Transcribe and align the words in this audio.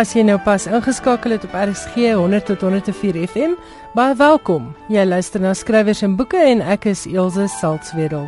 As 0.00 0.14
jy 0.16 0.22
nou 0.24 0.38
pas 0.40 0.64
ingeskakel 0.64 1.34
het 1.34 1.42
op 1.44 1.52
RSG 1.52 2.14
100 2.16 2.46
tot 2.48 2.62
104 2.64 3.18
FM, 3.26 3.52
baie 3.92 4.14
welkom. 4.16 4.70
Jy 4.88 5.02
luister 5.04 5.42
na 5.44 5.50
skrywers 5.52 6.00
en 6.06 6.14
boeke 6.16 6.38
en 6.40 6.62
ek 6.64 6.86
is 6.88 7.02
Elsje 7.04 7.44
Salzwetel. 7.52 8.24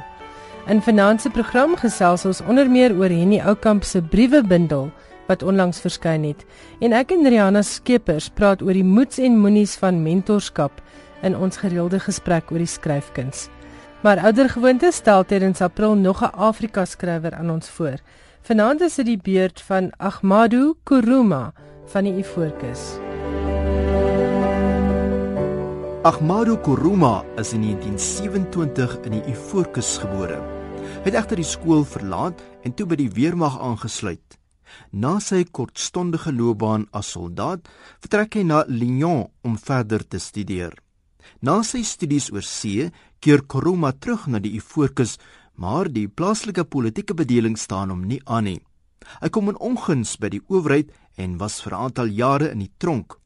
In 0.68 0.82
vanaand 0.84 1.22
se 1.24 1.30
program 1.32 1.72
gesels 1.80 2.26
ons 2.28 2.42
onder 2.44 2.68
meer 2.68 2.92
oor 2.92 3.08
Henny 3.08 3.38
Oukamp 3.40 3.86
se 3.88 4.02
briewebundel 4.04 4.90
wat 5.30 5.46
onlangs 5.48 5.80
verskyn 5.80 6.26
het 6.28 6.44
en 6.84 6.92
ek 6.92 7.14
en 7.16 7.24
Rihanna 7.24 7.62
Skeepers 7.64 8.28
praat 8.36 8.60
oor 8.60 8.76
die 8.76 8.84
moeds 8.84 9.22
en 9.22 9.40
moenies 9.40 9.78
van 9.80 10.02
mentorskap 10.04 10.82
in 11.24 11.38
ons 11.38 11.56
gereelde 11.62 12.02
gesprek 12.04 12.52
oor 12.52 12.60
die 12.60 12.68
skryfkuns. 12.68 13.46
Maar 14.04 14.20
ouer 14.28 14.52
gewoonte 14.58 14.92
stel 14.92 15.24
tydens 15.24 15.64
April 15.64 15.96
nog 15.96 16.20
'n 16.20 16.36
Afrika 16.36 16.84
skrywer 16.84 17.32
aan 17.34 17.50
ons 17.50 17.70
voor. 17.70 17.96
Vanaand 18.42 18.80
is 18.82 18.96
dit 18.98 19.06
die 19.06 19.20
beurt 19.22 19.60
van 19.62 19.92
Ahmadu 20.02 20.72
Kuruma 20.82 21.52
van 21.92 22.08
die 22.08 22.16
Ifoorkus. 22.18 22.80
Ahmadu 26.02 26.56
Kuruma 26.66 27.22
is 27.38 27.52
in 27.54 27.62
1927 27.62 28.96
in 29.06 29.14
die 29.14 29.22
Ifoorkus 29.30 29.92
gebore. 30.02 30.40
Hy 30.82 31.06
het 31.06 31.20
egter 31.20 31.38
die 31.38 31.46
skool 31.46 31.86
verlaat 31.86 32.42
en 32.66 32.74
toe 32.74 32.88
by 32.90 32.98
die 32.98 33.12
weermag 33.14 33.60
aangesluit. 33.62 34.34
Na 34.90 35.20
sy 35.22 35.44
kortstondige 35.46 36.34
loopbaan 36.34 36.88
as 36.90 37.12
soldaat, 37.14 37.70
vertrek 38.02 38.40
hy 38.40 38.42
na 38.48 38.64
Lyon 38.66 39.28
om 39.46 39.54
verder 39.54 40.02
te 40.02 40.18
studeer. 40.18 40.74
Na 41.46 41.60
sy 41.62 41.84
studies 41.86 42.32
oor 42.34 42.42
see, 42.42 42.90
keer 43.22 43.46
Kuruma 43.46 43.94
terug 43.94 44.26
na 44.26 44.42
die 44.42 44.56
Ifoorkus 44.58 45.20
maar 45.62 45.86
die 45.86 46.08
plaaslike 46.08 46.64
politieke 46.66 47.14
bedeling 47.14 47.54
staan 47.58 47.92
hom 47.94 48.02
nie 48.10 48.20
aan 48.26 48.48
nie. 48.50 48.60
Hy 49.22 49.28
kom 49.34 49.50
in 49.50 49.58
onguns 49.62 50.16
by 50.18 50.32
die 50.34 50.42
owerheid 50.50 50.90
en 51.22 51.38
was 51.38 51.60
vir 51.62 51.74
'n 51.74 51.82
aantal 51.84 52.08
jare 52.10 52.50
in 52.50 52.58
die 52.58 52.72
tronk. 52.78 53.18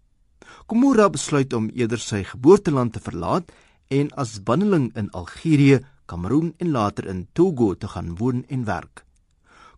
Komura 0.67 1.09
besluit 1.09 1.53
om 1.53 1.71
eerder 1.71 1.99
sy 1.99 2.25
geboorteland 2.25 2.93
te 2.93 3.01
verlaat 3.01 3.53
en 3.91 4.11
as 4.17 4.43
banneling 4.43 4.93
in 4.97 5.11
Algerië, 5.11 5.81
Kameroen 6.07 6.55
en 6.59 6.71
later 6.71 7.07
in 7.07 7.27
Togo 7.33 7.75
te 7.75 7.89
gaan 7.89 8.17
woon 8.17 8.45
en 8.49 8.65
werk. 8.65 9.05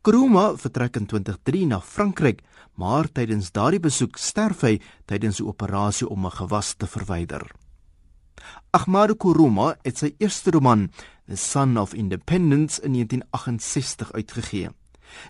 Kuruma 0.02 0.56
vertrek 0.56 0.96
in 0.96 1.06
2003 1.06 1.66
na 1.66 1.80
Frankryk, 1.80 2.42
maar 2.74 3.08
tydens 3.12 3.50
daardie 3.52 3.80
besoek 3.80 4.16
sterf 4.16 4.60
hy 4.60 4.80
tydens 5.06 5.40
'n 5.40 5.46
operasie 5.46 6.08
om 6.08 6.26
'n 6.26 6.30
gewas 6.30 6.74
te 6.74 6.86
verwyder. 6.86 7.42
Ahmadu 8.70 9.14
Kuruma 9.14 9.76
het 9.82 9.98
sy 9.98 10.14
eerste 10.18 10.50
roman 10.50 10.90
The 11.28 11.36
Son 11.36 11.76
of 11.76 11.92
Independence 11.94 12.80
in 12.80 12.92
1968 12.92 14.12
uitgegee. 14.12 14.70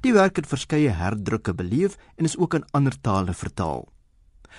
Die 0.00 0.12
werk 0.12 0.36
het 0.36 0.46
verskeie 0.46 0.90
herdrukke 0.94 1.54
beleef 1.54 1.96
en 2.14 2.24
is 2.24 2.36
ook 2.38 2.54
in 2.54 2.64
ander 2.70 2.94
tale 3.00 3.34
vertaal. 3.34 3.88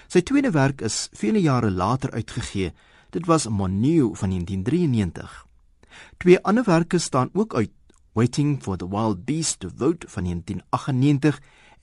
Sy 0.08 0.20
tweede 0.22 0.52
werk 0.52 0.82
is 0.82 1.08
vele 1.16 1.40
jare 1.40 1.72
later 1.72 2.12
uitgegee. 2.12 2.74
Dit 3.16 3.26
was 3.26 3.48
Monu 3.48 4.12
van 4.20 4.36
1993. 4.36 5.46
Twee 6.18 6.40
ander 6.44 6.64
werke 6.64 6.98
staan 6.98 7.30
ook 7.34 7.56
uit: 7.56 7.72
Waiting 8.14 8.60
for 8.64 8.78
the 8.78 8.90
Wild 8.90 9.26
Beast 9.26 9.60
to 9.60 9.70
Vote 9.76 10.08
van 10.10 10.24
1998 10.24 11.40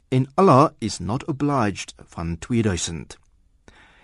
en 0.09 0.29
Allah 0.35 0.71
is 0.79 0.99
not 0.99 1.25
obliged 1.25 1.95
van 2.05 2.39
2000. 2.39 3.19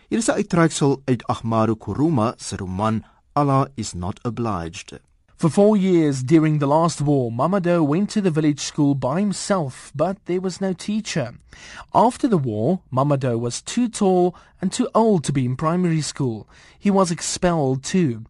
Hier 0.08 0.18
is 0.18 0.28
'n 0.28 0.40
uittreksel 0.40 1.02
uit 1.04 1.26
Ahmadu 1.26 1.76
Kuruma 1.76 2.34
se 2.36 2.56
roman 2.56 3.04
Allah 3.32 3.66
is 3.74 3.92
not 3.92 4.24
obliged. 4.24 5.00
For 5.42 5.50
four 5.50 5.76
years 5.76 6.22
during 6.22 6.60
the 6.60 6.68
last 6.68 7.00
war, 7.00 7.32
Mamadou 7.32 7.84
went 7.84 8.10
to 8.10 8.20
the 8.20 8.30
village 8.30 8.60
school 8.60 8.94
by 8.94 9.18
himself, 9.18 9.90
but 9.92 10.24
there 10.26 10.40
was 10.40 10.60
no 10.60 10.72
teacher. 10.72 11.34
After 11.92 12.28
the 12.28 12.38
war, 12.38 12.82
Mamadou 12.92 13.40
was 13.40 13.60
too 13.60 13.88
tall 13.88 14.36
and 14.60 14.72
too 14.72 14.88
old 14.94 15.24
to 15.24 15.32
be 15.32 15.44
in 15.44 15.56
primary 15.56 16.00
school. 16.00 16.48
He 16.78 16.92
was 16.92 17.10
expelled 17.10 17.82
too. 17.82 18.24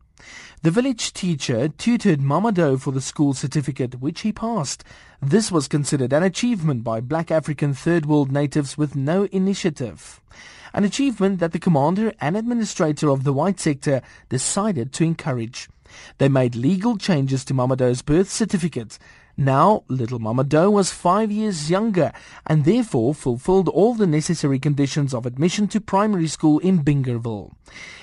The 0.62 0.70
village 0.70 1.12
teacher 1.12 1.68
tutored 1.68 2.20
Mamadou 2.20 2.80
for 2.80 2.92
the 2.92 3.02
school 3.02 3.34
certificate, 3.34 4.00
which 4.00 4.22
he 4.22 4.32
passed. 4.32 4.82
This 5.20 5.52
was 5.52 5.68
considered 5.68 6.14
an 6.14 6.22
achievement 6.22 6.82
by 6.82 7.02
black 7.02 7.30
African 7.30 7.74
third 7.74 8.06
world 8.06 8.32
natives 8.32 8.78
with 8.78 8.96
no 8.96 9.24
initiative. 9.24 10.22
An 10.72 10.82
achievement 10.82 11.40
that 11.40 11.52
the 11.52 11.58
commander 11.58 12.14
and 12.22 12.38
administrator 12.38 13.10
of 13.10 13.24
the 13.24 13.34
white 13.34 13.60
sector 13.60 14.00
decided 14.30 14.94
to 14.94 15.04
encourage. 15.04 15.68
They 16.19 16.28
made 16.28 16.54
legal 16.54 16.97
changes 16.97 17.44
to 17.47 17.54
Mama 17.54 17.76
Mamadou's 17.76 18.03
birth 18.03 18.30
certificate. 18.30 18.98
Now, 19.36 19.84
little 19.88 20.19
Mama 20.19 20.44
Mamadou 20.44 20.70
was 20.70 20.92
five 20.92 21.32
years 21.32 21.70
younger 21.70 22.12
and 22.47 22.64
therefore 22.64 23.14
fulfilled 23.14 23.69
all 23.69 23.94
the 23.94 24.06
necessary 24.06 24.58
conditions 24.58 25.14
of 25.14 25.25
admission 25.25 25.69
to 25.69 25.80
primary 25.80 26.26
school 26.26 26.58
in 26.58 26.84
Bingerville. 26.84 27.53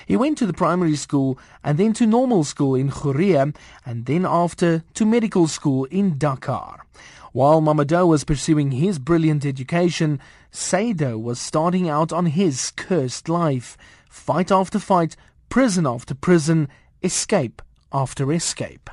He 0.06 0.16
went 0.16 0.38
to 0.38 0.46
the 0.46 0.52
primary 0.52 0.96
school 0.96 1.38
and 1.62 1.78
then 1.78 1.92
to 1.94 2.06
normal 2.06 2.42
school 2.42 2.74
in 2.74 2.90
Korea 2.90 3.52
and 3.86 4.06
then 4.06 4.26
after 4.26 4.82
to 4.94 5.06
medical 5.06 5.46
school 5.46 5.84
in 5.84 6.18
Dakar. 6.18 6.84
While 7.32 7.60
Mama 7.60 7.84
Mamadou 7.84 8.08
was 8.08 8.24
pursuing 8.24 8.72
his 8.72 8.98
brilliant 8.98 9.46
education, 9.46 10.18
Sado 10.50 11.16
was 11.16 11.40
starting 11.40 11.88
out 11.88 12.12
on 12.12 12.26
his 12.26 12.72
cursed 12.72 13.28
life. 13.28 13.78
Fight 14.08 14.50
after 14.50 14.80
fight, 14.80 15.14
prison 15.48 15.86
after 15.86 16.12
prison, 16.12 16.68
escape 17.04 17.62
after 17.90 18.32
escape. 18.32 18.90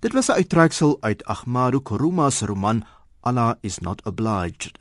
Dit 0.00 0.12
was 0.12 0.28
'n 0.28 0.32
uittreksel 0.32 0.96
uit 1.00 1.24
Ahmadu 1.24 1.80
Kuruma 1.82 2.30
se 2.30 2.46
roman 2.46 2.84
Allah 3.20 3.54
is 3.60 3.78
not 3.78 4.06
obliged. 4.06 4.78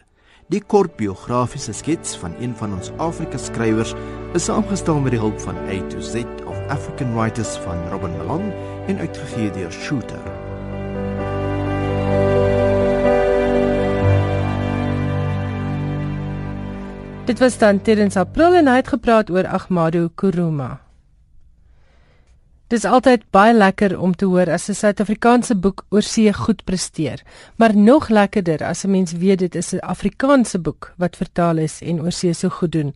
Die 0.50 0.63
kort 0.63 0.95
biografiese 0.95 1.73
skets 1.73 2.16
van 2.17 2.33
een 2.39 2.55
van 2.55 2.73
ons 2.73 2.91
Afrika 2.97 3.38
skrywers 3.38 3.94
is 4.33 4.44
saamgestel 4.44 5.00
met 5.00 5.11
die 5.11 5.19
hulp 5.19 5.39
van 5.39 5.55
A 5.55 5.88
to 5.88 6.01
Z 6.01 6.23
of 6.45 6.57
African 6.67 7.13
Writers 7.13 7.57
van 7.57 7.89
Robin 7.89 8.17
Malone 8.17 8.53
en 8.88 8.97
uitgegee 8.97 9.51
deur 9.51 9.71
Shooter. 9.71 10.23
Dit 17.25 17.39
was 17.39 17.57
dan 17.57 17.81
tydens 17.81 18.16
April 18.17 18.56
en 18.56 18.67
hy 18.67 18.75
het 18.81 18.88
gepraat 18.88 19.29
oor 19.29 19.47
Ahmadu 19.47 20.07
Kuruma. 20.16 20.88
Dis 22.69 22.84
altyd 22.85 23.24
baie 23.34 23.50
lekker 23.56 23.96
om 23.97 24.12
te 24.13 24.28
hoor 24.30 24.50
as 24.53 24.68
'n 24.69 24.78
Suid-Afrikaanse 24.78 25.56
boek 25.57 25.81
oor 25.90 26.06
see 26.06 26.34
goed 26.34 26.59
presteer, 26.66 27.24
maar 27.57 27.75
nog 27.75 28.09
lekkerder 28.09 28.63
as 28.63 28.84
'n 28.85 28.91
mens 28.91 29.12
weet 29.12 29.40
dit 29.40 29.56
is 29.56 29.74
'n 29.74 29.80
Afrikaanse 29.80 30.59
boek 30.59 30.94
wat 30.97 31.16
vertaal 31.16 31.57
is 31.57 31.81
en 31.81 32.02
oor 32.02 32.12
see 32.12 32.34
so 32.34 32.50
goed 32.50 32.72
doen. 32.72 32.94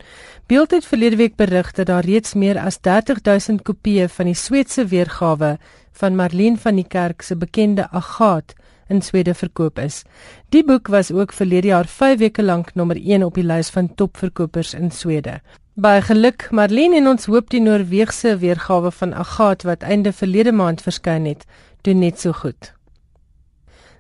Beeld 0.48 0.72
het 0.72 0.86
verlede 0.86 1.16
week 1.16 1.36
berig 1.36 1.72
dat 1.72 1.86
daar 1.86 2.06
reeds 2.06 2.34
meer 2.34 2.60
as 2.60 2.78
30000 2.78 3.62
kopieë 3.62 4.10
van 4.10 4.26
die 4.26 4.36
Sweedse 4.36 4.86
weergawe 4.86 5.58
van 5.92 6.16
Marlene 6.16 6.58
van 6.58 6.76
die 6.76 6.88
Kerk 6.88 7.22
se 7.22 7.36
bekende 7.36 7.90
Agaat 7.90 8.54
in 8.90 9.02
Swede 9.02 9.34
verkoop 9.34 9.80
is. 9.80 10.04
Die 10.50 10.64
boek 10.64 10.88
was 10.88 11.12
ook 11.12 11.34
verlede 11.34 11.68
jaar 11.68 11.88
5 11.88 12.20
weke 12.20 12.44
lank 12.44 12.76
nommer 12.76 12.98
1 12.98 13.24
op 13.24 13.34
die 13.34 13.44
lys 13.44 13.70
van 13.70 13.96
topverkopers 13.96 14.74
in 14.74 14.92
Swede. 14.92 15.42
Baie 15.74 16.04
geluk 16.06 16.52
Marlene 16.54 17.00
en 17.00 17.08
ons 17.10 17.24
hoop 17.26 17.48
die 17.50 17.60
Noorse 17.60 18.36
weergawe 18.38 18.92
van 18.94 19.14
Agat 19.18 19.64
wat 19.66 19.82
einde 19.82 20.12
verlede 20.14 20.52
maand 20.54 20.84
verskyn 20.86 21.26
het, 21.26 21.48
doen 21.82 21.98
net 22.00 22.20
so 22.22 22.30
goed. 22.32 22.76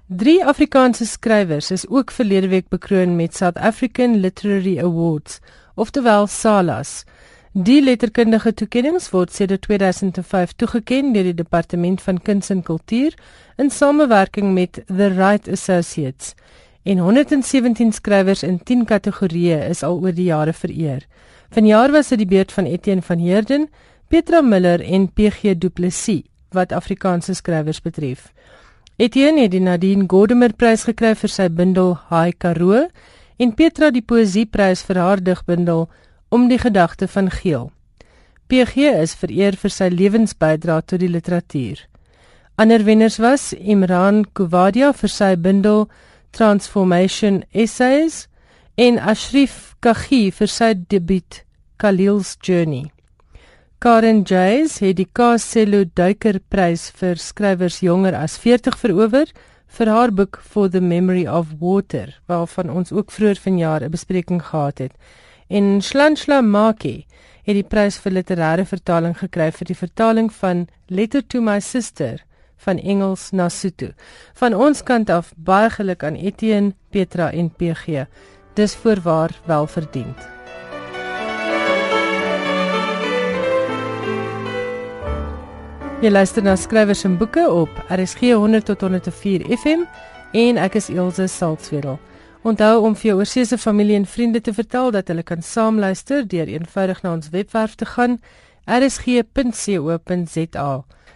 Drie 0.05 0.45
Afrikaanse 0.45 1.07
skrywers 1.09 1.71
is 1.71 1.87
ook 1.89 2.11
verlede 2.11 2.51
week 2.51 2.69
bekroon 2.69 3.15
met 3.15 3.33
South 3.33 3.57
African 3.57 4.19
Literary 4.21 4.77
Awards, 4.77 5.39
oftewel 5.73 6.27
SALAs. 6.27 7.05
Die 7.53 7.81
letterkundige 7.81 8.53
toekennings 8.53 9.09
word 9.09 9.33
sedert 9.33 9.65
2005 9.65 10.53
toegeken 10.53 11.11
deur 11.13 11.31
die 11.31 11.33
Departement 11.41 12.01
van 12.01 12.21
Kuns 12.21 12.53
en 12.53 12.61
Kultuur 12.61 13.17
in 13.57 13.73
samewerking 13.73 14.53
met 14.53 14.83
The 14.85 15.09
Right 15.17 15.49
Associates. 15.49 16.35
En 16.83 16.97
117 16.97 17.91
skrywers 17.93 18.43
in 18.43 18.61
10 18.63 18.85
kategorieë 18.85 19.63
is 19.73 19.81
al 19.83 19.97
oor 19.97 20.13
die 20.13 20.29
jare 20.29 20.53
vereer. 20.53 21.07
Vanjaar 21.53 21.91
was 21.91 22.07
dit 22.09 22.17
die 22.17 22.25
beurt 22.25 22.51
van 22.51 22.65
Etienne 22.65 23.01
van 23.05 23.19
Heerden, 23.21 23.67
Petra 24.07 24.41
Miller 24.41 24.81
en 24.81 25.11
PG 25.13 25.53
Du 25.61 25.69
Plessis 25.69 26.23
wat 26.49 26.71
Afrikaanse 26.73 27.33
skrywers 27.33 27.81
betref. 27.81 28.31
Etienne 28.97 29.41
het 29.41 29.51
die 29.51 29.61
Nadine 29.61 30.07
Gordimer 30.09 30.55
Prys 30.57 30.87
gekry 30.89 31.11
vir 31.13 31.29
sy 31.29 31.45
bundel 31.53 31.93
Haai 32.09 32.33
Karoo 32.33 32.87
en 33.37 33.53
Petra 33.53 33.91
die 33.93 34.01
Poesieprys 34.01 34.81
vir 34.87 34.97
haar 34.97 35.21
digbundel 35.21 35.85
Om 36.33 36.49
die 36.49 36.57
gedagte 36.57 37.05
van 37.07 37.29
Geel. 37.29 37.69
PG 38.49 38.89
is 39.03 39.13
vereer 39.13 39.53
vir 39.53 39.69
sy 39.69 39.91
lewensbydra 39.93 40.81
tot 40.81 41.05
die 41.05 41.13
literatuur. 41.13 41.85
Ander 42.57 42.81
wenners 42.81 43.19
was 43.21 43.51
Imran 43.53 44.25
Kuwadia 44.33 44.89
vir 44.93 45.09
sy 45.09 45.35
bundel 45.37 45.85
Transformation 46.33 47.43
Essays 47.53 48.27
en 48.75 48.97
Ashrif 48.97 49.75
Kaghi 49.85 50.31
vir 50.33 50.49
sy 50.49 50.71
debuut 50.73 51.43
Khalil's 51.77 52.33
Journey. 52.41 52.87
Karen 53.77 54.23
Jays 54.25 54.79
het 54.81 54.97
die 54.97 55.05
Kasello 55.05 55.83
Duiker 55.85 56.39
Prys 56.49 56.87
vir 56.97 57.21
skrywers 57.21 57.83
jonger 57.85 58.17
as 58.17 58.39
40 58.41 58.79
verower 58.81 59.29
vir 59.77 59.91
haar 59.93 60.13
boek 60.15 60.39
For 60.41 60.71
the 60.73 60.81
Memory 60.81 61.27
of 61.27 61.53
Water, 61.59 62.15
waarvan 62.25 62.71
ons 62.73 62.91
ook 62.91 63.11
vroeër 63.11 63.37
vanjaar 63.45 63.83
'n 63.83 63.91
bespreking 63.91 64.41
gehad 64.41 64.77
het. 64.77 64.93
En 65.49 65.81
Shlanshla 65.81 66.41
Maki 66.41 67.05
het 67.45 67.55
die 67.55 67.69
prys 67.69 67.97
vir 67.97 68.11
literêre 68.11 68.65
vertaling 68.65 69.13
gekry 69.13 69.51
vir 69.51 69.65
die 69.65 69.77
vertaling 69.77 70.33
van 70.33 70.67
Letter 70.87 71.21
to 71.21 71.41
My 71.41 71.59
Sister 71.59 72.23
van 72.57 72.79
Engels 72.79 73.31
na 73.31 73.49
Sotho. 73.49 73.91
Van 74.33 74.53
ons 74.53 74.83
kant 74.83 75.09
af 75.09 75.33
baie 75.37 75.69
geluk 75.69 76.03
aan 76.03 76.15
Etienne, 76.15 76.73
Petra 76.89 77.31
en 77.31 77.49
PG. 77.49 78.07
Dis 78.53 78.75
voorwaar 78.75 79.39
wel 79.45 79.67
verdiend. 79.67 80.17
Jy 86.03 86.09
luister 86.11 86.43
na 86.43 86.57
skrywers 86.59 87.05
en 87.07 87.13
boeke 87.17 87.45
op 87.49 87.69
RSG 87.87 88.33
100 88.35 88.65
tot 88.65 88.81
104 88.81 89.57
FM 89.57 89.85
en 90.31 90.57
ek 90.59 90.75
is 90.75 90.89
Elsje 90.91 91.27
Saltzwedel. 91.31 91.95
Onthou 92.43 92.81
om 92.83 92.95
vir 92.95 93.13
jou 93.13 93.15
oorseese 93.21 93.57
familie 93.57 93.95
en 93.95 94.05
vriende 94.05 94.41
te 94.43 94.53
vertel 94.53 94.91
dat 94.91 95.07
hulle 95.07 95.23
kan 95.23 95.41
saamluister 95.41 96.27
deur 96.27 96.51
eenvoudig 96.51 96.99
na 97.05 97.13
ons 97.15 97.31
webwerf 97.31 97.79
te 97.79 97.87
gaan 97.95 98.19
rsg.co.za. 98.67 100.67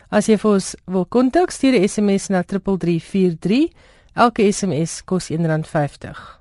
As 0.08 0.32
jy 0.32 0.40
vir 0.40 0.52
ons 0.54 0.72
wil 0.88 1.06
kontak, 1.06 1.52
stuur 1.52 1.76
'n 1.76 1.88
SMS 1.88 2.32
na 2.32 2.44
3343. 2.44 3.68
Elke 4.16 4.52
SMS 4.52 5.04
kos 5.04 5.30
R1.50. 5.30 6.37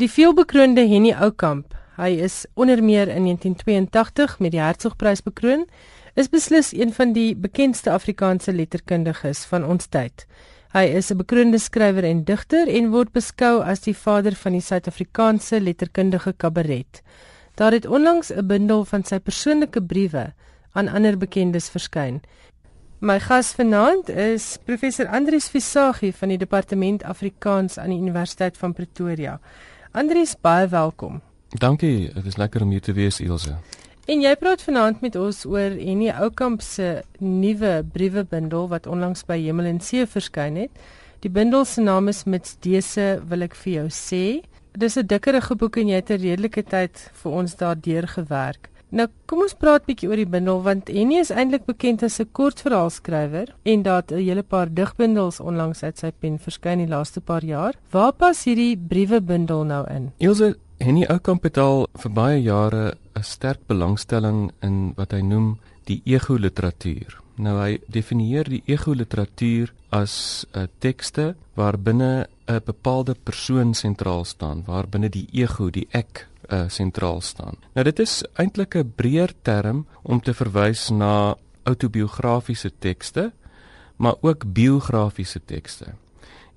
Die 0.00 0.08
veelbekroonde 0.08 0.80
Henny 0.88 1.10
Oukamp, 1.12 1.74
hy 2.00 2.14
is 2.24 2.46
onder 2.56 2.80
meer 2.80 3.10
in 3.12 3.26
1982 3.28 4.38
met 4.40 4.54
die 4.54 4.60
Hertzogprys 4.62 5.20
bekroon 5.26 5.66
is 6.16 6.30
beslis 6.32 6.70
een 6.72 6.94
van 6.96 7.12
die 7.12 7.34
bekendste 7.36 7.92
Afrikaanse 7.92 8.54
letterkundiges 8.56 9.42
van 9.50 9.66
ons 9.68 9.90
tyd. 9.92 10.24
Hy 10.72 10.86
is 10.96 11.10
'n 11.12 11.18
bekroonde 11.20 11.60
skrywer 11.60 12.04
en 12.04 12.24
digter 12.24 12.68
en 12.68 12.88
word 12.96 13.12
beskou 13.12 13.60
as 13.60 13.84
die 13.84 13.94
vader 13.94 14.32
van 14.34 14.52
die 14.52 14.64
Suid-Afrikaanse 14.64 15.60
letterkundige 15.60 16.32
kabaret. 16.32 17.02
Daar 17.56 17.72
het 17.72 17.86
onlangs 17.86 18.32
'n 18.32 18.46
bundel 18.46 18.84
van 18.84 19.04
sy 19.04 19.18
persoonlike 19.18 19.82
briewe 19.82 20.32
aan 20.72 20.88
ander 20.88 21.18
bekendes 21.18 21.68
verskyn. 21.68 22.22
My 23.00 23.20
gas 23.20 23.52
vanaand 23.52 24.08
is 24.08 24.58
professor 24.64 25.06
Andrius 25.08 25.48
Visagie 25.48 26.12
van 26.12 26.28
die 26.28 26.38
Departement 26.38 27.04
Afrikaans 27.04 27.78
aan 27.78 27.90
die 27.90 27.98
Universiteit 27.98 28.56
van 28.56 28.72
Pretoria. 28.72 29.40
Andrius, 29.90 30.36
baie 30.38 30.68
welkom. 30.70 31.16
Dankie, 31.58 32.12
dit 32.14 32.26
is 32.30 32.36
lekker 32.38 32.62
om 32.62 32.70
hier 32.70 32.82
te 32.86 32.92
wees, 32.94 33.16
Ilse. 33.18 33.56
En 34.06 34.20
jy 34.22 34.30
praat 34.38 34.62
vanaand 34.62 35.00
met 35.02 35.16
ons 35.18 35.40
oor 35.50 35.74
Henny 35.74 36.12
Oukamp 36.14 36.62
se 36.62 37.00
nuwe 37.18 37.72
briewebundel 37.90 38.68
wat 38.70 38.86
onlangs 38.86 39.24
by 39.26 39.40
Hemel 39.42 39.66
en 39.66 39.80
See 39.82 40.06
verskyn 40.06 40.60
het. 40.62 40.78
Die 41.26 41.32
bundel 41.34 41.66
se 41.66 41.82
naam 41.82 42.06
is 42.08 42.22
Mits 42.22 42.54
dese 42.62 43.16
wil 43.32 43.42
ek 43.48 43.58
vir 43.64 43.72
jou 43.80 43.88
sê. 43.90 44.22
Dis 44.78 44.96
'n 44.96 45.10
dikkerige 45.10 45.58
boek 45.58 45.76
en 45.82 45.88
jy 45.88 45.98
het 45.98 46.10
'n 46.10 46.22
redelike 46.22 46.62
tyd 46.62 47.10
vir 47.22 47.32
ons 47.32 47.56
daardeur 47.56 48.06
gewerk. 48.06 48.70
Nou 48.90 49.06
kom 49.30 49.44
ons 49.44 49.54
praat 49.54 49.84
bietjie 49.86 50.08
oor 50.10 50.18
die 50.18 50.26
bundel 50.26 50.62
want 50.66 50.88
Henny 50.90 51.20
is 51.20 51.30
eintlik 51.30 51.66
bekend 51.68 52.02
as 52.02 52.18
'n 52.20 52.28
kortverhaalskrywer 52.32 53.54
en 53.62 53.82
daar 53.82 54.02
het 54.02 54.12
'n 54.12 54.18
hele 54.18 54.42
paar 54.42 54.68
digbundels 54.74 55.40
onlangs 55.40 55.82
uit 55.82 55.98
sy 55.98 56.10
pen 56.10 56.38
verskyn 56.38 56.78
die 56.78 56.88
laaste 56.88 57.20
paar 57.20 57.44
jaar. 57.44 57.74
Waar 57.90 58.12
pas 58.12 58.44
hierdie 58.44 58.76
briewebundel 58.76 59.64
nou 59.64 59.86
in? 59.90 60.12
Ilse 60.18 60.56
Henny 60.78 61.04
Oukamp 61.04 61.42
het 61.42 61.58
al 61.58 61.86
vir 61.94 62.10
baie 62.10 62.42
jare 62.42 62.94
'n 63.14 63.22
sterk 63.22 63.60
belangstelling 63.66 64.50
in 64.62 64.92
wat 64.96 65.12
hy 65.12 65.20
noem 65.20 65.58
die 65.84 66.02
ego-literatuur. 66.04 67.20
Nou 67.36 67.58
hy 67.58 67.78
definieer 67.88 68.48
die 68.48 68.62
ego-literatuur 68.66 69.72
as 69.90 70.46
'n 70.52 70.68
tekste 70.78 71.34
waar 71.54 71.78
binne 71.78 72.26
'n 72.48 72.60
bepaalde 72.64 73.14
persoon 73.14 73.74
sentraal 73.74 74.24
staan, 74.24 74.62
waar 74.66 74.88
binne 74.88 75.08
die 75.08 75.28
ego, 75.32 75.70
die 75.70 75.86
ek, 75.90 76.29
uh, 76.52 76.64
sentraal 76.68 77.20
staan. 77.20 77.54
Nou 77.72 77.84
dit 77.84 77.98
is 77.98 78.24
eintlik 78.34 78.74
'n 78.74 78.92
breër 78.96 79.32
term 79.42 79.86
om 80.02 80.20
te 80.20 80.34
verwys 80.34 80.88
na 80.88 81.36
autobiografiese 81.62 82.72
tekste, 82.78 83.32
maar 83.96 84.14
ook 84.20 84.52
biografiese 84.52 85.40
tekste. 85.44 85.86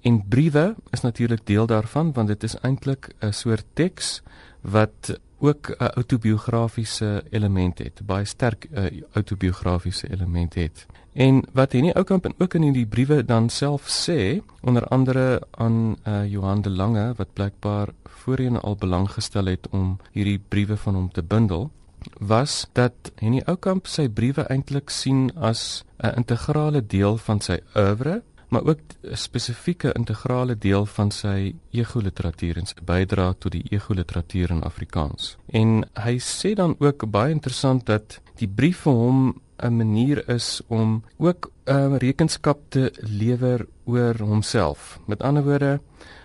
En 0.02 0.28
briewe 0.28 0.76
is 0.90 1.02
natuurlik 1.02 1.46
deel 1.46 1.66
daarvan 1.66 2.14
want 2.14 2.28
dit 2.28 2.44
is 2.44 2.56
eintlik 2.62 3.10
'n 3.20 3.32
soort 3.32 3.66
teks 3.74 4.22
wat 4.62 5.20
ook 5.44 5.76
'n 5.78 5.84
autobiografiese 5.84 7.24
element 7.30 7.78
het, 7.78 8.02
baie 8.06 8.26
sterk 8.26 8.68
'n 8.72 8.78
uh, 8.78 9.02
autobiografiese 9.12 10.12
element 10.12 10.54
het. 10.54 10.86
En 11.14 11.44
wat 11.52 11.72
Henny 11.72 11.92
Oukamp 11.92 12.26
en 12.26 12.34
ook 12.38 12.54
in 12.54 12.62
hierdie 12.62 12.86
briewe 12.86 13.26
dan 13.26 13.50
self 13.50 14.08
sê, 14.08 14.42
onder 14.62 14.88
andere 14.88 15.42
aan 15.52 15.98
uh, 16.08 16.32
Johan 16.32 16.62
de 16.62 16.70
Lange 16.70 17.14
wat 17.16 17.34
blykbaar 17.34 17.88
voorheen 18.04 18.60
al 18.60 18.76
belang 18.76 19.12
gestel 19.12 19.46
het 19.46 19.68
om 19.70 19.98
hierdie 20.12 20.42
briewe 20.48 20.78
van 20.78 20.96
hom 20.96 21.12
te 21.12 21.24
bundel, 21.24 21.72
was 22.20 22.68
dat 22.72 22.94
Henny 23.16 23.42
Oukamp 23.46 23.88
sy 23.88 24.10
briewe 24.10 24.42
eintlik 24.42 24.90
sien 24.90 25.32
as 25.36 25.84
'n 25.98 26.16
integrale 26.16 26.86
deel 26.86 27.18
van 27.18 27.42
sy 27.42 27.60
oeuvre 27.76 28.22
maar 28.54 28.66
ook 28.70 28.80
'n 29.02 29.16
spesifieke 29.16 29.94
integrale 29.94 30.58
deel 30.58 30.86
van 30.86 31.12
sy 31.12 31.56
ego-literatuur 31.72 32.58
en 32.58 32.66
sy 32.66 32.76
bydrae 32.86 33.36
tot 33.38 33.52
die 33.52 33.66
ego-literatuur 33.70 34.50
in 34.50 34.64
Afrikaans. 34.64 35.38
En 35.46 35.86
hy 35.94 36.18
sê 36.20 36.54
dan 36.54 36.76
ook 36.80 37.10
baie 37.12 37.32
interessant 37.32 37.86
dat 37.86 38.22
die 38.36 38.48
brief 38.48 38.78
vir 38.78 38.94
hom 38.94 39.42
'n 39.58 39.78
manier 39.78 40.30
is 40.30 40.62
om 40.68 41.04
ook 41.18 41.52
'n 41.66 41.72
uh, 41.72 41.98
rekenskap 41.98 42.60
te 42.70 42.94
lewer 42.98 43.68
oor 43.86 44.18
homself. 44.18 45.00
Met 45.06 45.22
ander 45.22 45.44
woorde, 45.44 45.80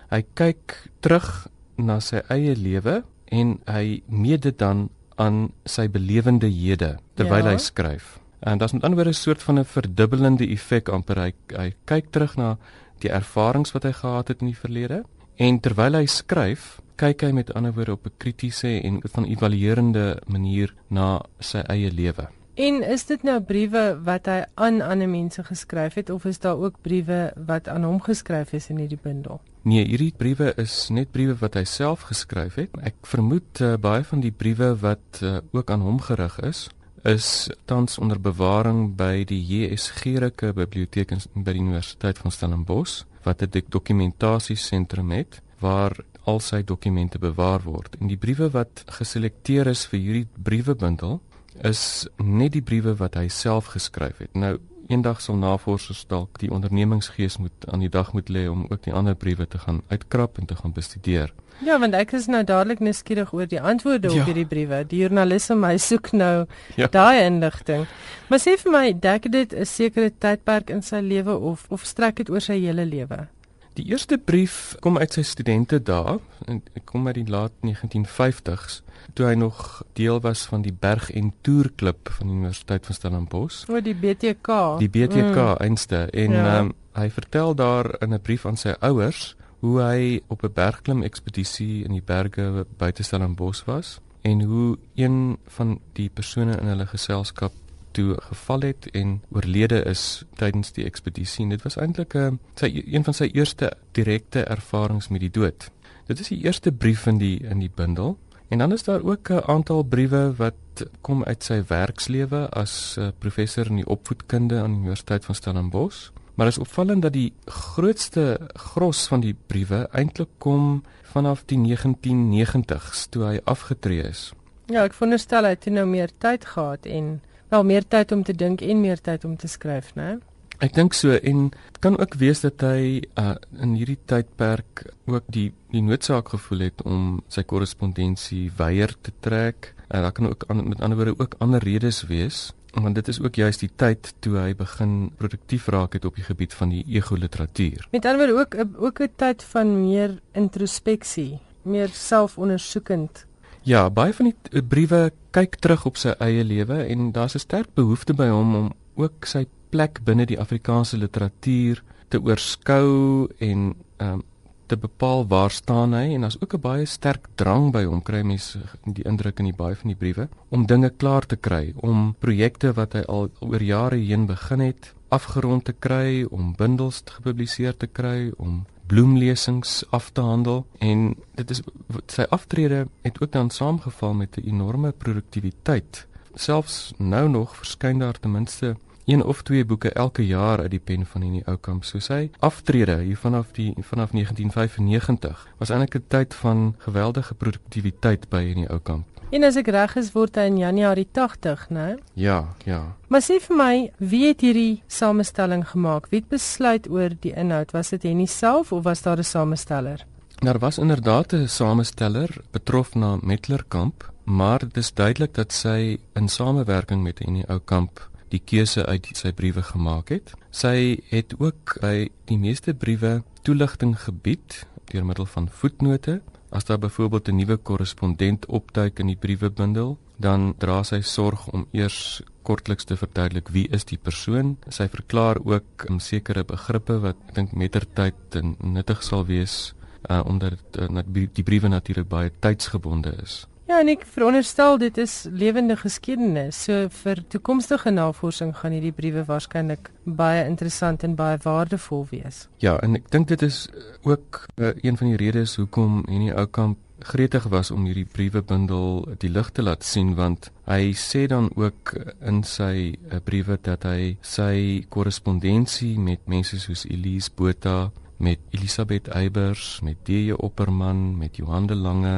hy 0.09 0.25
kyk 0.33 0.89
terug 0.99 1.47
na 1.75 1.99
sy 1.99 2.21
eie 2.27 2.55
lewe 2.55 3.03
en 3.25 3.59
hy 3.65 4.01
meet 4.07 4.41
dit 4.41 4.57
dan 4.57 4.89
aan 5.15 5.51
sy 5.65 5.89
belewende 5.89 6.47
hede 6.47 6.97
terwyl 7.13 7.45
ja. 7.45 7.51
hy 7.51 7.57
skryf. 7.57 8.18
En 8.39 8.57
dit 8.57 8.67
is 8.67 8.73
met 8.73 8.83
ander 8.83 8.99
woorde 8.99 9.15
'n 9.15 9.21
soort 9.21 9.43
van 9.43 9.59
'n 9.59 9.65
verdubbelende 9.65 10.47
effek 10.47 10.89
amper 10.89 11.17
hy, 11.19 11.33
hy 11.47 11.73
kyk 11.85 12.11
terug 12.11 12.35
na 12.35 12.57
die 12.99 13.11
ervarings 13.11 13.71
wat 13.71 13.83
hy 13.83 13.91
gehad 13.91 14.27
het 14.27 14.41
in 14.41 14.47
die 14.47 14.57
verlede 14.57 15.03
en 15.35 15.59
terwyl 15.59 15.93
hy 15.93 16.05
skryf, 16.05 16.81
kyk 16.95 17.21
hy 17.21 17.31
met 17.31 17.53
ander 17.53 17.73
woorde 17.73 17.91
op 17.91 18.05
'n 18.05 18.17
kritiese 18.17 18.81
en 18.81 18.99
van 19.03 19.25
evaluerende 19.25 20.21
manier 20.27 20.73
na 20.87 21.21
sy 21.39 21.57
eie 21.57 21.91
lewe. 21.91 22.27
En 22.59 22.83
is 22.83 23.05
dit 23.05 23.21
nou 23.23 23.37
briewe 23.41 23.99
wat 24.03 24.25
hy 24.25 24.43
aan 24.59 24.81
ander 24.81 25.09
mense 25.09 25.43
geskryf 25.43 25.93
het 25.93 26.09
of 26.09 26.25
is 26.25 26.39
daar 26.39 26.57
ook 26.57 26.81
briewe 26.81 27.31
wat 27.45 27.67
aan 27.67 27.83
hom 27.83 28.01
geskryf 28.01 28.53
is 28.53 28.67
in 28.69 28.77
hierdie 28.77 28.99
bundel? 29.01 29.39
Nee, 29.61 29.85
hierdie 29.87 30.13
briewe 30.17 30.53
is 30.57 30.89
net 30.89 31.11
briewe 31.11 31.37
wat 31.39 31.53
hy 31.53 31.63
self 31.63 32.01
geskryf 32.01 32.55
het. 32.55 32.75
Ek 32.83 32.95
vermoed 33.07 33.61
uh, 33.63 33.77
baie 33.79 34.03
van 34.03 34.19
die 34.19 34.31
briewe 34.31 34.75
wat 34.81 35.21
uh, 35.23 35.37
ook 35.51 35.71
aan 35.71 35.81
hom 35.81 36.01
gerig 36.03 36.35
is, 36.39 36.67
is 37.03 37.49
tans 37.65 37.97
onder 37.97 38.19
bewaring 38.19 38.95
by 38.95 39.23
die 39.23 39.39
JS 39.39 39.89
Gericke 40.01 40.53
Biblioteek 40.53 41.13
by 41.33 41.53
die 41.53 41.61
Universiteit 41.61 42.17
van 42.17 42.31
Stellenbosch 42.31 43.03
wat 43.23 43.41
'n 43.41 43.63
dokumentasiesentrum 43.69 45.11
het 45.11 45.41
waar 45.59 45.95
al 46.23 46.39
sy 46.39 46.63
dokumente 46.63 47.19
bewaar 47.19 47.61
word. 47.63 47.95
En 47.99 48.07
die 48.07 48.17
briewe 48.17 48.49
wat 48.49 48.83
geselekteer 48.85 49.67
is 49.67 49.85
vir 49.85 49.99
hierdie 49.99 50.27
briewebundel 50.35 51.21
is 51.63 52.07
net 52.17 52.51
die 52.51 52.61
briewe 52.61 52.95
wat 52.95 53.15
hy 53.15 53.27
self 53.27 53.65
geskryf 53.65 54.17
het. 54.17 54.33
Nou 54.33 54.59
eendag 54.89 55.21
sal 55.21 55.37
navorsers 55.37 56.01
dalk 56.09 56.39
die 56.41 56.49
ondernemingsgees 56.51 57.37
moet 57.37 57.67
aan 57.69 57.83
die 57.85 57.91
dag 57.93 58.13
moet 58.13 58.29
lê 58.29 58.47
om 58.49 58.65
ook 58.69 58.83
die 58.83 58.93
ander 58.93 59.15
briewe 59.15 59.47
te 59.47 59.61
gaan 59.61 59.81
uitkrap 59.87 60.37
en 60.37 60.49
te 60.49 60.55
gaan 60.55 60.73
bestudeer. 60.73 61.33
Ja, 61.65 61.79
want 61.79 61.93
ek 61.93 62.13
is 62.17 62.25
nou 62.31 62.41
dadelik 62.43 62.79
nuuskierig 62.79 63.33
oor 63.35 63.47
die 63.49 63.61
antwoorde 63.61 64.09
ja. 64.09 64.21
op 64.21 64.29
hierdie 64.31 64.47
briewe. 64.47 64.83
Die 64.87 65.01
joernaliste 65.03 65.55
my 65.59 65.75
soek 65.77 66.11
nou 66.11 66.45
ja. 66.75 66.87
daai 66.87 67.25
inligting. 67.25 67.85
Maar 68.29 68.41
sê 68.41 68.55
vir 68.61 68.71
my, 68.73 68.85
dek 68.93 69.31
dit 69.31 69.53
'n 69.53 69.65
sekere 69.65 70.09
tydperk 70.09 70.69
in 70.69 70.81
sy 70.81 71.01
lewe 71.03 71.37
of 71.37 71.65
of 71.69 71.85
strek 71.85 72.15
dit 72.15 72.29
oor 72.29 72.41
sy 72.41 72.59
hele 72.59 72.85
lewe? 72.85 73.27
Die 73.73 73.85
eerste 73.91 74.17
brief 74.17 74.75
kom 74.79 74.97
uit 74.97 75.13
sy 75.13 75.21
studente 75.23 75.79
dae 75.79 76.19
en 76.47 76.63
kom 76.85 77.07
uit 77.07 77.15
die 77.15 77.29
laat 77.29 77.51
1950s 77.61 78.81
toe 79.13 79.25
hy 79.25 79.33
nog 79.33 79.83
deel 79.93 80.19
was 80.21 80.45
van 80.45 80.61
die 80.61 80.73
berg 80.73 81.11
en 81.11 81.33
toerklub 81.41 82.09
van 82.17 82.27
die 82.27 82.35
Universiteit 82.35 82.85
van 82.85 82.95
Stellenbosch. 82.95 83.65
O, 83.69 83.81
die 83.81 83.95
BTK. 83.95 84.79
Die 84.79 84.89
BTK 84.89 85.35
mm. 85.35 85.55
einste 85.65 86.05
en 86.11 86.31
ja. 86.31 86.59
um, 86.59 86.73
hy 86.93 87.09
vertel 87.09 87.55
daar 87.55 87.95
in 88.01 88.13
'n 88.13 88.21
brief 88.21 88.45
aan 88.45 88.57
sy 88.57 88.75
ouers 88.79 89.35
hoe 89.59 89.81
hy 89.81 90.21
op 90.27 90.43
'n 90.43 90.53
bergklim 90.53 91.03
ekspedisie 91.03 91.83
in 91.83 91.91
die 91.91 92.05
berge 92.05 92.65
buite 92.77 93.03
Stellenbosch 93.03 93.65
was 93.65 93.99
en 94.21 94.41
hoe 94.41 94.77
een 94.95 95.37
van 95.45 95.79
die 95.93 96.09
persone 96.09 96.57
in 96.57 96.67
hulle 96.67 96.85
geselskap 96.85 97.53
toe 97.91 98.15
geval 98.21 98.61
het 98.61 98.87
en 98.91 99.21
oorlede 99.31 99.83
is 99.83 100.23
tydens 100.35 100.71
die 100.71 100.85
ekspedisie. 100.85 101.49
Dit 101.49 101.61
was 101.61 101.77
eintlik 101.77 102.13
'n 102.13 102.17
uh, 102.17 102.31
sy 102.55 102.83
een 102.85 103.03
van 103.03 103.13
sy 103.13 103.29
eerste 103.33 103.73
direkte 103.91 104.43
ervarings 104.43 105.07
met 105.07 105.19
die 105.19 105.31
dood. 105.31 105.71
Dit 106.05 106.19
is 106.19 106.27
die 106.27 106.43
eerste 106.43 106.71
brief 106.71 107.05
in 107.05 107.17
die 107.17 107.39
in 107.39 107.59
die 107.59 107.71
bundel. 107.75 108.17
En 108.49 108.57
dan 108.57 108.71
is 108.71 108.83
daar 108.83 109.03
ook 109.03 109.29
'n 109.29 109.45
aantal 109.45 109.83
briewe 109.83 110.33
wat 110.35 110.53
kom 111.01 111.23
uit 111.23 111.43
sy 111.43 111.63
werkslewe 111.67 112.49
as 112.49 112.95
uh, 112.99 113.07
professor 113.17 113.65
in 113.65 113.75
die 113.75 113.87
opvoedkunde 113.87 114.59
aan 114.61 114.71
die 114.71 114.79
Universiteit 114.79 115.25
van 115.25 115.35
Stellenbosch. 115.35 116.09
Maar 116.35 116.45
dit 116.45 116.57
is 116.57 116.61
opvallend 116.61 117.01
dat 117.01 117.13
die 117.13 117.33
grootste 117.45 118.39
gros 118.53 119.07
van 119.07 119.19
die 119.19 119.35
briewe 119.47 119.87
eintlik 119.91 120.29
kom 120.37 120.83
vanaf 121.03 121.43
die 121.45 121.57
1990s 121.57 123.09
toe 123.09 123.23
hy 123.23 123.39
afgetree 123.43 124.01
is. 124.01 124.33
Ja, 124.65 124.83
ek 124.83 124.93
veronderstel 124.93 125.43
hy 125.43 125.49
het 125.49 125.65
nou 125.65 125.85
meer 125.85 126.09
tyd 126.17 126.45
gehad 126.45 126.85
en 126.85 127.21
wel 127.49 127.63
meer 127.63 127.87
tyd 127.87 128.11
om 128.11 128.23
te 128.23 128.33
dink 128.33 128.61
en 128.61 128.81
meer 128.81 129.01
tyd 129.01 129.25
om 129.25 129.37
te 129.37 129.47
skryf, 129.47 129.93
né? 129.95 130.19
Ek 130.59 130.73
dink 130.75 130.93
so 130.93 131.15
en 131.15 131.51
kan 131.79 131.95
ook 131.95 132.17
wees 132.19 132.41
dat 132.43 132.59
hy 132.67 132.99
uh, 133.15 133.35
in 133.63 133.77
hierdie 133.79 133.99
tydperk 134.11 134.83
ook 135.07 135.23
die 135.31 135.53
die 135.71 135.83
noodsaak 135.85 136.33
gevoel 136.33 136.65
het 136.65 136.81
om 136.83 137.21
sy 137.31 137.45
korrespondensie 137.47 138.49
weier 138.57 138.91
te 139.05 139.13
trek. 139.23 139.73
En 139.87 140.03
daar 140.03 140.11
kan 140.11 140.27
ook 140.27 140.43
an, 140.49 140.65
met 140.67 140.81
ander 140.81 140.97
woorde 140.97 141.15
ook 141.19 141.37
ander 141.39 141.63
redes 141.63 142.03
wees 142.09 142.49
want 142.73 142.95
dit 142.95 143.07
is 143.07 143.17
ook 143.21 143.35
juist 143.35 143.63
die 143.63 143.71
tyd 143.81 144.11
toe 144.21 144.35
hy 144.37 144.51
begin 144.53 145.09
produktief 145.17 145.67
raak 145.73 145.95
het 145.97 146.05
op 146.05 146.19
die 146.19 146.25
gebied 146.27 146.53
van 146.53 146.69
die 146.69 146.83
ego 146.85 147.15
literatuur. 147.17 147.87
Met 147.91 148.05
ander 148.05 148.21
woorde 148.21 148.41
ook 148.43 148.83
ook 148.85 148.99
'n 149.01 149.13
tyd 149.15 149.43
van 149.43 149.89
meer 149.89 150.19
introspeksie, 150.33 151.39
meer 151.61 151.89
selfondersoekend. 151.89 153.25
Ja, 153.63 153.89
baie 153.89 154.13
van 154.13 154.25
die 154.25 154.61
briewe 154.61 155.11
kyk 155.31 155.55
terug 155.55 155.85
op 155.85 155.97
sy 155.97 156.09
eie 156.19 156.43
lewe 156.43 156.83
en 156.83 157.11
daar's 157.11 157.35
'n 157.35 157.39
sterk 157.39 157.73
behoefte 157.73 158.13
by 158.13 158.27
hom 158.27 158.55
om 158.55 158.71
ook 158.95 159.25
sy 159.25 159.45
plek 159.69 160.01
binne 160.03 160.25
die 160.25 160.39
Afrikaanse 160.39 160.97
literatuur 160.97 161.83
te 162.09 162.21
oorskou 162.21 163.27
en 163.37 163.73
um, 164.01 164.23
te 164.69 164.77
bepaal 164.77 165.27
waar 165.27 165.51
staan 165.51 165.93
hy. 165.97 166.13
En 166.13 166.21
daar's 166.21 166.37
ook 166.39 166.53
'n 166.53 166.61
baie 166.61 166.85
sterk 166.85 167.27
drang 167.35 167.71
by 167.71 167.83
hom 167.83 168.01
kry 168.01 168.21
mense 168.21 168.59
die 168.83 169.03
indruk 169.03 169.39
in 169.39 169.45
die 169.45 169.59
baie 169.61 169.75
van 169.75 169.87
die 169.87 169.97
briewe 169.97 170.29
om 170.49 170.65
dinge 170.65 170.89
klaar 170.89 171.25
te 171.25 171.35
kry 171.35 171.73
om 171.75 172.15
projekte 172.19 172.73
wat 172.73 172.93
hy 172.93 173.03
al 173.07 173.29
oor 173.39 173.63
jare 173.63 173.97
heen 173.97 174.25
begin 174.25 174.59
het 174.59 174.93
afgerond 175.09 175.65
te 175.65 175.73
kry 175.73 176.25
om 176.29 176.53
bundels 176.55 177.03
gepubliseer 177.05 177.77
te 177.77 177.87
kry 177.87 178.31
om 178.37 178.65
bloemlesings 178.87 179.83
af 179.89 180.09
te 180.09 180.21
handel. 180.21 180.65
En 180.77 181.15
dit 181.35 181.49
is 181.49 181.61
sy 182.07 182.25
aftrede 182.29 182.87
het 183.01 183.21
ook 183.21 183.31
dan 183.31 183.49
saamgeval 183.49 184.13
met 184.13 184.37
'n 184.37 184.47
enorme 184.47 184.91
produktiwiteit. 184.91 186.07
Selfs 186.33 186.93
nou 186.97 187.29
nog 187.29 187.55
verskyn 187.55 187.99
daar 187.99 188.19
ten 188.19 188.31
minste 188.31 188.75
een 189.05 189.23
of 189.23 189.41
twee 189.41 189.65
boeke 189.65 189.91
elke 189.91 190.25
jaar 190.25 190.59
uit 190.59 190.71
die 190.71 190.79
pen 190.79 191.05
van 191.05 191.21
hierdie 191.21 191.45
ou 191.45 191.57
kamp. 191.57 191.83
So 191.83 191.99
sy 191.99 192.29
aftrede 192.39 192.99
hier 193.01 193.17
vanaf 193.17 193.51
die 193.51 193.73
vanaf 193.81 194.11
1995 194.11 195.47
was 195.57 195.69
eintlik 195.69 195.95
'n 195.95 196.05
tyd 196.07 196.33
van 196.33 196.75
geweldige 196.77 197.33
produktiwiteit 197.33 198.29
by 198.29 198.43
hierdie 198.43 198.69
ou 198.69 198.79
kamp. 198.79 199.05
En 199.29 199.43
as 199.43 199.55
ek 199.55 199.67
reg 199.67 199.95
is, 199.95 200.11
word 200.15 200.35
hy 200.35 200.47
in 200.49 200.57
Januarie 200.57 201.07
80, 201.13 201.67
né? 201.69 201.97
Ja, 202.13 202.55
ja. 202.65 202.95
Maar 203.07 203.21
sê 203.21 203.37
vir 203.39 203.55
my, 203.55 203.91
wie 203.97 204.27
het 204.27 204.41
hierdie 204.41 204.81
samestelling 204.87 205.67
gemaak? 205.69 206.09
Wie 206.09 206.19
het 206.19 206.29
besluit 206.29 206.89
oor 206.89 207.13
die 207.21 207.35
inhoud? 207.37 207.71
Was 207.71 207.89
dit 207.89 208.03
Henny 208.03 208.25
self 208.25 208.71
of 208.73 208.83
was 208.83 209.01
daar 209.01 209.17
'n 209.17 209.23
samesteller? 209.23 210.05
Daar 210.41 210.59
was 210.59 210.77
inderdaad 210.77 211.33
'n 211.33 211.47
samesteller 211.47 212.29
betrof 212.51 212.95
na 212.95 213.17
Metlerkamp, 213.21 214.11
maar 214.23 214.59
dit 214.59 214.77
is 214.77 214.93
duidelik 214.93 215.33
dat 215.33 215.53
sy 215.53 215.99
in 216.13 216.27
samewerking 216.27 217.03
met 217.03 217.19
Henny 217.19 217.43
Oukamp 217.47 218.08
die 218.29 218.41
keuse 218.45 218.85
uit 218.85 219.09
sy 219.17 219.31
briewe 219.35 219.63
gemaak 219.65 220.09
het. 220.09 220.33
Sy 220.51 220.99
het 221.09 221.35
ook 221.39 221.77
by 221.81 222.09
die 222.29 222.37
meeste 222.37 222.73
briewe 222.73 223.23
toeligting 223.43 223.95
gebied 223.99 224.63
deur 224.89 225.05
middel 225.05 225.25
van 225.25 225.49
voetnote. 225.49 226.21
As 226.49 226.65
daar 226.65 226.79
byvoorbeeld 226.79 227.27
'n 227.27 227.35
nuwe 227.35 227.57
korrespondent 227.57 228.45
opduik 228.45 228.99
in 228.99 229.07
die 229.07 229.15
briewebundel, 229.15 229.97
dan 230.17 230.53
dra 230.57 230.83
sy 230.83 231.01
sorg 231.01 231.47
om 231.47 231.67
eers 231.71 232.21
kortliks 232.41 232.83
te 232.83 232.97
verduidelik 232.97 233.49
wie 233.49 233.67
is 233.67 233.85
die 233.85 233.97
persoon. 233.97 234.57
Sy 234.67 234.87
verklaar 234.87 235.37
ook 235.45 235.85
um, 235.89 235.99
sekere 235.99 236.43
begrippe 236.43 236.99
wat 236.99 237.15
ek 237.27 237.35
dink 237.35 237.51
mettertyd 237.51 238.41
nuttig 238.59 239.03
sal 239.03 239.25
wees 239.25 239.73
uh, 240.09 240.21
omdat 240.25 240.49
dit 240.49 240.81
uh, 240.81 241.25
die 241.33 241.43
briewe 241.43 241.67
natuurlik 241.67 242.07
baie 242.07 242.31
tydsgebonde 242.39 243.13
is. 243.23 243.45
Ja, 243.69 243.83
en 243.83 243.89
ek 243.91 244.01
veronderstel 244.09 244.79
dit 244.81 244.95
is 244.97 245.27
lewende 245.29 245.75
geskiedenis. 245.77 246.57
So 246.65 246.87
vir 247.03 247.19
toekomstige 247.29 247.91
navorsing 247.93 248.55
gaan 248.57 248.73
hierdie 248.73 248.95
briewe 248.97 249.21
waarskynlik 249.27 249.91
baie 250.17 250.41
interessant 250.49 251.05
en 251.05 251.13
baie 251.19 251.37
waardevol 251.43 252.07
wees. 252.09 252.47
Ja, 252.65 252.79
en 252.81 252.97
ek 252.97 253.11
dink 253.13 253.29
dit 253.29 253.45
is 253.45 253.67
ook 254.09 254.47
uh, 254.57 254.71
een 254.81 254.97
van 254.97 255.11
die 255.11 255.19
redes 255.21 255.53
hoekom 255.61 256.01
hierdie 256.09 256.33
ou 256.33 256.47
kamp 256.49 256.81
gretig 257.05 257.45
was 257.53 257.69
om 257.71 257.85
hierdie 257.85 258.07
briewebundel 258.09 259.05
die 259.21 259.29
lig 259.29 259.53
te 259.53 259.61
laat 259.63 259.85
sien 259.85 260.15
want 260.17 260.49
hy 260.67 260.89
sê 260.97 261.27
dan 261.31 261.47
ook 261.53 261.93
in 262.25 262.41
sy 262.43 262.73
uh, 262.89 263.21
briewe 263.23 263.61
dat 263.61 263.85
hy 263.85 264.17
sy 264.25 264.81
korrespondensie 264.89 265.93
met 266.01 266.25
mense 266.25 266.57
soos 266.57 266.87
Elise 266.89 267.29
Botha, 267.37 267.91
met 268.17 268.41
Elisabeth 268.49 269.13
Eybers, 269.13 269.77
met 269.85 270.01
D.J. 270.09 270.41
Opperman, 270.41 271.19
met 271.21 271.37
Johan 271.37 271.69
de 271.69 271.77
Lange 271.77 272.17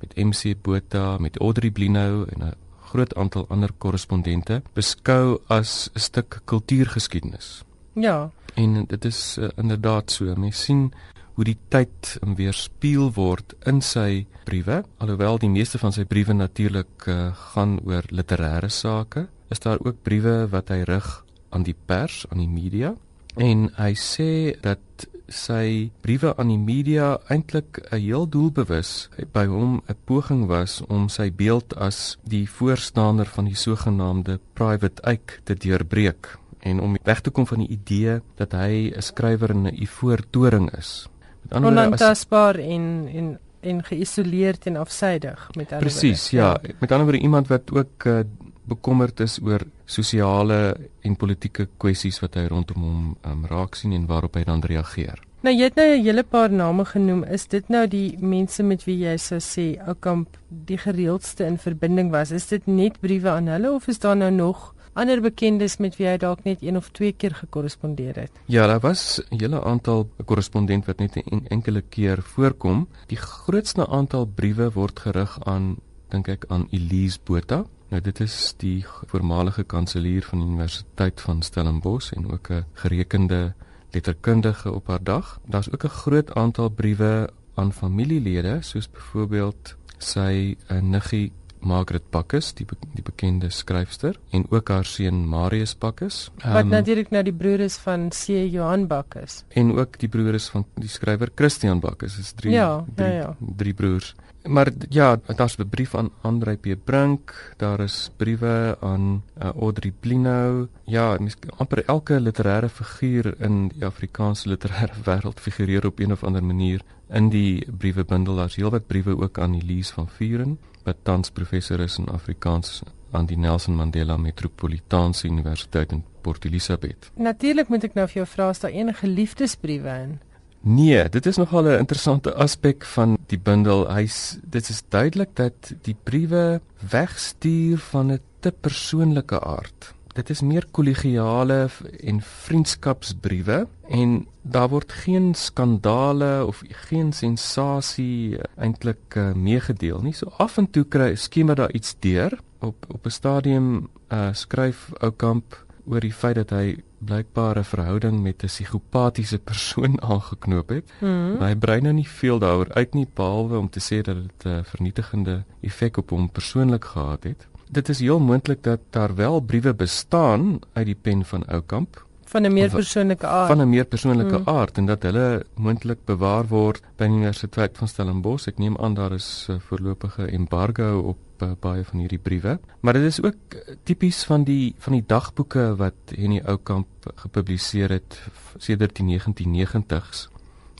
met 0.00 0.16
MC 0.16 0.54
Botha, 0.62 1.18
met 1.18 1.38
Audrey 1.38 1.70
Blinow 1.70 2.26
en 2.32 2.44
'n 2.48 2.54
groot 2.90 3.14
aantal 3.14 3.46
ander 3.48 3.70
korrespondente 3.78 4.62
beskou 4.74 5.38
as 5.46 5.90
'n 5.94 5.98
stuk 5.98 6.40
kultuurgeskiedenis. 6.44 7.62
Ja. 7.92 8.30
En 8.54 8.84
dit 8.86 9.04
is 9.04 9.36
uh, 9.38 9.48
inderdaad 9.56 10.10
so. 10.10 10.34
Mens 10.36 10.64
sien 10.64 10.92
hoe 11.34 11.44
die 11.44 11.58
tyd 11.68 12.18
weerspieël 12.36 13.12
word 13.12 13.54
in 13.64 13.80
sy 13.80 14.26
briewe, 14.44 14.82
alhoewel 14.98 15.38
die 15.38 15.48
meeste 15.48 15.78
van 15.78 15.92
sy 15.92 16.04
briewe 16.04 16.32
natuurlik 16.32 17.06
uh, 17.06 17.30
gaan 17.54 17.78
oor 17.84 18.02
literêre 18.10 18.68
sake, 18.68 19.26
is 19.48 19.62
daar 19.62 19.78
ook 19.80 20.02
briewe 20.02 20.48
wat 20.50 20.68
hy 20.68 20.82
rig 20.82 21.24
aan 21.50 21.62
die 21.62 21.76
pers, 21.86 22.26
aan 22.30 22.38
die 22.38 22.50
media. 22.50 22.94
En 23.40 23.68
hy 23.76 23.92
sê 23.94 24.58
dat 24.62 25.06
sy 25.30 25.90
briewe 26.02 26.34
aan 26.36 26.50
die 26.50 26.58
media 26.58 27.18
eintlik 27.28 27.80
'n 27.90 27.96
heel 27.96 28.26
doelbewus 28.28 29.08
by 29.32 29.46
hom 29.46 29.82
'n 29.88 29.96
poging 30.04 30.46
was 30.46 30.82
om 30.88 31.08
sy 31.08 31.30
beeld 31.30 31.74
as 31.76 32.18
die 32.24 32.46
voorstander 32.50 33.26
van 33.26 33.44
die 33.44 33.54
sogenaamde 33.56 34.40
private 34.54 35.02
eye 35.02 35.20
te 35.44 35.54
deurbreek 35.54 36.38
en 36.60 36.80
om 36.80 36.96
weg 37.04 37.20
te 37.20 37.30
kom 37.30 37.46
van 37.46 37.58
die 37.58 37.68
idee 37.68 38.20
dat 38.36 38.52
hy 38.52 38.92
'n 38.96 39.02
skrywer 39.02 39.50
in 39.50 39.66
'n 39.66 39.82
ivoortoring 39.82 40.70
is. 40.76 41.08
Met 41.42 41.52
ander 41.52 41.72
woorde 41.72 41.86
onantastbaar 41.86 42.54
en 42.54 43.08
en 43.14 43.38
en 43.60 43.84
geïsoleerd 43.84 44.66
en 44.66 44.76
afsydig 44.76 45.48
met 45.54 45.72
ander 45.72 45.78
Presies, 45.78 46.30
ja. 46.30 46.58
ja. 46.62 46.72
Met 46.78 46.92
ander 46.92 47.06
woorde 47.06 47.22
iemand 47.22 47.48
wat 47.48 47.72
ook 47.72 48.04
uh, 48.04 48.20
bekommerd 48.64 49.20
is 49.20 49.38
oor 49.42 49.60
sosiale 49.90 50.60
en 51.02 51.16
politieke 51.18 51.66
kwessies 51.82 52.20
wat 52.22 52.38
hy 52.38 52.46
rondom 52.50 52.86
hom 52.86 53.02
um, 53.26 53.42
raak 53.50 53.74
sien 53.78 53.92
en 53.96 54.06
waarop 54.06 54.38
hy 54.38 54.44
dan 54.46 54.62
reageer. 54.62 55.18
Nou 55.40 55.54
jy 55.54 55.70
het 55.70 55.76
nou 55.76 55.86
'n 55.88 56.02
hele 56.04 56.22
paar 56.22 56.52
name 56.52 56.84
genoem. 56.84 57.24
Is 57.24 57.46
dit 57.46 57.68
nou 57.68 57.86
die 57.88 58.16
mense 58.20 58.62
met 58.62 58.84
wie 58.84 58.98
jy 59.06 59.16
sou 59.16 59.38
sê 59.40 59.80
Oukamp 59.88 60.36
die 60.48 60.76
gereeldste 60.76 61.46
in 61.46 61.56
verbinding 61.58 62.10
was? 62.10 62.30
Is 62.30 62.48
dit 62.48 62.66
net 62.66 63.00
briewe 63.00 63.30
aan 63.30 63.48
hulle 63.48 63.72
of 63.72 63.88
is 63.88 63.98
daar 63.98 64.16
nou 64.16 64.30
nog 64.30 64.74
ander 64.92 65.20
bekendes 65.20 65.78
met 65.78 65.96
wie 65.96 66.06
hy 66.06 66.16
dalk 66.16 66.44
net 66.44 66.62
een 66.62 66.76
of 66.76 66.90
twee 66.90 67.12
keer 67.12 67.34
gekorrespondeer 67.34 68.14
het? 68.14 68.30
Ja, 68.46 68.66
daar 68.66 68.80
was 68.80 69.20
'n 69.30 69.40
hele 69.40 69.64
aantal 69.64 70.10
korrespondente 70.24 70.86
wat 70.86 70.98
net 70.98 71.16
'n 71.16 71.30
en 71.30 71.46
enkele 71.48 71.82
keer 71.82 72.22
voorkom. 72.22 72.88
Die 73.06 73.16
grootste 73.18 73.86
aantal 73.86 74.26
briewe 74.26 74.70
word 74.70 75.00
gerig 75.00 75.38
aan 75.44 75.76
dink 76.08 76.28
ek 76.28 76.44
aan 76.48 76.66
Elise 76.70 77.18
Botha 77.24 77.64
Nou 77.90 77.98
dit 78.02 78.20
is 78.22 78.34
die 78.62 78.84
voormalige 79.10 79.64
kanselier 79.66 80.22
van 80.22 80.38
die 80.38 80.46
Universiteit 80.46 81.20
van 81.20 81.42
Stellenbosch 81.42 82.12
en 82.14 82.30
ook 82.30 82.50
'n 82.50 82.64
gerekende 82.72 83.54
letterkundige 83.90 84.72
op 84.72 84.86
haar 84.86 85.02
dag. 85.02 85.40
Daar's 85.46 85.72
ook 85.72 85.84
'n 85.84 85.98
groot 86.02 86.34
aantal 86.34 86.68
briewe 86.68 87.30
aan 87.54 87.72
familielede 87.72 88.58
soos 88.60 88.90
byvoorbeeld 88.90 89.76
sy 89.98 90.56
eh, 90.66 90.80
niggie 90.80 91.32
Margaret 91.60 92.10
Bakkes, 92.10 92.54
die 92.54 92.64
be 92.66 92.76
die 92.94 93.02
bekende 93.04 93.50
skryfster 93.50 94.16
en 94.30 94.46
ook 94.48 94.68
haar 94.68 94.84
seun 94.84 95.28
Marius 95.28 95.74
Bakkes. 95.78 96.30
Um, 96.44 96.52
Wat 96.52 96.64
natuurlik 96.64 97.10
nou 97.10 97.22
die 97.22 97.34
broer 97.36 97.60
is 97.60 97.76
van 97.76 98.08
C 98.08 98.26
Johan 98.48 98.86
Bakkes. 98.86 99.44
En 99.48 99.74
ook 99.76 99.98
die 99.98 100.08
broer 100.08 100.34
is 100.34 100.48
van 100.48 100.64
die 100.74 100.88
skrywer 100.88 101.30
Christian 101.34 101.80
Bakkes. 101.80 102.16
Dit 102.16 102.24
is 102.24 102.32
drie 102.32 102.52
ja, 102.52 102.84
drie, 102.94 103.12
ja, 103.12 103.14
ja. 103.14 103.36
drie 103.56 103.74
broers. 103.74 104.14
Maar 104.42 104.72
ja, 104.88 105.20
daar's 105.26 105.56
'n 105.56 105.68
brief 105.68 105.94
aan 105.94 106.10
Andrei 106.20 106.56
P 106.56 106.84
Brink, 106.84 107.54
daar 107.56 107.80
is 107.80 108.10
briewe 108.16 108.76
aan 108.80 109.22
uh, 109.42 109.50
Audrey 109.60 109.92
Blinow. 110.00 110.66
Ja, 110.84 111.18
amper 111.56 111.84
elke 111.84 112.20
literêre 112.20 112.68
figuur 112.68 113.34
in 113.40 113.68
die 113.68 113.84
Afrikaanse 113.84 114.48
literêre 114.48 115.02
wêreld 115.08 115.40
figureer 115.40 115.86
op 115.86 115.98
een 115.98 116.12
of 116.12 116.24
ander 116.24 116.44
manier 116.44 116.80
in 117.08 117.28
die 117.28 117.66
briewebundel. 117.78 118.36
Daar's 118.36 118.56
heelwat 118.56 118.86
briewe 118.86 119.22
ook 119.22 119.38
aan 119.38 119.54
Elise 119.54 119.92
van 119.92 120.08
Vuren, 120.08 120.58
wat 120.82 120.96
tans 121.02 121.30
professor 121.30 121.80
is 121.80 121.98
in 121.98 122.08
Afrikaans 122.08 122.82
aan 123.10 123.26
die 123.26 123.38
Nelson 123.38 123.74
Mandela 123.74 124.16
Metropolitaanse 124.16 125.26
Universiteit 125.26 125.92
in 125.92 126.04
Port 126.20 126.44
Elizabeth. 126.44 127.10
Natuurlik 127.14 127.68
moet 127.68 127.84
ek 127.84 127.94
nou 127.94 128.06
vir 128.08 128.22
jou 128.22 128.26
vra 128.26 128.48
as 128.48 128.60
daar 128.60 128.70
enige 128.70 129.06
liefdesbriewe 129.06 129.94
in 130.04 130.18
Nee, 130.60 131.08
dit 131.08 131.26
is 131.26 131.36
nogal 131.36 131.64
'n 131.64 131.78
interessante 131.78 132.34
aspek 132.34 132.84
van 132.84 133.18
die 133.26 133.38
bundel. 133.38 133.88
Hy's 133.88 134.38
dit 134.42 134.68
is 134.68 134.82
duidelik 134.88 135.28
dat 135.34 135.72
die 135.82 135.96
briewe 136.02 136.60
wegstuur 136.90 137.78
van 137.78 138.12
'n 138.12 138.20
te 138.40 138.52
persoonlike 138.60 139.40
aard. 139.40 139.94
Dit 140.12 140.30
is 140.30 140.40
meer 140.40 140.66
kollegiale 140.70 141.68
en 142.00 142.20
vriendskapsbriewe 142.20 143.66
en 143.88 144.26
daar 144.42 144.68
word 144.68 144.92
geen 144.92 145.34
skandale 145.34 146.46
of 146.46 146.62
geen 146.68 147.12
sensasie 147.12 148.38
eintlik 148.56 149.14
uh, 149.16 149.32
meegedeel 149.32 150.00
nie. 150.02 150.12
So 150.12 150.32
af 150.36 150.58
en 150.58 150.70
toe 150.70 150.84
kry 150.84 151.14
skemer 151.14 151.54
daar 151.54 151.72
iets 151.72 151.96
deur 151.98 152.38
op 152.58 152.84
op 152.88 153.06
'n 153.06 153.10
stadium 153.10 153.88
uh, 154.08 154.28
skryf 154.32 154.90
Oukamp 154.98 155.64
oor 155.90 156.00
die 156.00 156.14
feit 156.14 156.38
dat 156.38 156.50
hy 156.54 156.76
blykbaar 156.98 157.58
'n 157.58 157.64
verhouding 157.64 158.20
met 158.22 158.42
'n 158.42 158.46
psigopatiese 158.46 159.38
persoon 159.38 160.00
aangeknoop 160.12 160.68
het. 160.68 160.92
Hmm. 160.98 161.38
Hy 161.40 161.54
brei 161.54 161.80
nou 161.80 161.92
nie 161.92 162.08
veel 162.08 162.38
daaroor 162.38 162.72
uit 162.74 162.94
nie 162.94 163.08
behalwe 163.14 163.58
om 163.58 163.70
te 163.70 163.80
sê 163.80 164.02
dat 164.02 164.16
dit 164.16 164.44
'n 164.46 164.64
vernietigende 164.64 165.44
effek 165.60 165.96
op 165.96 166.10
hom 166.10 166.30
persoonlik 166.30 166.84
gehad 166.84 167.24
het. 167.24 167.46
Dit 167.70 167.88
is 167.88 168.00
heel 168.00 168.20
moontlik 168.20 168.62
dat 168.62 168.80
daar 168.90 169.14
wel 169.14 169.40
briewe 169.40 169.74
bestaan 169.74 170.58
uit 170.72 170.86
die 170.86 170.98
pen 171.02 171.24
van 171.24 171.46
Oukamp 171.46 172.06
van 172.30 172.46
'n 172.46 172.52
meer 172.52 172.70
persoonlike 172.70 173.26
aard. 173.26 173.48
Van 173.48 173.60
'n 173.60 173.68
meer 173.68 173.84
persoonlike 173.84 174.36
hmm. 174.36 174.48
aard 174.48 174.78
en 174.78 174.86
dat 174.86 175.02
hulle 175.02 175.44
moontlik 175.54 176.04
bewaar 176.04 176.46
word 176.46 176.82
by 176.96 177.06
die 177.06 177.16
Universiteit 177.16 177.78
van 177.78 177.88
Stellenbosch. 177.88 178.46
Ek 178.46 178.58
neem 178.58 178.76
aan 178.78 178.94
daar 178.94 179.12
is 179.12 179.46
'n 179.48 179.60
voorlopige 179.60 180.26
embargo 180.26 180.98
op 180.98 181.18
uh, 181.42 181.50
baie 181.60 181.84
van 181.84 181.98
hierdie 181.98 182.18
briewe. 182.18 182.58
Maar 182.80 182.92
dit 182.92 183.02
is 183.02 183.22
ook 183.22 183.56
tipies 183.82 184.24
van 184.24 184.44
die 184.44 184.74
van 184.78 184.92
die 184.92 185.04
dagboeke 185.06 185.76
wat 185.76 185.94
Henny 186.14 186.40
Oukamp 186.44 187.12
gepubliseer 187.14 187.90
het 187.90 188.20
sedert 188.58 188.96
die 188.96 189.18
1990s. 189.18 190.28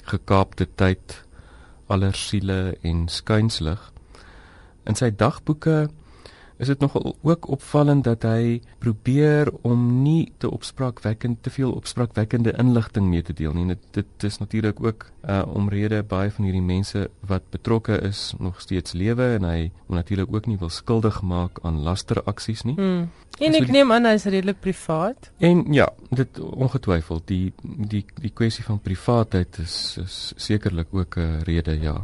Gekaapte 0.02 0.68
tyd, 0.74 1.24
aller 1.86 2.14
siele 2.14 2.76
en 2.82 3.08
skuinslig. 3.08 3.92
In 4.84 4.94
sy 4.94 5.10
dagboeke 5.10 5.90
is 6.60 6.68
dit 6.68 6.80
nogal 6.80 7.16
ook 7.22 7.48
opvallend 7.48 8.04
dat 8.04 8.24
hy 8.28 8.60
probeer 8.78 9.48
om 9.64 10.02
nie 10.02 10.32
te 10.38 10.50
opspraakwekkend 10.50 11.42
te 11.42 11.50
veel 11.50 11.72
opspraakwekkende 11.72 12.52
inligting 12.60 13.08
mee 13.08 13.24
te 13.24 13.32
deel 13.36 13.56
nie. 13.56 13.66
Dit 13.72 13.86
dit 13.96 14.28
is 14.28 14.38
natuurlik 14.38 14.82
ook 14.84 15.06
uh, 15.24 15.42
omrede 15.48 16.02
baie 16.02 16.30
van 16.30 16.44
hierdie 16.44 16.64
mense 16.64 17.06
wat 17.26 17.48
betrokke 17.50 17.96
is 18.04 18.34
nog 18.38 18.60
steeds 18.60 18.92
lewe 18.92 19.32
en 19.38 19.48
hy 19.48 19.70
moet 19.86 20.02
natuurlik 20.02 20.34
ook 20.34 20.46
nie 20.46 20.60
wil 20.60 20.68
skuldig 20.68 21.22
maak 21.22 21.62
aan 21.64 21.80
lasteraksies 21.86 22.66
nie. 22.68 22.76
Hmm. 22.76 23.08
En 23.40 23.56
ek 23.56 23.70
so 23.70 23.72
neem 23.72 23.92
aan 23.92 24.04
hy 24.04 24.14
is 24.18 24.28
redelik 24.28 24.60
privaat. 24.60 25.30
En 25.40 25.64
ja, 25.72 25.88
dit 26.12 26.40
ongetwyfeld 26.40 27.26
die 27.30 27.52
die 27.64 28.04
die 28.20 28.32
kwessie 28.36 28.64
van 28.64 28.82
privaatheid 28.84 29.62
is 29.64 29.76
is 30.04 30.22
sekerlik 30.36 30.92
ook 30.92 31.16
'n 31.16 31.42
rede 31.48 31.80
ja. 31.80 32.02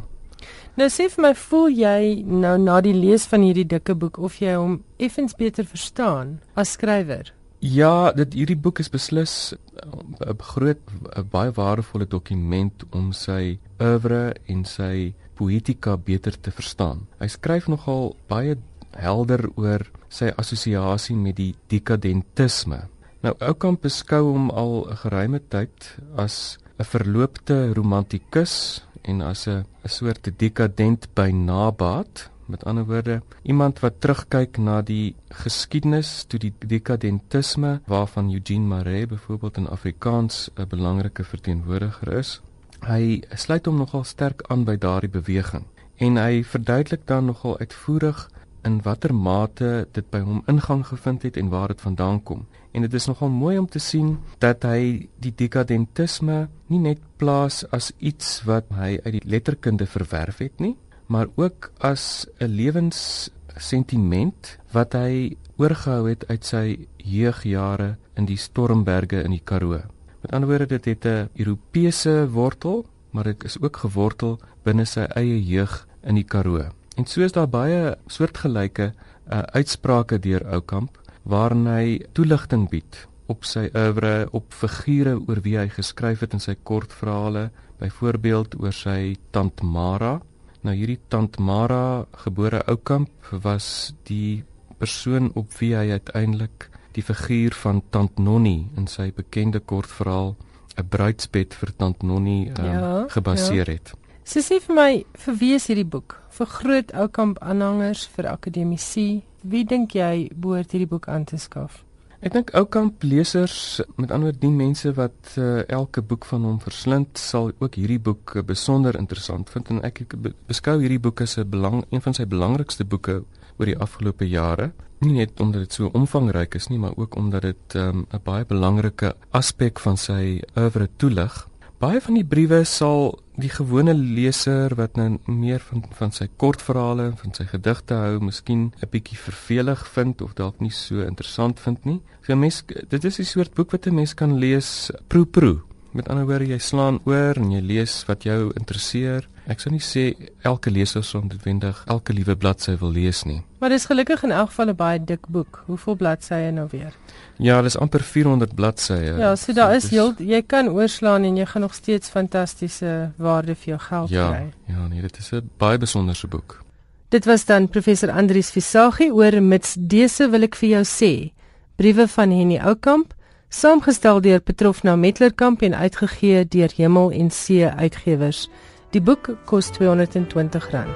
Nou 0.77 0.89
sê 0.89 1.07
vir 1.09 1.21
my, 1.23 1.33
voel 1.33 1.69
jy 1.69 2.23
nou 2.25 2.57
na 2.61 2.81
die 2.81 2.93
lees 2.93 3.25
van 3.25 3.41
hierdie 3.41 3.65
dikke 3.65 3.95
boek 3.95 4.19
of 4.19 4.37
jy 4.41 4.53
hom 4.53 4.83
effens 4.99 5.33
beter 5.33 5.65
verstaan 5.65 6.39
as 6.55 6.75
skrywer? 6.77 7.33
Ja, 7.59 8.11
dit 8.13 8.35
hierdie 8.37 8.55
boek 8.55 8.79
is 8.79 8.89
beslis 8.93 9.53
'n 9.81 10.37
groot 10.37 10.77
'n 11.17 11.29
baie 11.31 11.51
waardevolle 11.51 12.05
dokument 12.05 12.83
om 12.91 13.13
sy 13.13 13.57
oeuvre 13.79 14.35
en 14.47 14.65
sy 14.65 15.13
poetika 15.35 15.97
beter 15.97 16.39
te 16.41 16.51
verstaan. 16.51 17.07
Hy 17.19 17.27
skryf 17.27 17.67
nogal 17.67 18.15
baie 18.27 18.57
helder 18.91 19.49
oor 19.55 19.81
sy 20.09 20.31
assosiasie 20.37 21.15
met 21.15 21.35
die 21.35 21.55
dekadentisme. 21.67 22.87
Nou 23.23 23.33
Oukamp 23.39 23.81
beskou 23.81 24.31
hom 24.31 24.49
al 24.49 24.87
'n 24.89 24.95
geruime 24.95 25.39
tyd 25.49 25.97
as 26.15 26.57
'n 26.77 26.85
verloopte 26.85 27.73
romantikus 27.73 28.85
en 29.01 29.21
as 29.21 29.47
'n 29.47 29.65
'n 29.83 29.89
soort 29.89 30.23
dekadent 30.37 31.07
by 31.13 31.29
nabaat. 31.31 32.29
Met 32.45 32.65
ander 32.65 32.85
woorde, 32.85 33.21
iemand 33.43 33.79
wat 33.79 33.99
terugkyk 34.01 34.57
na 34.57 34.81
die 34.81 35.15
geskiedenis 35.29 36.23
toe 36.23 36.39
die 36.39 36.53
dekadentisme 36.59 37.81
waarvan 37.85 38.31
Eugene 38.31 38.67
Marais 38.67 39.07
byvoorbeeld 39.07 39.57
in 39.57 39.67
Afrikaans 39.67 40.49
'n 40.55 40.67
belangrike 40.67 41.23
verteenwoordiger 41.23 42.13
is. 42.13 42.41
Hy 42.79 43.23
sluit 43.33 43.65
hom 43.65 43.77
nogal 43.77 44.03
sterk 44.03 44.41
aan 44.47 44.63
by 44.63 44.77
daardie 44.77 45.09
beweging 45.09 45.65
en 45.97 46.17
hy 46.17 46.43
verduidelik 46.43 47.07
dan 47.07 47.25
nogal 47.25 47.59
uitvoerig 47.59 48.29
in 48.63 48.81
watter 48.81 49.13
mate 49.13 49.87
dit 49.91 50.09
by 50.09 50.19
hom 50.19 50.43
ingang 50.51 50.85
gevind 50.85 51.23
het 51.23 51.37
en 51.37 51.49
waar 51.49 51.67
dit 51.67 51.81
vandaan 51.81 52.23
kom. 52.23 52.45
En 52.71 52.81
dit 52.81 52.93
is 52.93 53.05
nogal 53.05 53.29
mooi 53.29 53.57
om 53.57 53.67
te 53.67 53.79
sien 53.79 54.17
dat 54.39 54.63
hy 54.63 55.09
die 55.19 55.33
dekadentisme 55.35 56.47
nie 56.67 56.79
net 56.79 56.99
plaas 57.17 57.65
as 57.73 57.91
iets 57.97 58.43
wat 58.45 58.63
hy 58.77 58.99
uit 59.05 59.13
die 59.19 59.25
letterkunde 59.25 59.85
verwerf 59.89 60.37
het 60.43 60.59
nie, 60.59 60.75
maar 61.07 61.27
ook 61.35 61.71
as 61.79 62.27
'n 62.39 62.51
lewenssentiment 62.51 64.57
wat 64.71 64.93
hy 64.93 65.37
oorgehou 65.57 66.09
het 66.09 66.27
uit 66.27 66.45
sy 66.45 66.87
jeugjare 66.97 67.95
in 68.15 68.25
die 68.25 68.37
Stormberge 68.37 69.23
in 69.23 69.31
die 69.31 69.43
Karoo. 69.43 69.81
Met 70.21 70.31
ander 70.31 70.49
woorde, 70.49 70.65
dit 70.65 70.85
het 70.85 71.05
'n 71.05 71.29
Europese 71.35 72.29
wortel, 72.29 72.85
maar 73.11 73.23
dit 73.23 73.43
is 73.43 73.61
ook 73.61 73.77
gewortel 73.77 74.39
binne 74.63 74.85
sy 74.85 75.05
eie 75.15 75.45
jeug 75.45 75.87
in 76.03 76.15
die 76.15 76.23
Karoo. 76.23 76.69
En 76.95 77.05
so 77.05 77.21
is 77.21 77.31
daar 77.31 77.49
baie 77.49 77.97
soortgelyke 78.07 78.93
uh, 79.31 79.39
uitsprake 79.39 80.19
deur 80.19 80.47
Oukamp 80.47 80.99
waarin 81.27 81.67
hy 81.67 81.99
toeligting 82.15 82.67
bied 82.71 83.03
op 83.27 83.43
sy 83.43 83.67
oeuvre, 83.75 84.29
op 84.31 84.53
figure 84.55 85.17
oor 85.27 85.41
wie 85.43 85.57
hy 85.59 85.67
geskryf 85.71 86.23
het 86.23 86.35
in 86.37 86.43
sy 86.43 86.55
kortverhale, 86.63 87.49
byvoorbeeld 87.81 88.55
oor 88.61 88.73
sy 88.73 89.17
tant 89.35 89.61
Mara. 89.61 90.15
Nou 90.63 90.73
hierdie 90.75 90.99
tant 91.11 91.37
Mara, 91.39 92.07
gebore 92.23 92.63
Oukamp, 92.71 93.11
was 93.43 93.93
die 94.07 94.43
persoon 94.79 95.31
op 95.35 95.51
wie 95.59 95.73
hy 95.75 95.97
uiteindelik 95.97 96.69
die 96.95 97.03
figuur 97.05 97.53
van 97.57 97.83
tant 97.93 98.17
Nonnie 98.17 98.69
in 98.77 98.87
sy 98.89 99.11
bekende 99.13 99.59
kortverhaal 99.59 100.35
'n 100.77 100.87
bruidsbed 100.89 101.53
vir 101.53 101.71
tant 101.77 102.03
Nonnie 102.03 102.51
um, 102.53 102.65
ja, 102.65 103.05
gebaseer 103.09 103.67
ja. 103.67 103.73
het. 103.77 103.93
Sy 104.27 104.41
sê 104.43 104.59
vir 104.59 104.75
my, 104.75 104.91
vir 105.13 105.35
wie 105.39 105.53
is 105.55 105.67
hierdie 105.69 105.87
boek? 105.87 106.17
Vir 106.37 106.47
groot 106.51 106.91
oukamp 106.93 107.39
aanhangers, 107.41 108.05
vir 108.15 108.27
akademici? 108.27 109.23
Wie 109.41 109.65
dink 109.65 109.93
jy 109.93 110.29
behoort 110.33 110.71
hierdie 110.71 110.89
boek 110.89 111.07
aan 111.07 111.25
te 111.25 111.37
skaf? 111.37 111.83
Ek 112.25 112.33
dink 112.33 112.49
oukamp 112.57 113.03
lesers, 113.05 113.79
met 113.95 114.09
ander 114.09 114.31
woorde 114.31 114.41
die 114.41 114.49
mense 114.49 114.89
wat 114.97 115.35
uh, 115.37 115.61
elke 115.69 116.01
boek 116.01 116.25
van 116.25 116.47
hom 116.47 116.55
verslind, 116.59 117.19
sal 117.21 117.51
ook 117.59 117.77
hierdie 117.77 117.99
boek 118.01 118.33
uh, 118.33 118.41
besonder 118.41 118.97
interessant 118.97 119.51
vind 119.53 119.69
en 119.69 119.83
ek 119.85 120.01
beskou 120.49 120.79
hierdie 120.81 121.01
boek 121.03 121.21
as 121.21 121.37
'n 121.37 121.45
belang 121.45 121.85
een 121.91 122.01
van 122.01 122.17
sy 122.17 122.25
belangrikste 122.25 122.85
boeke 122.85 123.21
oor 123.59 123.69
die 123.69 123.77
afgelope 123.77 124.25
jare. 124.25 124.71
Nie 125.05 125.13
net 125.13 125.39
omdat 125.39 125.67
dit 125.67 125.73
so 125.73 125.91
omvangryk 125.93 126.55
is 126.55 126.69
nie, 126.69 126.79
maar 126.79 126.97
ook 126.97 127.15
omdat 127.15 127.41
dit 127.41 127.75
ehm, 127.75 127.99
'n 128.09 128.15
um, 128.15 128.21
baie 128.23 128.45
belangrike 128.45 129.13
aspek 129.31 129.79
van 129.79 129.97
sy 129.97 130.41
oeuvre 130.57 130.89
toelig. 130.97 131.47
Baie 131.77 131.99
van 132.01 132.15
die 132.17 132.25
briewe 132.25 132.63
sal 132.65 133.19
die 133.37 133.51
gewone 133.53 133.93
leser 133.93 134.73
wat 134.79 134.95
nou 134.97 135.19
meer 135.29 135.61
van 135.61 135.83
van 135.99 136.13
sy 136.15 136.25
kortverhale 136.41 137.03
en 137.11 137.19
van 137.19 137.35
sy 137.37 137.43
gedigte 137.51 137.93
hou, 137.93 138.15
miskien 138.17 138.71
'n 138.81 138.89
bietjie 138.89 139.17
vervelig 139.17 139.83
vind 139.93 140.23
of 140.25 140.33
dalk 140.33 140.57
nie 140.59 140.73
so 140.73 141.05
interessant 141.05 141.59
vind 141.59 141.85
nie. 141.85 142.01
So 142.25 142.35
mens 142.35 142.63
dit 142.65 143.05
is 143.05 143.19
'n 143.19 143.23
soort 143.23 143.53
boek 143.53 143.71
wat 143.71 143.85
'n 143.85 143.93
mens 143.93 144.15
kan 144.15 144.39
lees 144.39 144.89
proe 145.07 145.25
proe. 145.25 145.61
Met 145.93 146.09
ander 146.09 146.25
woorde, 146.25 146.47
jy 146.47 146.57
slaan 146.57 146.99
oor 147.05 147.37
en 147.37 147.51
jy 147.51 147.61
lees 147.61 148.05
wat 148.07 148.23
jou 148.23 148.51
interesseer. 148.55 149.27
Ek 149.47 149.61
sou 149.63 149.71
nie 149.71 149.83
sê 149.83 150.09
elke 150.43 150.71
leser 150.71 151.05
sou 151.07 151.21
noodwendig 151.23 151.77
elke 151.87 152.11
liewe 152.13 152.35
bladsy 152.35 152.73
wil 152.81 152.91
lees 152.91 153.23
nie. 153.23 153.39
Maar 153.61 153.71
dis 153.71 153.85
gelukkig 153.87 154.25
in 154.27 154.31
elk 154.35 154.49
geval 154.49 154.69
'n 154.69 154.75
baie 154.75 154.99
dik 154.99 155.27
boek. 155.27 155.63
Hoeveel 155.67 155.95
bladsye 155.95 156.51
nou 156.51 156.67
weer? 156.71 156.93
Ja, 157.37 157.61
dis 157.61 157.77
amper 157.77 158.03
400 158.03 158.55
bladsye. 158.55 159.15
Ja, 159.17 159.35
so 159.35 159.53
daar 159.53 159.75
is 159.75 159.89
heel 159.89 160.13
jy 160.17 160.41
kan 160.41 160.69
oorslaan 160.69 161.23
en 161.23 161.37
jy 161.37 161.45
gaan 161.45 161.61
nog 161.61 161.73
steeds 161.73 162.09
fantastiese 162.09 163.11
waarde 163.15 163.55
vir 163.55 163.65
jou 163.65 163.79
geld 163.79 164.09
ja, 164.09 164.29
kry. 164.29 164.53
Ja, 164.65 164.87
nee, 164.87 165.01
dit 165.01 165.17
is 165.17 165.31
'n 165.31 165.49
baie 165.57 165.77
besonderse 165.77 166.27
boek. 166.27 166.63
Dit 167.09 167.25
was 167.25 167.45
dan 167.45 167.69
professor 167.69 168.11
Andrius 168.11 168.49
Visagie 168.51 169.13
oor 169.13 169.41
mits 169.41 169.75
dese 169.79 170.29
wil 170.29 170.43
ek 170.43 170.55
vir 170.55 170.69
jou 170.69 170.83
sê. 170.83 171.31
Briewe 171.75 172.07
van 172.07 172.31
Henny 172.31 172.59
Oukamp 172.59 173.13
saamgestel 173.49 174.21
deur 174.21 174.39
Petrofna 174.39 174.95
Metlerkamp 174.95 175.61
en 175.61 175.75
uitgegee 175.75 176.47
deur 176.47 176.71
Hemel 176.75 177.11
en 177.11 177.31
See 177.31 177.69
Uitgewers. 177.69 178.49
Die 178.97 179.03
boek 179.05 179.27
kos 179.45 179.67
R220. 179.77 180.87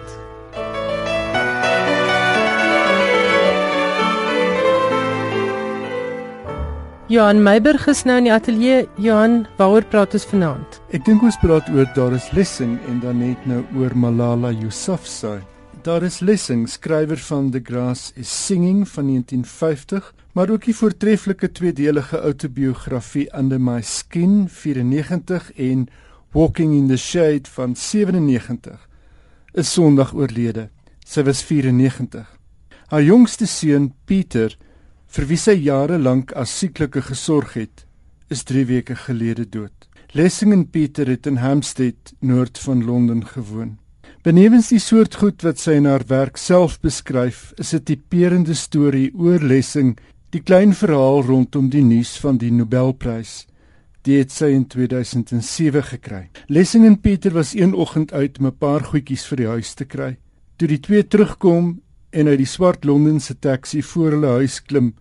Johan 7.14 7.44
Meiberg 7.46 7.86
is 7.92 8.02
nou 8.10 8.16
in 8.18 8.26
die 8.26 8.34
ateljee. 8.34 8.88
Johan, 8.98 9.44
waaroor 9.60 9.86
praat 9.94 10.18
ons 10.18 10.26
vanaand? 10.32 10.80
Ek 10.98 11.06
dink 11.06 11.22
ons 11.22 11.38
praat 11.44 11.70
oor 11.70 11.86
daar 11.94 12.18
is 12.18 12.32
lessing 12.34 12.80
en 12.90 12.98
dan 13.06 13.22
net 13.22 13.46
nou 13.46 13.62
oor 13.78 13.94
Malala 13.94 14.50
Yousafzai. 14.50 15.38
Daar 15.86 16.02
is 16.02 16.24
lessing, 16.26 16.66
skrywer 16.70 17.22
van 17.30 17.54
The 17.54 17.62
Grass 17.62 18.16
is 18.18 18.34
Singing 18.34 18.82
van 18.90 19.14
1950, 19.14 20.10
maar 20.34 20.50
ook 20.50 20.66
die 20.66 20.78
voortreffelike 20.78 21.54
tweedelige 21.54 22.18
outobiografie 22.22 23.30
Under 23.38 23.62
My 23.62 23.82
Skin 23.86 24.48
94 24.50 25.54
en 25.54 25.92
Walking 26.34 26.78
in 26.78 26.88
the 26.88 26.98
Shade 26.98 27.50
van 27.50 27.76
97 27.76 28.80
is 29.54 29.74
Sondag 29.74 30.14
oorlede. 30.16 30.70
Sy 31.04 31.26
was 31.28 31.42
94. 31.44 32.24
Haar 32.88 33.04
jongste 33.04 33.48
seun, 33.52 33.90
Pieter, 34.08 34.56
vir 35.12 35.28
wie 35.28 35.40
sy 35.42 35.58
jare 35.60 35.98
lank 36.00 36.32
as 36.40 36.54
sieklike 36.56 37.04
gesorg 37.04 37.58
het, 37.60 37.84
is 38.32 38.46
3 38.48 38.64
weke 38.70 38.96
gelede 38.96 39.44
dood. 39.44 39.90
Lessing 40.16 40.56
en 40.56 40.64
Pieter 40.72 41.12
het 41.12 41.28
in 41.28 41.42
Hampstead, 41.44 42.16
noord 42.24 42.64
van 42.64 42.86
Londen 42.88 43.28
gewoon. 43.28 43.76
Benewens 44.24 44.72
die 44.72 44.80
soort 44.80 45.20
goed 45.20 45.44
wat 45.44 45.60
sy 45.60 45.82
in 45.82 45.92
haar 45.92 46.08
werk 46.08 46.40
self 46.40 46.80
beskryf, 46.80 47.52
is 47.60 47.76
'n 47.76 47.84
tipeerende 47.84 48.56
storie 48.56 49.12
oor 49.20 49.44
Lessing, 49.44 49.98
die 50.32 50.40
klein 50.42 50.72
verhaal 50.72 51.26
rondom 51.28 51.68
die 51.70 51.84
nuus 51.84 52.16
van 52.24 52.38
die 52.38 52.52
Nobelprys. 52.52 53.51
Die 54.02 54.18
het 54.18 54.32
sy 54.34 54.48
in 54.56 54.64
2007 54.66 55.84
gekry. 55.92 56.24
Lessing 56.50 56.88
en 56.90 56.98
Pieter 57.02 57.36
was 57.38 57.54
een 57.54 57.74
oggend 57.74 58.14
uit 58.14 58.40
om 58.40 58.48
'n 58.48 58.58
paar 58.58 58.84
goedjies 58.84 59.26
vir 59.30 59.38
die 59.38 59.48
huis 59.48 59.74
te 59.74 59.86
kry. 59.86 60.18
Toe 60.58 60.68
die 60.68 60.80
twee 60.80 61.08
terugkom 61.08 61.82
en 62.10 62.28
uit 62.28 62.38
die 62.38 62.46
swart 62.46 62.84
Londense 62.84 63.40
taxi 63.40 63.82
voor 63.82 64.12
hulle 64.12 64.28
huis 64.28 64.62
klim, 64.62 64.96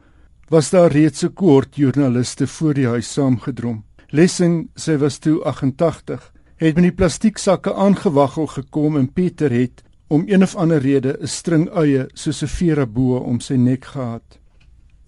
was 0.51 0.71
daar 0.71 0.93
reeds 0.93 1.25
'n 1.25 1.33
kohort 1.33 1.77
joernaliste 1.77 2.47
voor 2.47 2.75
die 2.75 2.87
huis 2.87 3.13
saamgedrom. 3.13 3.85
Lessing, 4.11 4.69
sy 4.77 4.97
was 4.97 5.19
toe 5.19 5.45
88, 5.45 6.33
het 6.57 6.75
met 6.75 6.83
die 6.83 6.93
plastieksakke 6.93 7.75
aangewaggel 7.75 8.47
gekom 8.47 8.97
en 8.97 9.13
Pieter 9.13 9.51
het 9.51 9.83
om 10.09 10.25
een 10.27 10.43
of 10.43 10.57
ander 10.57 10.81
rede 10.81 11.17
'n 11.21 11.27
string 11.27 11.69
eie 11.69 12.07
soos 12.15 12.43
'n 12.43 12.47
verabo 12.47 13.17
om 13.17 13.41
sy 13.41 13.55
nek 13.55 13.85
gehad. 13.85 14.40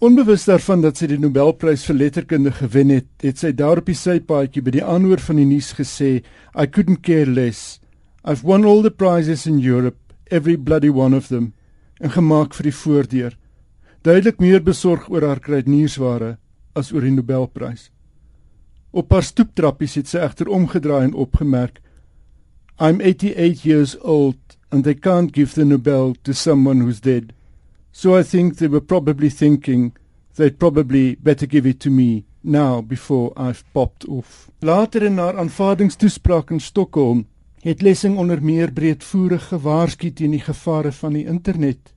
Onbewus 0.02 0.48
daarvan 0.48 0.80
dat 0.82 0.98
sy 0.98 1.06
die 1.12 1.16
Nobelprys 1.22 1.84
vir 1.86 1.94
letterkunde 1.94 2.50
gewen 2.56 2.88
het, 2.90 3.06
het 3.22 3.38
sy 3.38 3.52
daar 3.54 3.78
op 3.78 3.86
die 3.86 3.94
sypaadjie 3.94 4.62
by 4.66 4.72
die 4.74 4.82
aanhoor 4.82 5.20
van 5.22 5.36
die 5.38 5.44
nuus 5.46 5.68
gesê, 5.78 6.24
"I 6.58 6.66
couldn't 6.66 7.04
care 7.06 7.30
less. 7.30 7.78
I've 8.24 8.42
won 8.42 8.64
all 8.64 8.82
the 8.82 8.90
prizes 8.90 9.46
in 9.46 9.60
Europe, 9.60 9.98
every 10.26 10.56
bloody 10.56 10.88
one 10.88 11.14
of 11.14 11.28
them." 11.28 11.52
En 12.00 12.10
gemaak 12.10 12.52
vir 12.54 12.64
die 12.64 12.74
voordeur. 12.74 13.36
Duidelik 14.02 14.40
meer 14.40 14.60
besorg 14.60 15.08
oor 15.08 15.22
haar 15.22 15.40
kruideniersware 15.40 16.38
as 16.74 16.92
oor 16.92 17.00
die 17.00 17.10
Nobelprys. 17.10 17.90
Op 18.90 19.12
haar 19.12 19.22
stoeptrappies 19.22 19.94
het 19.94 20.08
sy 20.08 20.18
egter 20.18 20.48
omgedraai 20.48 21.04
en 21.04 21.14
opgemerk: 21.14 21.80
I'm 22.80 23.00
88 23.00 23.62
years 23.62 23.96
old 24.00 24.58
and 24.72 24.82
they 24.82 24.94
can't 24.94 25.32
give 25.32 25.54
the 25.54 25.64
Nobel 25.64 26.16
to 26.24 26.32
someone 26.32 26.80
who's 26.80 27.00
dead. 27.00 27.32
So 27.92 28.16
I 28.16 28.22
think 28.22 28.56
they 28.56 28.68
were 28.68 28.80
probably 28.80 29.28
thinking 29.28 29.92
they'd 30.36 30.58
probably 30.58 31.14
better 31.16 31.46
give 31.46 31.66
it 31.66 31.78
to 31.80 31.90
me 31.90 32.24
now 32.42 32.80
before 32.80 33.32
I've 33.36 33.64
popped 33.72 34.08
off. 34.08 34.50
Later 34.62 35.04
in 35.06 35.18
haar 35.18 35.36
aanvaardingstoespraak 35.36 36.50
in 36.50 36.60
Stockholm 36.60 37.26
het 37.62 37.82
Lessing 37.82 38.16
onder 38.18 38.42
meer 38.42 38.72
breedvoerig 38.72 39.44
gewaarsku 39.52 40.10
teen 40.12 40.32
die 40.34 40.42
gevare 40.42 40.92
van 40.92 41.12
die 41.12 41.26
internet. 41.26 41.92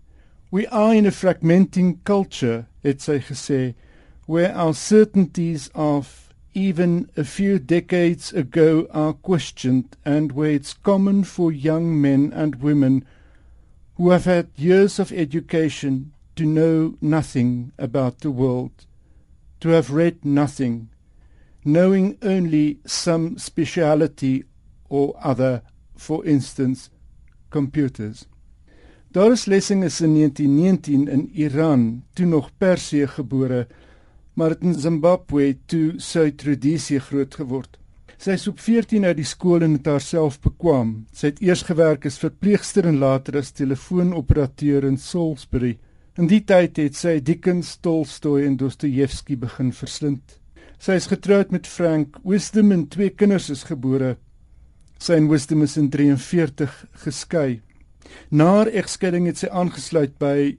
We 0.51 0.67
are 0.69 0.93
in 0.95 1.07
a 1.07 1.11
fragmenting 1.11 2.03
culture, 2.03 2.65
het 2.83 3.01
sy 3.01 3.17
gesê, 3.19 3.73
where 4.27 4.53
our 4.53 4.73
certainties 4.73 5.69
of 5.73 6.29
even 6.53 7.09
a 7.17 7.23
few 7.23 7.57
decades 7.59 8.31
ago 8.33 8.87
are 8.91 9.13
questioned 9.13 9.97
and 10.05 10.31
where 10.31 10.51
it's 10.51 10.73
common 10.73 11.23
for 11.23 11.51
young 11.51 11.99
men 11.99 12.31
and 12.33 12.61
women 12.61 13.03
who 13.97 14.09
have 14.09 14.25
had 14.25 14.49
years 14.55 14.99
of 14.99 15.11
education 15.11 16.13
to 16.35 16.45
know 16.45 16.95
nothing 17.01 17.71
about 17.77 18.19
the 18.19 18.31
world, 18.31 18.85
to 19.61 19.69
have 19.69 19.91
read 19.91 20.25
nothing, 20.25 20.89
knowing 21.63 22.17
only 22.21 22.79
some 22.85 23.37
speciality 23.37 24.43
or 24.89 25.15
other, 25.21 25.61
for 25.95 26.25
instance, 26.25 26.89
computers. 27.49 28.25
Doris 29.11 29.47
Lessing 29.47 29.81
is 29.83 30.01
in 30.01 30.13
1919 30.13 31.07
in 31.07 31.31
Iran, 31.33 32.03
toe 32.15 32.25
nog 32.25 32.49
Persië 32.57 33.07
gebore, 33.07 33.67
maar 34.33 34.49
het 34.49 34.61
in 34.61 34.73
Zimbabwe 34.75 35.57
toe 35.65 35.93
Suid-Rhodesië 35.97 36.99
groot 36.99 37.35
geword. 37.35 37.77
Sy 38.21 38.35
is 38.37 38.45
op 38.47 38.61
14 38.63 39.05
uit 39.05 39.17
die 39.17 39.27
skool 39.27 39.65
en 39.65 39.75
het 39.75 39.87
haarself 39.89 40.37
bekwam. 40.43 41.05
Sy 41.11 41.33
het 41.33 41.41
eers 41.43 41.65
gewerk 41.67 42.07
as 42.07 42.19
verpleegster 42.21 42.87
en 42.87 43.01
later 43.01 43.37
as 43.41 43.53
telefoonoperateur 43.55 44.87
in 44.87 44.97
Salisbury. 45.01 45.75
In 46.15 46.29
die 46.31 46.41
tyd 46.47 46.79
het 46.79 46.95
sy 46.95 47.19
Dickens, 47.19 47.75
Tolstoy 47.83 48.45
en 48.47 48.55
Dostojewski 48.59 49.35
begin 49.41 49.73
verslind. 49.75 50.39
Sy 50.79 50.95
is 50.99 51.09
getroud 51.11 51.51
met 51.51 51.67
Frank 51.67 52.19
Wisdom 52.23 52.71
en 52.71 52.87
twee 52.91 53.11
kinders 53.11 53.49
is 53.51 53.65
gebore. 53.67 54.15
Sy 54.99 55.19
en 55.19 55.29
Wisdom 55.31 55.63
is 55.67 55.75
in 55.77 55.89
43 55.91 56.75
geskei. 57.03 57.61
Na 58.31 58.51
haar 58.59 58.71
egskeiding 58.71 59.27
het 59.27 59.43
sy 59.43 59.51
aangesluit 59.51 60.15
by 60.21 60.55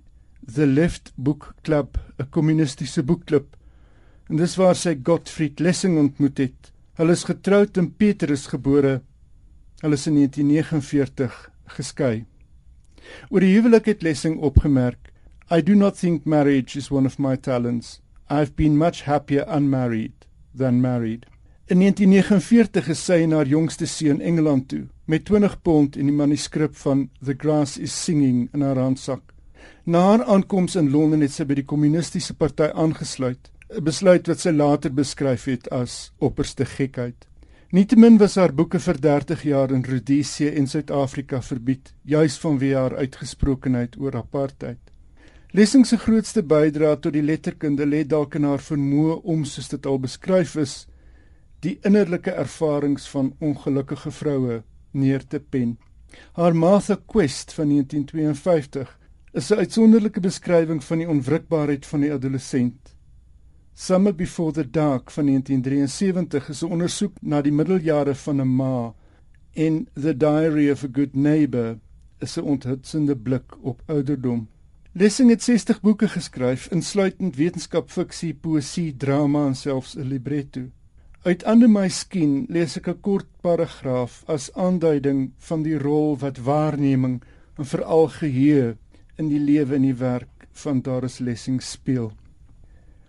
The 0.47 0.66
Left 0.66 1.12
Book 1.16 1.55
Club, 1.64 1.97
'n 2.21 2.29
kommunistiese 2.31 3.03
boekklub 3.03 3.57
En 4.27 4.40
dis 4.40 4.57
waar 4.59 4.75
sy 4.75 4.97
Gottfried 5.07 5.61
Lessing 5.62 5.99
ontmoet 6.01 6.40
het. 6.42 6.73
Hulle 6.97 7.13
is 7.13 7.27
getroud 7.29 7.77
en 7.77 7.91
Pieter 7.93 8.31
is 8.33 8.47
gebore. 8.49 9.03
Hulle 9.83 9.97
is 9.99 10.07
in 10.09 10.15
1949 10.17 11.35
geskei. 11.77 12.25
Oor 13.29 13.45
die 13.45 13.51
huwelik 13.53 13.91
het 13.91 14.03
Lessing 14.03 14.39
opgemerk: 14.41 15.11
I 15.53 15.61
do 15.61 15.75
not 15.77 15.99
think 16.01 16.25
marriage 16.25 16.79
is 16.79 16.89
one 16.91 17.05
of 17.05 17.19
my 17.19 17.37
talents. 17.37 18.01
I've 18.31 18.57
been 18.57 18.79
much 18.79 19.03
happier 19.05 19.45
unmarried 19.47 20.25
than 20.57 20.81
married. 20.81 21.27
In 21.69 21.83
1949 21.85 22.89
is 22.89 23.05
sy 23.05 23.27
na 23.27 23.43
haar 23.43 23.51
jongste 23.53 23.87
seun 23.87 24.23
Engeland 24.25 24.69
toe 24.69 24.87
met 25.05 25.27
20 25.29 25.59
pond 25.63 25.97
en 25.97 26.09
die 26.09 26.17
manuskrip 26.17 26.75
van 26.81 27.11
The 27.21 27.37
Grass 27.37 27.77
is 27.77 27.93
Singing 28.05 28.49
in 28.55 28.65
haar 28.65 28.81
handsak. 28.81 29.35
Na 29.85 30.01
haar 30.01 30.25
aankoms 30.25 30.79
in 30.81 30.89
Londen 30.91 31.21
het 31.21 31.37
sy 31.37 31.45
by 31.45 31.61
die 31.61 31.69
kommunistiese 31.69 32.35
party 32.35 32.71
aangesluit 32.73 33.53
besluit 33.83 34.29
wat 34.29 34.40
sy 34.40 34.52
later 34.55 34.92
beskryf 34.94 35.46
het 35.50 35.68
as 35.74 36.12
opperste 36.18 36.64
gekheid. 36.64 37.26
Nietemin 37.74 38.18
was 38.18 38.37
haar 38.38 38.52
boeke 38.55 38.79
vir 38.79 38.98
30 39.02 39.42
jaar 39.42 39.72
in 39.74 39.83
Rhodesië 39.85 40.52
en 40.55 40.68
Suid-Afrika 40.70 41.40
verbied, 41.42 41.90
juis 42.05 42.38
vanweë 42.38 42.76
haar 42.79 42.94
uitgesprokenheid 43.02 43.98
oor 43.98 44.16
apartheid. 44.16 44.79
Lessing 45.50 45.87
se 45.87 45.98
grootste 45.98 46.44
bydrae 46.46 46.94
tot 47.00 47.14
die 47.16 47.24
letterkunde 47.24 47.87
lê 47.87 48.05
dalk 48.07 48.37
in 48.38 48.46
haar 48.46 48.62
vermoë 48.62 49.18
om, 49.24 49.44
soos 49.44 49.68
dit 49.72 49.87
al 49.87 49.98
beskryf 49.98 50.55
is, 50.62 50.87
die 51.64 51.79
innerlike 51.83 52.31
ervarings 52.38 53.09
van 53.11 53.33
ongelukkige 53.42 54.12
vroue 54.14 54.62
neer 54.92 55.26
te 55.26 55.40
pen. 55.40 55.76
Haar 56.38 56.55
Martha 56.55 56.98
Quest 57.07 57.52
van 57.57 57.68
1952 57.74 58.98
is 59.33 59.50
'n 59.50 59.59
uitsonderlike 59.59 60.20
beskrywing 60.20 60.85
van 60.85 60.98
die 60.98 61.09
onwrikbaarheid 61.09 61.87
van 61.87 62.00
die 62.00 62.12
adolessent. 62.12 62.96
Summer 63.79 64.15
Before 64.15 64.53
the 64.53 64.71
Dark 64.71 65.11
van 65.11 65.27
1973 65.27 66.49
is 66.49 66.62
'n 66.62 66.71
ondersoek 66.73 67.12
na 67.21 67.43
die 67.43 67.53
middeljare 67.53 68.15
van 68.15 68.41
'n 68.41 68.57
ma 68.57 68.95
en 69.53 69.89
The 69.93 70.17
Diary 70.17 70.71
of 70.71 70.85
a 70.85 70.89
Good 70.93 71.15
Neighbor 71.15 71.79
is 72.19 72.39
'n 72.39 72.41
onthutsende 72.41 73.17
blik 73.17 73.65
op 73.65 73.83
ouderdom. 73.87 74.49
Lessing 74.93 75.31
het 75.31 75.43
60 75.43 75.81
boeke 75.81 76.09
geskryf, 76.09 76.67
insluitend 76.71 77.37
wetenskap, 77.37 77.91
fiksie, 77.91 78.35
poësie, 78.35 78.97
drama 78.97 79.47
en 79.47 79.55
selfs 79.55 79.95
'n 79.97 80.09
libretto. 80.09 80.61
Uit 81.23 81.47
Under 81.47 81.71
My 81.71 81.89
Skin 81.89 82.47
lees 82.49 82.77
ek 82.77 82.89
'n 82.89 83.01
kort 83.01 83.27
paragraaf 83.41 84.23
as 84.27 84.53
aanduiding 84.53 85.33
van 85.37 85.62
die 85.62 85.79
rol 85.79 86.17
wat 86.19 86.39
waarneming 86.39 87.23
en 87.57 87.65
veral 87.65 88.09
geheue 88.09 88.77
in 89.17 89.29
die 89.29 89.41
lewe 89.41 89.75
en 89.75 89.83
die 89.83 89.95
werk 89.99 90.49
van 90.53 90.83
Doris 90.83 91.19
Lessing 91.19 91.62
speel. 91.62 92.12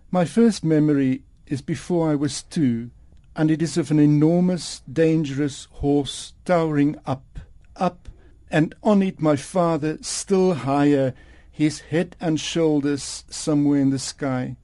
My 0.10 0.24
first 0.24 0.64
memory 0.64 1.24
is 1.48 1.62
before 1.62 2.10
I 2.10 2.16
was 2.16 2.44
two, 2.44 2.92
and 3.36 3.52
it 3.52 3.62
is 3.62 3.78
of 3.78 3.92
an 3.92 4.00
enormous, 4.00 4.82
dangerous 4.92 5.68
horse 5.72 6.34
towering 6.46 6.96
up, 7.06 7.40
up, 7.76 8.08
and 8.50 8.74
on 8.82 9.04
it 9.04 9.20
my 9.20 9.36
father 9.36 9.98
still 10.02 10.54
higher, 10.54 11.14
his 11.52 11.82
head 11.82 12.16
and 12.22 12.40
shoulders 12.40 13.26
somewhere 13.30 13.82
in 13.82 13.90
the 13.90 14.00
sky. 14.00 14.56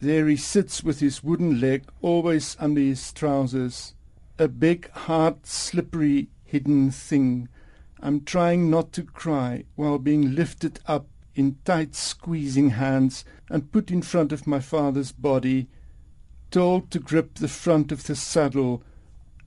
There 0.00 0.28
he 0.28 0.36
sits 0.36 0.84
with 0.84 1.00
his 1.00 1.24
wooden 1.24 1.60
leg 1.60 1.84
always 2.02 2.54
under 2.60 2.82
his 2.82 3.10
trousers, 3.10 3.94
a 4.38 4.48
big, 4.48 4.90
hard, 4.90 5.46
slippery, 5.46 6.28
hidden 6.44 6.90
thing. 6.90 7.48
I'm 8.00 8.20
trying 8.20 8.68
not 8.68 8.92
to 8.92 9.02
cry 9.02 9.64
while 9.76 9.98
being 9.98 10.34
lifted 10.34 10.78
up 10.86 11.06
in 11.34 11.56
tight 11.64 11.94
squeezing 11.94 12.70
hands 12.70 13.24
and 13.50 13.72
put 13.72 13.90
in 13.90 14.02
front 14.02 14.32
of 14.32 14.46
my 14.46 14.60
father's 14.60 15.12
body, 15.12 15.68
told 16.50 16.90
to 16.90 16.98
grip 16.98 17.34
the 17.34 17.48
front 17.48 17.92
of 17.92 18.06
the 18.06 18.16
saddle, 18.16 18.82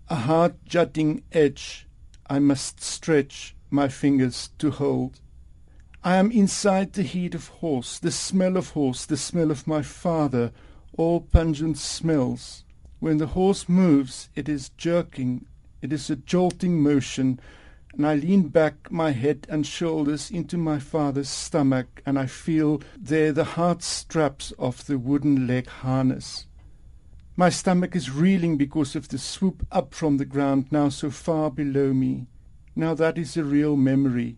a 0.09 0.15
hard 0.15 0.55
jutting 0.65 1.23
edge 1.31 1.87
I 2.29 2.39
must 2.39 2.81
stretch 2.81 3.55
my 3.69 3.87
fingers 3.87 4.49
to 4.59 4.71
hold. 4.71 5.19
I 6.03 6.15
am 6.15 6.31
inside 6.31 6.93
the 6.93 7.03
heat 7.03 7.35
of 7.35 7.47
horse, 7.47 7.99
the 7.99 8.11
smell 8.11 8.57
of 8.57 8.69
horse, 8.69 9.05
the 9.05 9.17
smell 9.17 9.51
of 9.51 9.67
my 9.67 9.81
father, 9.81 10.51
all 10.97 11.21
pungent 11.21 11.77
smells. 11.77 12.63
When 12.99 13.17
the 13.17 13.27
horse 13.27 13.69
moves, 13.69 14.29
it 14.35 14.49
is 14.49 14.69
jerking, 14.77 15.45
It 15.81 15.91
is 15.91 16.09
a 16.09 16.15
jolting 16.15 16.81
motion, 16.81 17.39
and 17.93 18.07
I 18.07 18.15
lean 18.15 18.43
back 18.49 18.91
my 18.91 19.11
head 19.11 19.47
and 19.49 19.65
shoulders 19.65 20.31
into 20.31 20.57
my 20.57 20.79
father's 20.79 21.29
stomach, 21.29 22.01
and 22.05 22.17
I 22.17 22.25
feel 22.25 22.81
there 22.97 23.31
the 23.31 23.43
hard 23.43 23.83
straps 23.83 24.53
of 24.57 24.85
the 24.85 24.97
wooden 24.97 25.47
leg 25.47 25.67
harness. 25.67 26.47
My 27.35 27.49
stomach 27.49 27.95
is 27.95 28.11
reeling 28.11 28.57
because 28.57 28.95
of 28.95 29.07
the 29.09 29.17
swoop 29.17 29.65
up 29.71 29.93
from 29.93 30.17
the 30.17 30.25
ground 30.25 30.67
now 30.71 30.89
so 30.89 31.09
far 31.09 31.49
below 31.49 31.93
me. 31.93 32.27
Now 32.75 32.93
that 32.95 33.17
is 33.17 33.37
a 33.37 33.43
real 33.43 33.75
memory. 33.75 34.37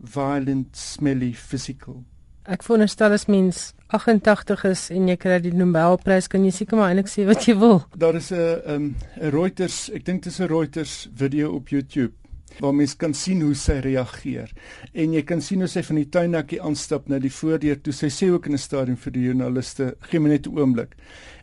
Violent, 0.00 0.76
smelly, 0.76 1.32
physical. 1.32 2.04
Ek 2.48 2.62
veronderstel 2.64 3.12
as 3.12 3.26
mens 3.28 3.74
88 3.92 4.64
is 4.70 4.86
en 4.94 5.08
jy 5.10 5.16
kry 5.20 5.36
die 5.44 5.52
Nobelprys, 5.52 6.30
kan 6.32 6.46
jy 6.46 6.52
seker 6.54 6.78
maar 6.78 6.94
eintlik 6.94 7.10
sê 7.12 7.26
wat 7.28 7.44
jy 7.44 7.56
wil. 7.60 7.82
Daar 7.92 8.16
is 8.16 8.30
'n 8.32 8.62
um, 8.64 8.86
Reuters, 9.20 9.90
ek 9.92 10.04
dink 10.04 10.22
dit 10.22 10.32
is 10.32 10.40
'n 10.40 10.48
Reuters 10.48 11.08
video 11.12 11.52
op 11.52 11.68
YouTube 11.68 12.14
waar 12.60 12.74
mens 12.74 12.96
kan 12.96 13.14
sien 13.14 13.42
hoe 13.42 13.54
sy 13.54 13.78
reageer. 13.84 14.52
En 14.92 15.12
jy 15.12 15.22
kan 15.22 15.40
sien 15.44 15.60
hoe 15.60 15.70
sy 15.70 15.82
van 15.86 16.00
die 16.00 16.08
tuinhekkie 16.08 16.60
aanstap 16.62 17.08
na 17.08 17.18
die 17.22 17.32
voordeur 17.32 17.80
toe. 17.80 17.92
Sy 17.92 18.10
sê 18.12 18.30
ook 18.32 18.46
in 18.46 18.54
'n 18.54 18.58
stadium 18.58 18.96
vir 18.96 19.12
die 19.12 19.24
joernaliste, 19.24 19.96
"Gee 20.10 20.20
my 20.20 20.28
net 20.28 20.46
'n 20.46 20.58
oomblik." 20.58 20.96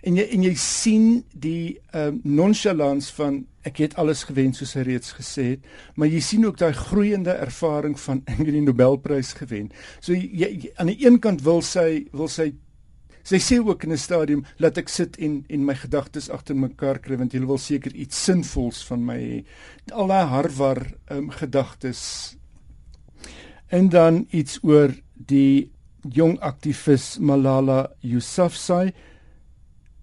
En 0.03 0.15
jy 0.15 0.27
en 0.31 0.43
jy 0.43 0.53
sien 0.55 1.23
die 1.33 1.79
um, 1.93 2.19
nonchalance 2.23 3.13
van 3.13 3.45
ek 3.65 3.77
het 3.77 3.95
alles 3.95 4.23
gewen 4.23 4.53
soos 4.53 4.73
hy 4.73 4.81
reeds 4.81 5.13
gesê 5.17 5.43
het, 5.55 5.59
maar 5.95 6.07
jy 6.07 6.19
sien 6.19 6.45
ook 6.45 6.57
daai 6.57 6.73
groeiende 6.73 7.31
ervaring 7.31 7.99
van 7.99 8.21
het 8.25 8.45
die 8.45 8.61
Nobelprys 8.61 9.33
gewen. 9.33 9.71
So 9.99 10.13
jy, 10.13 10.29
jy 10.61 10.71
aan 10.75 10.91
die 10.93 11.05
een 11.05 11.19
kant 11.19 11.41
wil 11.41 11.61
sy 11.61 12.05
wil 12.11 12.27
sy 12.27 12.51
sy 13.25 13.39
sê 13.41 13.57
ook 13.59 13.83
in 13.83 13.91
'n 13.91 13.97
stadium 13.97 14.45
laat 14.61 14.77
ek 14.77 14.89
sit 14.89 15.17
en 15.17 15.43
en 15.49 15.65
my 15.65 15.73
gedagtes 15.73 16.29
agter 16.29 16.55
mekaar 16.55 16.99
kry 16.99 17.17
want 17.17 17.33
jy 17.33 17.41
wil 17.45 17.57
seker 17.57 17.95
iets 17.95 18.23
sinvols 18.23 18.83
van 18.85 19.05
my 19.05 19.17
hê. 19.17 19.43
Al 19.91 20.07
daai 20.07 20.25
harwar 20.25 20.79
um, 21.09 21.29
gedagtes. 21.29 22.37
En 23.67 23.89
dan 23.89 24.27
iets 24.31 24.59
oor 24.63 24.93
die 25.13 25.71
jong 26.01 26.39
aktivis 26.39 27.17
Malala 27.19 27.89
Yousafzai. 28.01 28.93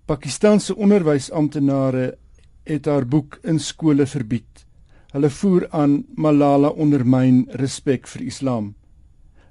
Pakistanse 0.07 0.75
onderwysamptenare 0.75 2.19
het 2.67 2.87
haar 2.87 3.07
boek 3.07 3.39
in 3.45 3.59
skole 3.59 4.07
verbied. 4.07 4.67
Hulle 5.13 5.31
voer 5.31 5.67
aan 5.71 6.05
Malala 6.17 6.69
ondermyn 6.69 7.47
respek 7.61 8.07
vir 8.09 8.23
Islam. 8.27 8.75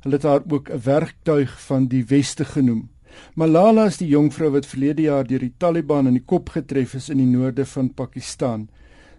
Hulle 0.02 0.18
het 0.18 0.24
haar 0.24 0.44
ook 0.50 0.70
'n 0.70 0.82
werktuig 0.84 1.62
van 1.62 1.88
die 1.88 2.04
weste 2.06 2.46
genoem. 2.46 2.90
Malala 3.36 3.86
is 3.88 3.98
die 3.98 4.10
jong 4.12 4.32
vrou 4.34 4.52
wat 4.56 4.66
verlede 4.66 5.08
jaar 5.08 5.28
deur 5.28 5.40
die 5.40 5.54
Taliban 5.58 6.08
in 6.08 6.20
die 6.20 6.26
kop 6.26 6.50
getref 6.50 6.96
is 6.96 7.10
in 7.10 7.18
die 7.18 7.30
noorde 7.30 7.66
van 7.66 7.90
Pakistan. 7.90 8.70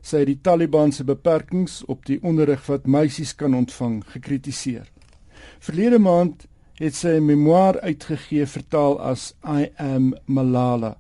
Sy 0.03 0.25
het 0.25 0.31
die 0.33 0.41
Taliban 0.43 0.93
se 0.93 1.05
beperkings 1.05 1.83
op 1.89 2.07
die 2.07 2.19
onderrig 2.23 2.67
wat 2.69 2.87
meisies 2.87 3.35
kan 3.39 3.55
ontvang 3.55 4.03
gekritiseer. 4.15 4.89
Verlede 5.63 5.99
maand 5.99 6.47
het 6.81 6.95
sy 6.95 7.19
'n 7.19 7.27
memoir 7.27 7.81
uitgegee 7.81 8.47
vertaal 8.47 8.99
as 9.01 9.35
I 9.45 9.71
am 9.79 10.15
Malala. 10.27 10.97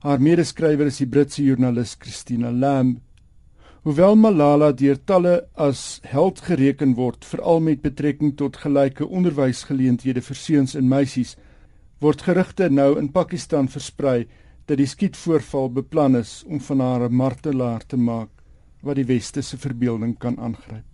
Haar 0.00 0.20
medeskrywer 0.20 0.86
is 0.86 0.98
die 0.98 1.06
Britse 1.06 1.42
joernalis 1.42 1.96
Christina 1.98 2.50
Lamb. 2.50 3.00
Hoewel 3.82 4.16
Malala 4.16 4.72
deur 4.72 4.98
talle 5.04 5.46
as 5.56 6.00
held 6.02 6.40
gereken 6.40 6.94
word, 6.94 7.24
veral 7.24 7.60
met 7.60 7.82
betrekking 7.82 8.36
tot 8.36 8.56
gelyke 8.56 9.06
onderwysgeleenthede 9.06 10.22
vir 10.22 10.36
seuns 10.36 10.74
en 10.74 10.88
meisies, 10.88 11.36
word 12.00 12.22
gerugte 12.22 12.68
nou 12.70 12.98
in 12.98 13.10
Pakistan 13.12 13.68
versprei 13.68 14.26
dat 14.68 14.78
die 14.78 14.86
skietvoorval 14.86 15.72
beplan 15.72 16.16
is 16.16 16.42
om 16.46 16.60
van 16.60 16.80
haar 16.80 17.08
'n 17.08 17.14
martelaar 17.14 17.86
te 17.86 17.96
maak 17.96 18.28
wat 18.82 18.96
die 18.96 19.06
weste 19.06 19.42
se 19.42 19.56
verbeelding 19.56 20.18
kan 20.18 20.38
aangryp. 20.38 20.84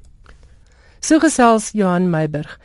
So 1.01 1.19
gesels 1.19 1.71
Johan 1.73 2.11
Meiburg. 2.11 2.59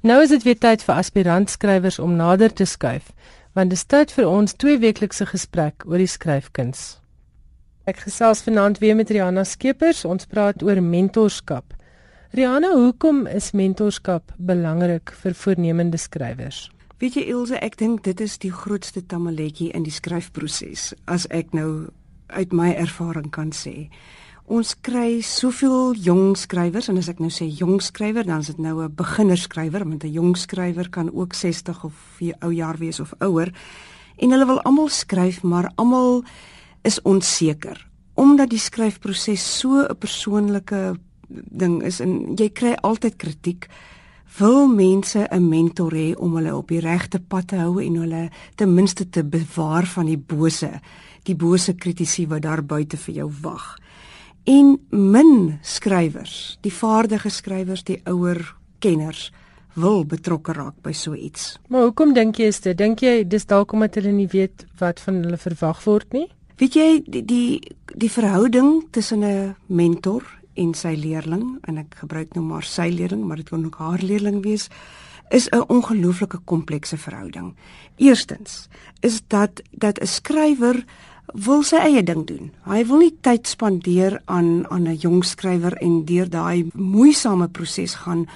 Nou 0.00 0.22
is 0.22 0.28
dit 0.28 0.42
weer 0.42 0.58
tyd 0.58 0.82
vir 0.82 0.94
aspirantskrywers 0.94 1.98
om 1.98 2.16
nader 2.16 2.52
te 2.52 2.64
skuif 2.64 3.12
want 3.52 3.70
dit 3.70 3.78
is 3.78 3.84
tyd 3.84 4.12
vir 4.16 4.28
ons 4.28 4.54
tweeweeklikse 4.54 5.26
gesprek 5.26 5.84
oor 5.86 5.98
die 5.98 6.08
skryfkuns. 6.08 6.98
Ek 7.84 7.98
gesels 8.06 8.44
vanaand 8.46 8.78
weer 8.78 8.96
met 8.96 9.10
Rihanna 9.10 9.44
Skeepers. 9.44 10.04
Ons 10.04 10.28
praat 10.30 10.62
oor 10.62 10.80
mentorskap. 10.80 11.74
Rihanna, 12.32 12.70
hoekom 12.78 13.26
is 13.26 13.50
mentorskap 13.52 14.32
belangrik 14.38 15.12
vir 15.22 15.34
voornemende 15.34 15.98
skrywers? 15.98 16.70
Weet 17.02 17.16
jy 17.18 17.22
Ilse, 17.32 17.56
ek 17.58 17.74
dink 17.80 18.04
dit 18.06 18.20
is 18.22 18.36
die 18.38 18.52
grootste 18.54 19.00
tamaletjie 19.02 19.72
in 19.74 19.82
die 19.82 19.90
skryfproses 19.90 20.92
as 21.10 21.24
ek 21.34 21.48
nou 21.50 21.88
uit 22.30 22.52
my 22.54 22.68
ervaring 22.78 23.26
kan 23.34 23.50
sê. 23.50 23.88
Ons 24.46 24.76
kry 24.86 25.18
soveel 25.26 25.98
jong 25.98 26.36
skrywers 26.38 26.86
en 26.92 27.00
as 27.00 27.08
ek 27.10 27.18
nou 27.18 27.32
sê 27.34 27.48
jong 27.50 27.82
skrywer, 27.82 28.22
dan 28.22 28.46
is 28.46 28.52
dit 28.52 28.60
nou 28.62 28.84
'n 28.84 28.94
beginnerskrywer, 28.94 29.82
want 29.82 30.04
'n 30.04 30.14
jong 30.14 30.36
skrywer 30.38 30.88
kan 30.90 31.10
ook 31.10 31.34
60 31.34 31.84
of 31.84 31.92
4 32.18 32.36
ou 32.40 32.52
jaar 32.54 32.78
wees 32.78 33.00
of 33.00 33.14
ouer. 33.18 33.50
En 34.18 34.30
hulle 34.30 34.46
wil 34.46 34.62
almal 34.62 34.88
skryf, 34.88 35.42
maar 35.42 35.72
almal 35.74 36.22
is 36.84 37.02
onseker 37.02 37.90
omdat 38.14 38.50
die 38.50 38.58
skryfproses 38.58 39.58
so 39.58 39.82
'n 39.88 39.98
persoonlike 39.98 40.94
ding 41.28 41.82
is 41.82 42.00
en 42.00 42.36
jy 42.36 42.48
kry 42.48 42.74
altyd 42.82 43.16
kritiek. 43.16 43.68
Wil 44.38 44.66
mense 44.66 45.28
'n 45.30 45.48
mentor 45.48 45.92
hê 45.92 46.14
om 46.16 46.34
hulle 46.36 46.56
op 46.56 46.68
die 46.68 46.80
regte 46.80 47.20
pad 47.20 47.48
te 47.48 47.56
hou 47.56 47.82
en 47.82 47.94
hulle 47.94 48.30
ten 48.54 48.74
minste 48.74 49.08
te 49.10 49.24
bewaar 49.24 49.86
van 49.86 50.06
die 50.06 50.18
bose, 50.18 50.80
die 51.22 51.36
bose 51.36 51.74
kritisie 51.74 52.28
wat 52.28 52.42
daar 52.42 52.62
buite 52.64 52.96
vir 52.96 53.14
jou 53.14 53.30
wag 53.42 53.76
en 54.44 54.78
min 54.90 55.58
skrywers, 55.62 56.58
die 56.62 56.72
vaardige 56.74 57.30
skrywers, 57.30 57.84
die 57.86 58.00
ouer 58.10 58.40
kenners 58.82 59.30
wil 59.78 60.02
betrokke 60.04 60.52
raak 60.56 60.76
by 60.84 60.92
so 60.92 61.14
iets. 61.14 61.56
Maar 61.72 61.88
hoekom 61.88 62.12
dink 62.16 62.40
jy 62.40 62.50
is 62.52 62.60
dit? 62.60 62.76
Dink 62.76 63.00
jy 63.00 63.22
dis 63.24 63.46
dalk 63.48 63.72
omdat 63.72 63.96
hulle 64.00 64.12
nie 64.12 64.28
weet 64.28 64.66
wat 64.82 65.00
van 65.00 65.22
hulle 65.24 65.38
verwag 65.40 65.80
word 65.86 66.12
nie? 66.12 66.26
Weet 66.60 66.76
jy 66.76 66.88
die 67.06 67.22
die, 67.24 67.60
die 67.96 68.10
verhouding 68.12 68.82
tussen 68.92 69.24
'n 69.24 69.54
mentor 69.66 70.22
en 70.54 70.74
sy 70.74 70.94
leerling 70.96 71.58
en 71.68 71.78
ek 71.78 71.94
gebruik 71.94 72.34
nou 72.34 72.44
maar 72.44 72.62
sy 72.62 72.88
leerling, 72.90 73.24
maar 73.26 73.36
dit 73.36 73.48
kan 73.48 73.64
ook 73.64 73.78
haar 73.78 74.02
leerling 74.02 74.42
wees, 74.42 74.68
is 75.30 75.48
'n 75.48 75.64
ongelooflike 75.68 76.38
komplekse 76.44 76.96
verhouding. 76.96 77.54
Eerstens 77.96 78.68
is 79.00 79.22
dat 79.26 79.62
dat 79.70 79.98
'n 79.98 80.06
skrywer 80.06 80.84
wil 81.26 81.62
sy 81.62 81.76
eie 81.76 82.02
ding 82.02 82.26
doen. 82.26 82.50
Hy 82.66 82.84
wil 82.86 82.98
nie 82.98 83.14
tyd 83.20 83.46
spandeer 83.46 84.20
aan 84.24 84.66
aan 84.70 84.88
'n 84.88 84.96
jong 84.96 85.24
skrywer 85.24 85.76
en 85.80 86.04
deur 86.04 86.28
daai 86.28 86.70
moeisame 86.74 87.48
proses 87.48 87.94
gaan 87.94 88.26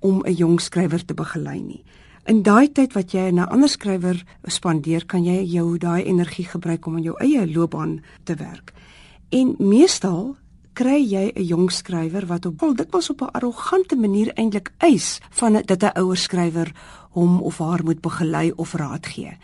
om 0.00 0.22
'n 0.26 0.34
jong 0.34 0.60
skrywer 0.60 1.04
te 1.04 1.14
begelei 1.14 1.60
nie. 1.60 1.84
In 2.26 2.42
daai 2.42 2.68
tyd 2.72 2.92
wat 2.92 3.12
jy 3.12 3.30
'n 3.30 3.38
ander 3.38 3.68
skrywer 3.68 4.24
spandeer, 4.46 5.06
kan 5.06 5.24
jy 5.24 5.42
jou 5.44 5.78
daai 5.78 6.04
energie 6.04 6.44
gebruik 6.44 6.86
om 6.86 6.96
aan 6.96 7.02
jou 7.02 7.16
eie 7.18 7.52
loopbaan 7.52 8.02
te 8.24 8.34
werk. 8.34 8.72
En 9.28 9.54
meestal 9.58 10.36
kry 10.72 11.00
jy 11.04 11.32
'n 11.34 11.44
jong 11.44 11.70
skrywer 11.70 12.26
wat 12.26 12.46
op 12.46 12.60
wel 12.60 12.74
dikwels 12.74 13.10
op 13.10 13.22
'n 13.22 13.32
arrogante 13.32 13.96
manier 13.96 14.32
eintlik 14.34 14.72
eis 14.78 15.20
van 15.30 15.52
dit 15.52 15.82
'n 15.82 15.98
ouer 15.98 16.16
skrywer 16.16 16.72
hom 17.10 17.40
of 17.40 17.58
haar 17.58 17.84
moet 17.84 18.00
begelei 18.00 18.52
of 18.56 18.74
raad 18.74 19.06
gee 19.06 19.38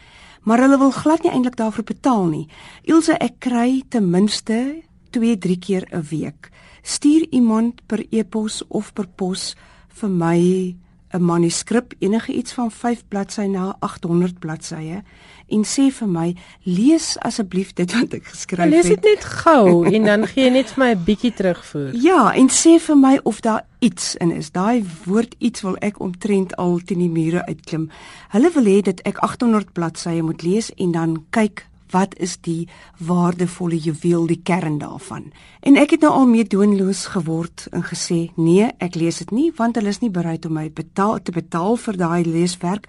maar 0.49 0.63
hulle 0.65 0.79
wil 0.79 0.91
glad 0.91 1.23
nie 1.23 1.33
eintlik 1.33 1.57
daarvoor 1.57 1.85
betaal 1.85 2.27
nie. 2.27 2.47
Ilse, 2.89 3.13
ek 3.21 3.35
kry 3.45 3.83
ten 3.93 4.11
minste 4.11 4.83
2-3 5.13 5.59
keer 5.61 5.85
'n 5.93 6.03
week. 6.11 6.51
Stuur 6.83 7.27
iemand 7.31 7.87
per 7.87 8.07
e-pos 8.11 8.63
of 8.69 8.93
per 8.93 9.07
pos 9.07 9.57
vir 9.89 10.11
my 10.11 10.77
'n 11.13 11.25
manuskrip, 11.25 11.95
enige 11.99 12.33
iets 12.33 12.53
van 12.53 12.71
5 12.71 13.05
bladsye 13.09 13.49
na 13.49 13.77
800 13.81 14.39
bladsye 14.39 15.03
en 15.49 15.65
sê 15.65 15.89
vir 15.93 16.09
my 16.09 16.35
lees 16.63 17.17
asseblief 17.25 17.73
dit 17.73 17.93
wat 17.97 18.13
ek 18.19 18.27
geskryf 18.33 18.65
het. 18.65 18.75
Lees 18.75 18.91
dit 18.93 19.03
net 19.03 19.25
gou 19.25 19.85
en 19.95 20.05
dan 20.05 20.27
gee 20.29 20.45
jy 20.45 20.51
net 20.53 20.75
vir 20.75 20.85
my 20.85 20.91
'n 20.93 21.05
bietjie 21.05 21.33
terugvoer. 21.33 21.95
Ja, 21.95 22.33
en 22.35 22.49
sê 22.49 22.77
vir 22.81 22.97
my 22.97 23.21
of 23.23 23.41
daar 23.41 23.65
iets 23.79 24.17
in 24.17 24.31
is. 24.31 24.51
Daai 24.51 24.85
woord 25.05 25.35
iets 25.39 25.63
wil 25.63 25.77
ek 25.81 26.01
omtrent 26.01 26.57
al 26.57 26.81
teen 26.85 26.99
die 26.99 27.09
mure 27.09 27.47
uitklim. 27.47 27.91
Hulle 28.29 28.51
wil 28.53 28.65
hê 28.65 28.81
dat 28.83 29.01
ek 29.01 29.19
800 29.19 29.73
bladsye 29.73 30.23
moet 30.23 30.43
lees 30.43 30.75
en 30.77 30.93
dan 30.93 31.25
kyk 31.31 31.68
wat 31.91 32.17
is 32.19 32.37
die 32.41 32.69
waardevolle 32.99 33.79
juweel 33.79 34.27
die 34.27 34.41
kern 34.43 34.79
daarvan. 34.79 35.33
En 35.61 35.77
ek 35.77 35.91
het 35.91 36.01
nou 36.01 36.13
al 36.13 36.27
mee 36.27 36.45
doonloos 36.45 37.07
geword 37.15 37.69
en 37.73 37.83
gesê 37.83 38.31
nee, 38.37 38.71
ek 38.79 38.95
lees 38.95 39.19
dit 39.19 39.31
nie 39.31 39.53
want 39.57 39.77
hulle 39.77 39.89
is 39.89 40.01
nie 40.01 40.11
bereid 40.11 40.47
om 40.47 40.53
my 40.53 40.71
betaal 40.71 41.23
te 41.23 41.33
betaal 41.33 41.77
vir 41.77 41.97
daai 41.97 42.25
leeswerk 42.25 42.89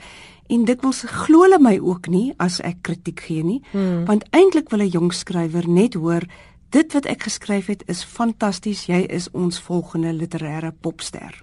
en 0.50 0.66
dikwels 0.66 1.04
glo 1.26 1.44
hulle 1.46 1.60
my 1.62 1.76
ook 1.78 2.10
nie 2.10 2.34
as 2.42 2.60
ek 2.66 2.82
kritiek 2.88 3.22
gee 3.28 3.46
nie 3.46 3.60
hmm. 3.72 4.06
want 4.10 4.26
eintlik 4.36 4.72
wil 4.74 4.82
'n 4.82 4.94
jong 4.96 5.12
skrywer 5.14 5.68
net 5.70 5.94
hoor 5.94 6.26
dit 6.74 6.94
wat 6.94 7.06
ek 7.06 7.24
geskryf 7.30 7.68
het 7.68 7.84
is 7.88 8.04
fantasties 8.04 8.88
jy 8.90 9.06
is 9.10 9.30
ons 9.32 9.60
volgende 9.60 10.14
literêre 10.14 10.72
popster 10.82 11.34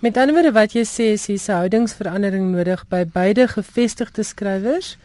met 0.00 0.16
ander 0.16 0.34
woorde 0.34 0.52
wat 0.52 0.74
jy 0.74 0.84
sê 0.84 1.12
is 1.14 1.26
hier 1.26 1.40
houdingsverandering 1.46 2.50
nodig 2.50 2.82
by 2.88 3.04
beide 3.04 3.46
gevestigde 3.48 4.22
skrywers 4.22 4.96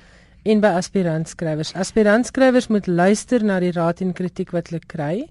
en 0.44 0.60
by 0.60 0.68
aspirant 0.68 1.30
skrywers 1.30 1.74
aspirant 1.74 2.26
skrywers 2.26 2.68
moet 2.68 2.88
luister 2.88 3.44
na 3.44 3.60
die 3.60 3.72
raad 3.72 4.02
en 4.02 4.14
kritiek 4.14 4.52
wat 4.52 4.70
hulle 4.70 4.82
kry 4.88 5.28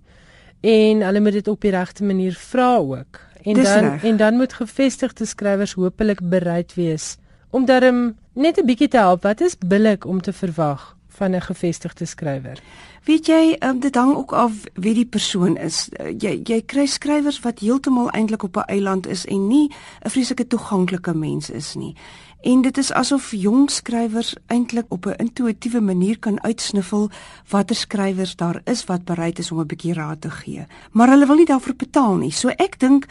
en 0.60 1.02
hulle 1.02 1.20
moet 1.20 1.32
dit 1.32 1.48
op 1.48 1.60
die 1.60 1.70
regte 1.70 2.04
manier 2.04 2.34
vra 2.36 2.76
ook. 2.76 3.20
En 3.42 3.54
Dis 3.54 3.64
dan 3.64 3.84
reg. 3.84 4.04
en 4.04 4.16
dan 4.16 4.36
moet 4.36 4.52
gevestigde 4.52 5.24
skrywers 5.24 5.72
hopelik 5.72 6.20
bereid 6.22 6.74
wees 6.74 7.16
om 7.50 7.64
daarom 7.64 8.16
net 8.32 8.58
'n 8.58 8.66
bietjie 8.66 8.88
te 8.88 8.96
help. 8.96 9.22
Wat 9.22 9.40
is 9.40 9.56
billik 9.58 10.04
om 10.04 10.20
te 10.20 10.32
verwag 10.32 10.96
van 11.08 11.34
'n 11.34 11.40
gevestigde 11.40 12.04
skrywer? 12.04 12.58
Weet 13.04 13.26
jy, 13.26 13.56
um, 13.60 13.80
dit 13.80 13.94
hang 13.94 14.16
ook 14.16 14.32
af 14.32 14.52
wie 14.74 14.94
die 14.94 15.06
persoon 15.06 15.56
is. 15.56 15.88
Uh, 16.00 16.06
jy 16.18 16.40
jy 16.44 16.62
kry 16.66 16.86
skrywers 16.86 17.40
wat 17.40 17.58
heeltemal 17.58 18.10
eintlik 18.10 18.42
op 18.42 18.56
'n 18.56 18.68
eiland 18.68 19.06
is 19.06 19.26
en 19.26 19.46
nie 19.48 19.70
'n 20.04 20.10
vreeslike 20.10 20.46
toeganklike 20.46 21.14
mens 21.14 21.50
is 21.50 21.74
nie. 21.74 21.96
En 22.42 22.62
dit 22.62 22.78
is 22.78 22.92
asof 22.92 23.32
jong 23.36 23.70
skrywers 23.70 24.34
eintlik 24.46 24.86
op 24.88 25.06
'n 25.06 25.18
intuïtiewe 25.18 25.80
manier 25.80 26.18
kan 26.18 26.42
uitsniffel 26.42 27.10
watter 27.48 27.76
skrywers 27.76 28.36
daar 28.36 28.60
is 28.64 28.84
wat 28.84 29.04
bereid 29.04 29.38
is 29.38 29.52
om 29.52 29.60
'n 29.60 29.66
bietjie 29.66 29.92
raad 29.92 30.20
te 30.20 30.30
gee. 30.30 30.66
Maar 30.92 31.08
hulle 31.08 31.26
wil 31.26 31.36
nie 31.36 31.46
daarvoor 31.46 31.74
betaal 31.74 32.16
nie. 32.16 32.30
So 32.30 32.48
ek 32.48 32.78
dink 32.78 33.06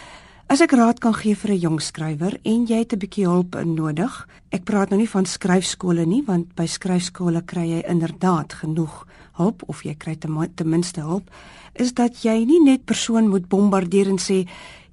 As 0.50 0.64
ek 0.66 0.72
raad 0.72 0.98
kan 0.98 1.14
gee 1.14 1.36
vir 1.36 1.52
'n 1.52 1.60
jong 1.60 1.80
skrywer 1.82 2.40
en 2.44 2.66
jy 2.66 2.78
het 2.78 2.94
'n 2.94 2.98
bietjie 2.98 3.26
hulp 3.26 3.54
nodig. 3.66 4.28
Ek 4.50 4.64
praat 4.64 4.90
nou 4.90 4.98
nie 4.98 5.10
van 5.10 5.26
skryfskole 5.26 6.06
nie, 6.06 6.24
want 6.26 6.56
by 6.56 6.66
skryfskole 6.66 7.42
kry 7.46 7.68
jy 7.70 7.84
inderdaad 7.88 8.54
genoeg 8.54 9.06
hulp 9.34 9.62
of 9.68 9.84
jy 9.84 9.96
kry 9.96 10.16
ten, 10.16 10.50
minste 10.66 11.02
hulp, 11.02 11.30
is 11.76 11.94
dat 11.94 12.24
jy 12.24 12.46
nie 12.46 12.64
net 12.64 12.86
persoon 12.86 13.28
moet 13.28 13.48
bombardeer 13.48 14.08
en 14.08 14.18
sê 14.18 14.48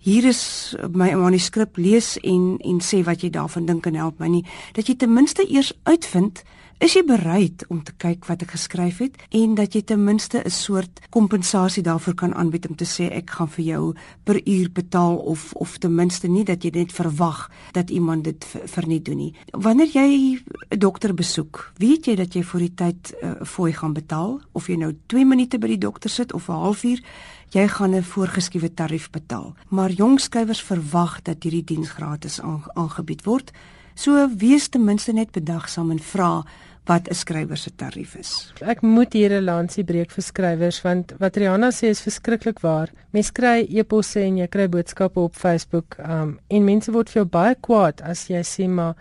hier 0.07 0.25
is 0.25 0.77
my 0.95 1.11
manuskrip 1.19 1.77
lees 1.77 2.14
en 2.23 2.59
en 2.62 2.79
sê 2.81 3.03
wat 3.03 3.25
jy 3.25 3.31
daarvan 3.35 3.66
dink 3.66 3.88
en 3.90 3.99
help 3.99 4.21
my 4.23 4.31
nie. 4.31 4.45
Dat 4.79 4.87
jy 4.87 4.95
ten 4.95 5.12
minste 5.12 5.42
eers 5.51 5.73
uitvind 5.83 6.45
Is 6.77 6.92
jy 6.92 7.07
bereid 7.09 7.62
om 7.73 7.79
te 7.81 7.95
kyk 7.97 8.27
wat 8.29 8.42
ek 8.45 8.51
geskryf 8.53 8.99
het 9.01 9.14
en 9.38 9.55
dat 9.57 9.73
jy 9.73 9.81
ten 9.88 10.03
minste 10.05 10.42
'n 10.45 10.51
soort 10.51 11.01
kompensasie 11.09 11.83
daarvoor 11.83 12.14
kan 12.14 12.35
aanbied 12.35 12.69
om 12.69 12.77
te 12.77 12.85
sê 12.85 13.09
ek 13.09 13.31
gaan 13.31 13.49
vir 13.49 13.64
jou 13.64 13.95
per 14.25 14.40
uur 14.45 14.69
betaal 14.73 15.16
of 15.16 15.53
of 15.55 15.79
ten 15.79 15.95
minste 15.95 16.29
nie 16.29 16.45
dat 16.45 16.62
jy 16.62 16.71
net 16.75 16.92
verwag 16.92 17.51
dat 17.73 17.90
iemand 17.90 18.25
dit 18.25 18.45
vir 18.45 18.87
nie 18.87 19.03
doen 19.03 19.16
nie. 19.16 19.35
Wanneer 19.53 19.88
jy 19.88 20.38
'n 20.71 20.79
dokter 20.79 21.14
besoek, 21.14 21.73
weet 21.79 22.07
jy 22.07 22.14
dat 22.14 22.35
jy 22.35 22.42
vir 22.42 22.61
die 22.61 22.75
tyd 22.75 23.14
uh, 23.23 23.33
fooi 23.42 23.73
gaan 23.73 23.95
betaal 23.95 24.40
of 24.53 24.66
jy 24.66 24.77
nou 24.77 24.92
2 25.07 25.25
minute 25.25 25.59
by 25.59 25.66
die 25.66 25.79
dokter 25.79 26.11
sit 26.11 26.33
of 26.33 26.49
'n 26.49 26.53
halfuur, 26.53 27.01
jy 27.50 27.68
gaan 27.68 27.94
'n 27.94 28.02
voorgeskrewe 28.02 28.74
tarief 28.74 29.11
betaal. 29.11 29.54
Maar 29.68 29.90
jong 29.90 30.20
skrywers 30.20 30.62
verwag 30.62 31.22
dat 31.22 31.42
hierdie 31.42 31.64
diens 31.64 31.90
gratis 31.90 32.40
aangebied 32.74 33.24
word. 33.24 33.52
So 33.94 34.28
wees 34.37 34.68
ten 34.68 34.85
minste 34.85 35.12
net 35.12 35.30
bedagsaam 35.30 35.90
en 35.90 35.98
vra 35.98 36.44
wat 36.87 37.09
'n 37.09 37.14
skrywer 37.14 37.56
se 37.56 37.70
tarief 37.74 38.14
is. 38.14 38.52
Ek 38.61 38.80
moet 38.80 39.12
hier 39.12 39.32
'n 39.32 39.44
lansie 39.44 39.85
breek 39.85 40.11
vir 40.11 40.22
skrywers 40.22 40.82
want 40.82 41.12
wat 41.18 41.37
Rihanna 41.37 41.70
sê 41.70 41.88
is 41.88 42.00
verskriklik 42.00 42.61
waar. 42.61 42.90
Mense 43.11 43.32
kry 43.32 43.66
e-posse 43.70 44.20
en 44.20 44.37
jy 44.37 44.46
kry 44.46 44.68
boodskappe 44.68 45.20
op 45.20 45.35
Facebook 45.35 45.96
um, 45.98 46.38
en 46.48 46.64
mense 46.64 46.92
word 46.92 47.11
vir 47.11 47.22
jou 47.22 47.30
baie 47.30 47.54
kwaad 47.54 48.00
as 48.02 48.28
jy 48.28 48.42
sê 48.42 48.68
maar 48.68 48.94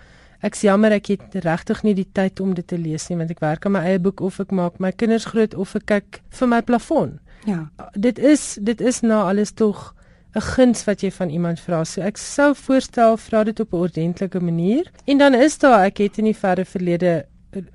ek's 0.45 0.61
jammer 0.61 0.93
ek 0.95 1.09
het 1.13 1.35
regtig 1.45 1.83
nie 1.83 1.95
die 1.97 2.07
tyd 2.13 2.39
om 2.43 2.53
dit 2.53 2.67
te 2.67 2.77
lees 2.77 3.09
nie 3.09 3.17
want 3.17 3.33
ek 3.33 3.43
werk 3.43 3.65
aan 3.65 3.75
my 3.77 3.83
eie 3.89 3.99
boek 3.99 4.21
of 4.21 4.39
ek 4.43 4.53
maak 4.55 4.79
my 4.79 4.91
kinders 4.91 5.27
groot 5.31 5.55
of 5.57 5.75
ek 5.75 5.85
kyk 5.91 6.21
vir 6.39 6.51
my 6.51 6.61
plafon. 6.61 7.19
Ja. 7.49 7.65
Dit 7.93 8.19
is 8.19 8.55
dit 8.61 8.81
is 8.81 9.01
na 9.01 9.25
alles 9.29 9.51
tog 9.51 9.93
'n 10.35 10.41
guns 10.41 10.83
wat 10.85 11.01
jy 11.01 11.11
van 11.11 11.29
iemand 11.29 11.59
vra. 11.59 11.83
So 11.85 12.01
ek 12.01 12.17
sou 12.17 12.53
voorstel 12.55 13.17
vra 13.17 13.43
dit 13.43 13.59
op 13.59 13.73
'n 13.73 13.77
ordentlike 13.77 14.39
manier. 14.39 14.91
En 15.05 15.17
dan 15.17 15.33
is 15.33 15.57
daar 15.57 15.85
ek 15.85 15.97
het 15.97 16.17
in 16.17 16.25
die 16.25 16.37
verre 16.37 16.65
verlede 16.65 17.25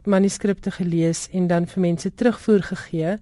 manuskripte 0.04 0.70
gelees 0.70 1.28
en 1.32 1.46
dan 1.46 1.66
vir 1.66 1.80
mense 1.80 2.14
terugvoer 2.14 2.62
gegee 2.62 3.18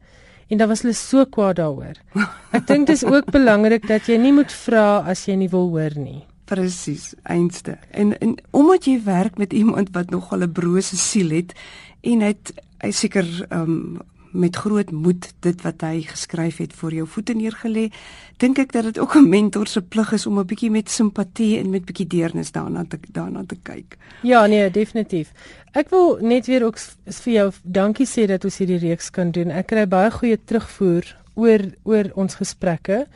en 0.49 0.59
dan 0.59 0.69
was 0.69 0.83
hulle 0.83 0.95
so 0.95 1.25
kwaad 1.25 1.57
daaroor. 1.57 1.99
Ek 2.57 2.67
dink 2.67 2.87
dis 2.87 3.05
ook 3.05 3.31
belangrik 3.31 3.87
dat 3.89 4.09
jy 4.09 4.17
nie 4.17 4.33
moet 4.33 4.53
vra 4.53 5.05
as 5.07 5.27
jy 5.27 5.37
nie 5.37 5.51
wil 5.53 5.69
hoor 5.69 5.95
nie. 5.97 6.25
Presies, 6.49 7.13
einste. 7.23 7.77
En 7.91 8.15
en 8.19 8.37
omdat 8.51 8.85
jy 8.89 9.01
werk 9.05 9.37
met 9.39 9.53
iemand 9.53 9.93
wat 9.93 10.11
nogal 10.11 10.47
'n 10.47 10.53
brose 10.53 10.97
siel 10.97 11.31
het 11.31 11.53
en 12.01 12.21
hy 12.21 12.33
het 12.33 12.53
hy 12.81 12.91
seker 12.91 13.27
ehm 13.49 13.61
um, 13.61 13.99
met 14.33 14.57
groot 14.57 14.91
moed 14.91 15.33
dit 15.41 15.63
wat 15.63 15.81
hy 15.81 16.03
geskryf 16.07 16.57
het 16.63 16.73
voor 16.73 16.93
jou 16.93 17.07
voete 17.09 17.35
neergelê, 17.35 17.89
dink 18.37 18.59
ek 18.59 18.73
dat 18.73 18.85
dit 18.85 18.99
ook 18.99 19.17
'n 19.17 19.29
mentor 19.29 19.67
se 19.67 19.83
plig 19.83 20.13
is 20.13 20.27
om 20.27 20.39
'n 20.39 20.47
bietjie 20.47 20.71
met 20.71 20.91
simpatie 20.91 21.59
en 21.59 21.71
met 21.71 21.85
bietjie 21.85 22.07
deernis 22.07 22.53
daarna 22.53 22.85
te 22.89 22.99
daarna 23.13 23.45
te 23.47 23.57
kyk. 23.63 23.97
Ja, 24.23 24.47
nee, 24.47 24.71
definitief. 24.71 25.33
Ek 25.73 25.89
wil 25.89 26.19
net 26.21 26.47
weer 26.47 26.65
ook 26.65 26.79
vir 27.05 27.33
jou 27.33 27.53
dankie 27.63 28.07
sê 28.07 28.27
dat 28.27 28.45
ons 28.45 28.59
hierdie 28.59 28.79
reeks 28.79 29.11
kan 29.11 29.31
doen. 29.31 29.51
Ek 29.51 29.67
kry 29.67 29.87
baie 29.87 30.11
goeie 30.11 30.39
terugvoer 30.45 31.17
oor 31.35 31.61
oor 31.83 32.11
ons 32.15 32.35
gesprekke 32.35 33.07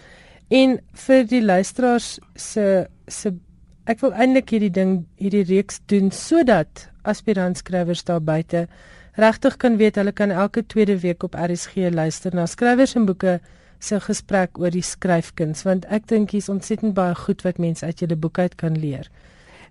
en 0.53 0.79
vir 1.07 1.25
die 1.31 1.43
luisteraars 1.43 2.19
se 2.37 2.87
se 3.09 3.33
ek 3.88 4.03
wil 4.05 4.12
eintlik 4.12 4.53
hierdie 4.55 4.75
ding 4.75 4.93
hierdie 5.21 5.47
reeks 5.49 5.81
doen 5.91 6.12
sodat 6.15 6.88
aspirant 7.09 7.59
skrywers 7.59 8.05
daar 8.05 8.21
buite 8.23 8.67
regtig 9.17 9.57
kan 9.65 9.77
weet 9.81 9.99
hulle 10.01 10.12
kan 10.12 10.31
elke 10.31 10.62
tweede 10.75 10.99
week 11.01 11.25
op 11.25 11.35
RSG 11.35 11.88
luister 11.91 12.35
na 12.37 12.47
skrywers 12.47 12.95
en 12.97 13.09
boeke 13.09 13.41
se 13.83 13.99
gesprek 14.01 14.61
oor 14.62 14.71
die 14.71 14.85
skryfkuns 14.87 15.65
want 15.67 15.88
ek 15.91 16.07
dink 16.12 16.37
hier's 16.37 16.51
ontsettend 16.53 16.95
baie 16.95 17.15
goed 17.25 17.43
wat 17.47 17.59
mense 17.59 17.87
uit 17.87 18.05
julle 18.05 18.17
boek 18.17 18.38
uit 18.38 18.55
kan 18.61 18.79
leer. 18.79 19.09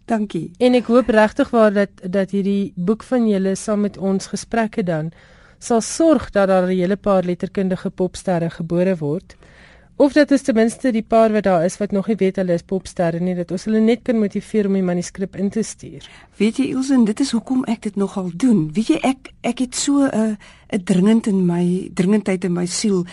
Dankie. 0.09 0.51
En 0.59 0.75
ek 0.75 0.89
hoop 0.91 1.09
regtig 1.13 1.53
waar 1.53 1.71
dat 1.73 2.01
dat 2.03 2.33
hierdie 2.35 2.73
boek 2.75 3.05
van 3.07 3.29
julle 3.29 3.55
saam 3.55 3.85
met 3.85 3.97
ons 3.97 4.27
gesprekke 4.33 4.83
dan 4.83 5.13
sal 5.61 5.81
sorg 5.85 6.31
dat 6.33 6.49
daar 6.49 6.67
'n 6.67 6.75
hele 6.75 6.97
paar 6.97 7.23
letterkundige 7.23 7.89
popsterre 7.89 8.49
gebore 8.49 8.97
word. 8.97 9.37
Of 10.01 10.13
dat 10.13 10.31
is 10.31 10.41
ten 10.41 10.55
minste 10.57 10.89
die 10.89 11.03
paar 11.05 11.29
wat 11.29 11.43
daar 11.43 11.65
is 11.65 11.75
wat 11.77 11.91
nog 11.91 12.07
nie 12.09 12.15
weet 12.17 12.39
hulle 12.41 12.55
is 12.57 12.63
popsterre 12.65 13.19
nie 13.21 13.35
dat 13.37 13.51
ons 13.53 13.67
hulle 13.67 13.83
net 13.85 14.01
kan 14.07 14.17
motiveer 14.17 14.65
om 14.65 14.73
die 14.73 14.81
manuskrip 14.81 15.35
in 15.37 15.51
te 15.53 15.61
stuur. 15.61 16.07
Weet 16.39 16.57
jy 16.57 16.71
Ilse, 16.71 16.97
dit 17.05 17.21
is 17.21 17.33
hoekom 17.35 17.61
ek 17.69 17.83
dit 17.85 17.99
nogal 18.01 18.31
doen. 18.33 18.63
Weet 18.73 18.89
jy 18.95 18.97
ek 19.11 19.29
ek 19.45 19.61
het 19.61 19.77
so 19.77 20.09
'n 20.09 20.37
'n 20.73 20.83
dringend 20.89 21.27
in 21.27 21.45
my 21.45 21.91
dringendheid 21.93 22.43
in 22.49 22.53
my 22.53 22.65
siel. 22.65 23.05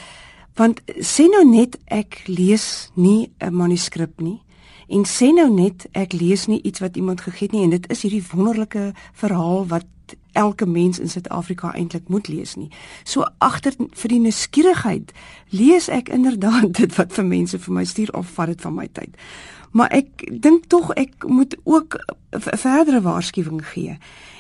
Want 0.57 0.81
sê 0.97 1.29
nou 1.29 1.45
net 1.45 1.77
ek 1.85 2.23
lees 2.27 2.91
nie 2.97 3.31
'n 3.39 3.53
manuskrip 3.53 4.21
nie 4.21 4.41
en 4.89 5.05
sê 5.05 5.29
nou 5.35 5.51
net 5.53 5.87
ek 5.93 6.13
lees 6.13 6.47
nie 6.47 6.63
iets 6.63 6.81
wat 6.81 6.97
iemand 6.97 7.21
gegee 7.21 7.49
het 7.49 7.53
nie 7.53 7.65
en 7.65 7.71
dit 7.71 7.91
is 7.91 8.03
hierdie 8.03 8.25
wonderlike 8.33 8.95
verhaal 9.13 9.67
wat 9.69 9.85
elke 10.33 10.67
mens 10.67 10.99
in 10.99 11.09
Suid-Afrika 11.09 11.73
eintlik 11.75 12.09
moet 12.09 12.29
lees 12.29 12.55
nie. 12.57 12.71
So 13.05 13.27
agter 13.39 13.75
vir 13.77 14.09
die 14.09 14.21
nuuskierigheid 14.21 15.13
lees 15.49 15.89
ek 15.89 16.09
inderdaad 16.09 16.73
dit 16.81 16.97
wat 16.97 17.13
vir 17.13 17.25
mense 17.25 17.59
vir 17.59 17.75
my 17.75 17.85
stuur 17.85 18.15
of 18.15 18.35
vat 18.37 18.47
dit 18.47 18.61
van 18.61 18.75
my 18.75 18.89
tyd. 18.93 19.17
Maar 19.71 19.91
ek 19.93 20.25
dink 20.43 20.69
tog 20.69 20.93
ek 20.97 21.27
moet 21.29 21.57
ook 21.65 21.99
'n 22.33 22.57
verdere 22.57 23.01
waarskuwing 23.01 23.65
gee. 23.67 23.99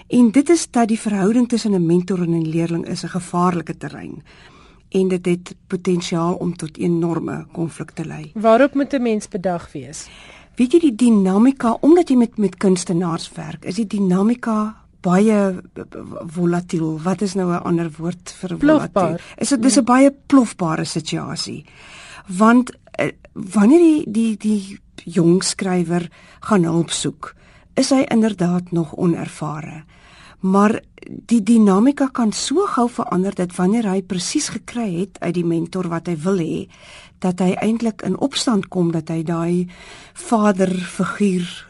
En 0.08 0.30
dit 0.30 0.48
is 0.48 0.70
dat 0.70 0.88
die 0.88 1.00
verhouding 1.00 1.48
tussen 1.48 1.74
'n 1.74 1.86
mentor 1.86 2.22
en 2.22 2.34
'n 2.34 2.48
leerling 2.48 2.86
is 2.86 3.04
'n 3.04 3.08
gevaarlike 3.08 3.76
terrein 3.76 4.22
en 4.88 5.08
dit 5.08 5.26
het 5.26 5.54
potensiaal 5.66 6.34
om 6.34 6.56
tot 6.56 6.76
enorme 6.76 7.46
konflikte 7.52 8.04
lei. 8.04 8.30
Waarop 8.34 8.74
moet 8.74 8.92
'n 8.92 9.02
mens 9.02 9.28
bedag 9.28 9.72
wees? 9.72 10.08
Weet 10.56 10.72
jy 10.72 10.78
die 10.78 10.94
dinamika 10.94 11.76
omdat 11.80 12.08
jy 12.08 12.16
met 12.16 12.38
met 12.38 12.56
kunstenaars 12.56 13.32
werk, 13.32 13.64
is 13.64 13.74
die 13.74 13.86
dinamika 13.86 14.76
baie 15.00 15.62
volatiel. 16.26 16.98
Wat 17.02 17.22
is 17.22 17.34
nou 17.34 17.52
'n 17.52 17.62
ander 17.62 17.90
woord 17.98 18.34
vir 18.40 18.58
volatiel? 18.58 19.18
Is 19.36 19.48
dit 19.48 19.62
dis 19.62 19.78
'n 19.78 19.84
baie 19.84 20.10
plofbare 20.26 20.84
situasie. 20.84 21.64
Want 22.26 22.72
uh, 23.00 23.10
wanneer 23.32 23.78
die 23.78 24.04
die 24.10 24.36
die 24.36 24.78
jong 25.04 25.42
skrywer 25.42 26.10
gaan 26.40 26.64
hulp 26.64 26.90
soek, 26.90 27.34
is 27.74 27.90
hy 27.90 28.04
inderdaad 28.10 28.70
nog 28.70 28.96
onervare. 28.96 29.84
Maar 30.40 30.80
die 31.26 31.42
dinamika 31.42 32.08
kan 32.12 32.32
so 32.32 32.66
gou 32.66 32.88
verander 32.88 33.34
dat 33.34 33.56
wanneer 33.56 33.88
hy 33.90 34.02
presies 34.02 34.48
gekry 34.48 35.00
het 35.00 35.18
uit 35.18 35.34
die 35.34 35.44
mentor 35.44 35.88
wat 35.88 36.06
hy 36.06 36.16
wil 36.16 36.38
hê, 36.38 36.68
dat 37.18 37.40
hy 37.40 37.54
eintlik 37.58 38.02
in 38.02 38.18
opstand 38.18 38.68
kom 38.68 38.92
dat 38.92 39.08
hy 39.08 39.22
daai 39.22 39.66
vaderfiguur 40.14 41.67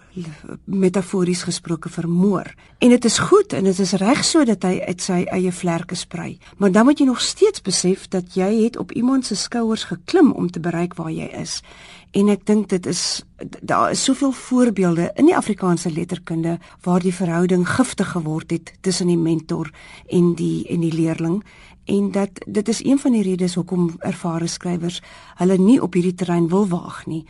metafories 0.64 1.42
gesproke 1.42 1.88
vermoor. 1.88 2.54
En 2.78 2.88
dit 2.88 3.04
is 3.04 3.18
goed 3.18 3.52
en 3.52 3.64
dit 3.64 3.78
is 3.78 3.92
reg 3.92 4.24
so 4.24 4.44
dat 4.44 4.62
hy 4.62 4.78
uit 4.86 5.02
sy 5.02 5.22
eie 5.34 5.52
vlerke 5.52 5.94
sprei. 5.94 6.38
Maar 6.56 6.72
dan 6.72 6.84
moet 6.84 6.98
jy 6.98 7.06
nog 7.06 7.20
steeds 7.20 7.62
besef 7.62 8.08
dat 8.08 8.34
jy 8.34 8.50
het 8.64 8.78
op 8.78 8.92
iemand 8.92 9.26
se 9.26 9.36
skouers 9.36 9.84
geklim 9.84 10.32
om 10.32 10.50
te 10.50 10.60
bereik 10.60 10.94
waar 10.94 11.10
jy 11.10 11.30
is. 11.40 11.62
En 12.10 12.28
ek 12.28 12.46
dink 12.46 12.68
dit 12.68 12.86
is 12.86 13.22
daar 13.60 13.90
is 13.90 14.04
soveel 14.04 14.32
voorbeelde 14.32 15.10
in 15.14 15.28
die 15.28 15.36
Afrikaanse 15.36 15.92
letterkunde 15.92 16.58
waar 16.82 17.00
die 17.00 17.14
verhouding 17.14 17.68
giftig 17.68 18.10
geword 18.10 18.50
het 18.50 18.72
tussen 18.80 19.06
die 19.06 19.18
mentor 19.18 19.70
en 20.06 20.34
die 20.34 20.66
en 20.68 20.80
die 20.80 20.92
leerling 20.92 21.42
en 21.84 22.10
dat 22.10 22.30
dit 22.46 22.68
is 22.68 22.84
een 22.84 22.98
van 22.98 23.12
die 23.12 23.22
redes 23.22 23.54
hoekom 23.54 23.94
ervare 23.98 24.46
skrywers 24.46 25.02
hulle 25.40 25.58
nie 25.58 25.78
op 25.82 25.94
hierdie 25.94 26.14
terrein 26.14 26.48
wil 26.48 26.66
waag 26.68 27.06
nie 27.06 27.24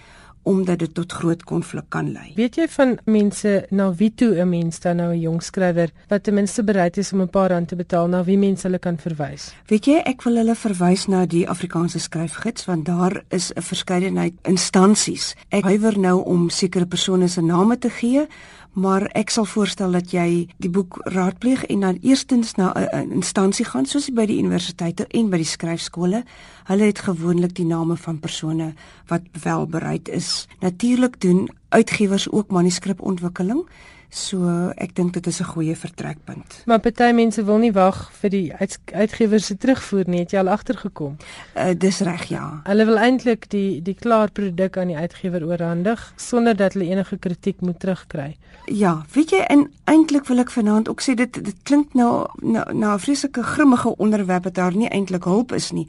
omdat 0.48 0.78
dit 0.78 0.94
tot 0.94 1.12
groot 1.12 1.44
konflik 1.44 1.88
kan 1.92 2.12
lei. 2.12 2.32
Weet 2.38 2.56
jy 2.56 2.66
van 2.72 2.96
mense 3.04 3.52
na 3.70 3.90
wie 4.00 4.10
toe 4.14 4.32
'n 4.40 4.48
mens 4.48 4.80
dan 4.80 4.96
nou 4.96 5.12
'n 5.12 5.20
jong 5.20 5.42
skrywer 5.42 5.90
wat 6.08 6.22
ten 6.22 6.34
minste 6.34 6.64
bereid 6.64 6.96
is 6.96 7.12
om 7.12 7.20
'n 7.20 7.28
paar 7.28 7.50
rand 7.50 7.68
te 7.68 7.76
betaal 7.76 8.08
na 8.08 8.24
wie 8.24 8.38
mense 8.38 8.66
hulle 8.66 8.78
kan 8.78 8.96
verwys? 8.98 9.54
Weet 9.66 9.84
jy, 9.84 10.00
ek 10.04 10.22
wil 10.22 10.36
hulle 10.36 10.54
verwys 10.54 11.06
na 11.06 11.26
die 11.26 11.48
Afrikaanse 11.48 11.98
skryfgids 11.98 12.64
want 12.64 12.84
daar 12.84 13.22
is 13.28 13.52
'n 13.52 13.62
verskeidenheid 13.62 14.34
instansies. 14.42 15.34
Ek 15.48 15.64
huiwer 15.64 15.98
nou 15.98 16.24
om 16.24 16.50
sekere 16.50 16.86
persone 16.86 17.28
se 17.28 17.40
name 17.40 17.78
te 17.78 17.90
gee, 17.90 18.26
maar 18.72 19.06
ek 19.12 19.30
sal 19.30 19.44
voorstel 19.44 19.92
dat 19.92 20.10
jy 20.10 20.48
die 20.56 20.70
boek 20.70 21.00
raadpleeg 21.04 21.64
en 21.64 21.80
dan 21.80 21.98
eerstens 22.02 22.54
na 22.54 22.72
'n 22.74 23.10
instansie 23.10 23.64
gaan 23.64 23.86
soos 23.86 24.10
by 24.10 24.26
die 24.26 24.38
universiteite 24.38 25.06
en 25.06 25.30
by 25.30 25.36
die 25.36 25.46
skryfskole. 25.46 26.24
Hulle 26.64 26.84
het 26.84 26.98
gewoonlik 26.98 27.54
die 27.54 27.66
name 27.66 27.96
van 27.96 28.18
persone 28.18 28.74
wat 29.06 29.22
wel 29.42 29.66
bereid 29.66 30.08
is. 30.08 30.46
Natuurlik 30.60 31.20
doen 31.20 31.48
uitgewers 31.68 32.30
ook 32.30 32.50
manuskripontwikkeling. 32.50 33.66
So 34.08 34.72
ek 34.80 34.94
dink 34.96 35.12
dit 35.12 35.26
is 35.26 35.40
'n 35.40 35.44
goeie 35.44 35.76
vertrekpunt. 35.76 36.62
Maar 36.66 36.80
party 36.80 37.12
mense 37.12 37.44
wil 37.44 37.58
nie 37.58 37.72
wag 37.72 38.10
vir 38.12 38.30
die 38.30 38.52
uit, 38.54 38.78
uitgewers 38.92 39.46
se 39.46 39.56
terugvoer 39.56 40.08
nie, 40.08 40.18
het 40.18 40.30
jy 40.30 40.38
al 40.38 40.48
agtergekom? 40.48 41.16
Uh, 41.56 41.74
dis 41.76 42.00
reg 42.00 42.24
ja. 42.24 42.60
Hulle 42.64 42.84
wil 42.84 42.96
eintlik 42.96 43.50
die 43.50 43.82
die 43.82 43.94
klaar 43.94 44.30
produk 44.30 44.76
aan 44.76 44.88
die 44.88 44.96
uitgewer 44.96 45.44
oorhandig 45.44 46.12
sonder 46.16 46.56
dat 46.56 46.72
hulle 46.72 46.88
enige 46.88 47.18
kritiek 47.18 47.60
moet 47.60 47.80
terugkry. 47.80 48.36
Ja, 48.64 49.04
weet 49.12 49.30
jy, 49.30 49.38
en 49.48 49.70
eintlik 49.84 50.26
wil 50.26 50.38
ek 50.38 50.50
vanaand 50.50 50.88
ook 50.88 51.00
sê 51.00 51.14
dit 51.14 51.32
dit 51.44 51.56
klink 51.62 51.94
nou 51.94 52.26
na 52.42 52.64
na 52.72 52.94
'n 52.94 52.98
vreeslike 52.98 53.42
grimmige 53.42 53.96
onderwerp 53.96 54.44
wat 54.44 54.54
daar 54.54 54.76
nie 54.76 54.88
eintlik 54.88 55.24
hulp 55.24 55.52
is 55.52 55.70
nie. 55.70 55.86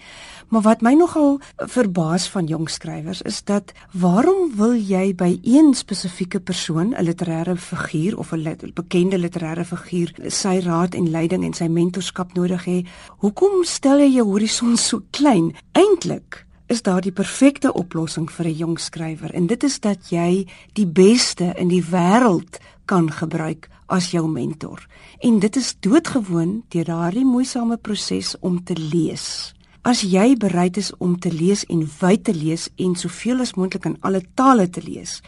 Maar 0.50 0.62
wat 0.62 0.82
my 0.82 0.94
nogal 0.94 1.40
verbaas 1.56 2.30
van 2.30 2.46
jong 2.46 2.70
skrywers 2.70 3.22
is 3.22 3.44
dat 3.44 3.72
waarom 3.92 4.56
wil 4.56 4.74
jy 4.74 5.16
by 5.16 5.40
een 5.44 5.74
spesifieke 5.74 6.40
persoon, 6.40 6.96
'n 6.98 7.06
literêre 7.06 7.56
figuur 7.56 8.09
of 8.18 8.34
'n 8.34 8.74
bekende 8.74 9.18
literêre 9.18 9.66
figuur, 9.66 10.14
sy 10.28 10.60
raad 10.60 10.96
en 10.96 11.12
leiding 11.12 11.44
en 11.44 11.54
sy 11.54 11.68
mentorskap 11.68 12.34
nodig 12.34 12.66
hê? 12.66 12.86
Hoekom 13.18 13.64
stel 13.64 14.00
jy 14.00 14.16
jou 14.16 14.26
horison 14.26 14.78
so 14.78 15.02
klein? 15.12 15.56
Eintlik 15.74 16.46
is 16.68 16.82
daar 16.82 17.02
die 17.02 17.12
perfekte 17.12 17.74
oplossing 17.74 18.32
vir 18.32 18.46
'n 18.46 18.58
jong 18.58 18.80
skrywer 18.80 19.34
en 19.34 19.48
dit 19.48 19.64
is 19.64 19.80
dat 19.80 20.10
jy 20.10 20.48
die 20.74 20.88
beste 20.88 21.54
in 21.58 21.68
die 21.68 21.84
wêreld 21.84 22.60
kan 22.86 23.12
gebruik 23.12 23.70
as 23.88 24.12
jou 24.12 24.28
mentor. 24.28 24.88
En 25.20 25.40
dit 25.40 25.56
is 25.56 25.76
doodgewoon 25.80 26.64
deur 26.70 26.86
daardie 26.86 27.26
moeisame 27.26 27.78
proses 27.78 28.36
om 28.40 28.64
te 28.64 28.74
lees. 28.74 29.54
As 29.88 30.02
jy 30.04 30.34
bereid 30.36 30.76
is 30.76 30.90
om 31.00 31.14
te 31.24 31.30
lees 31.32 31.62
en 31.72 31.86
wyd 32.02 32.26
te 32.28 32.34
lees 32.36 32.66
en 32.84 32.98
soveel 33.00 33.40
as 33.40 33.54
moontlik 33.56 33.86
in 33.88 33.96
alle 34.04 34.20
tale 34.36 34.66
te 34.68 34.82
lees, 34.84 35.22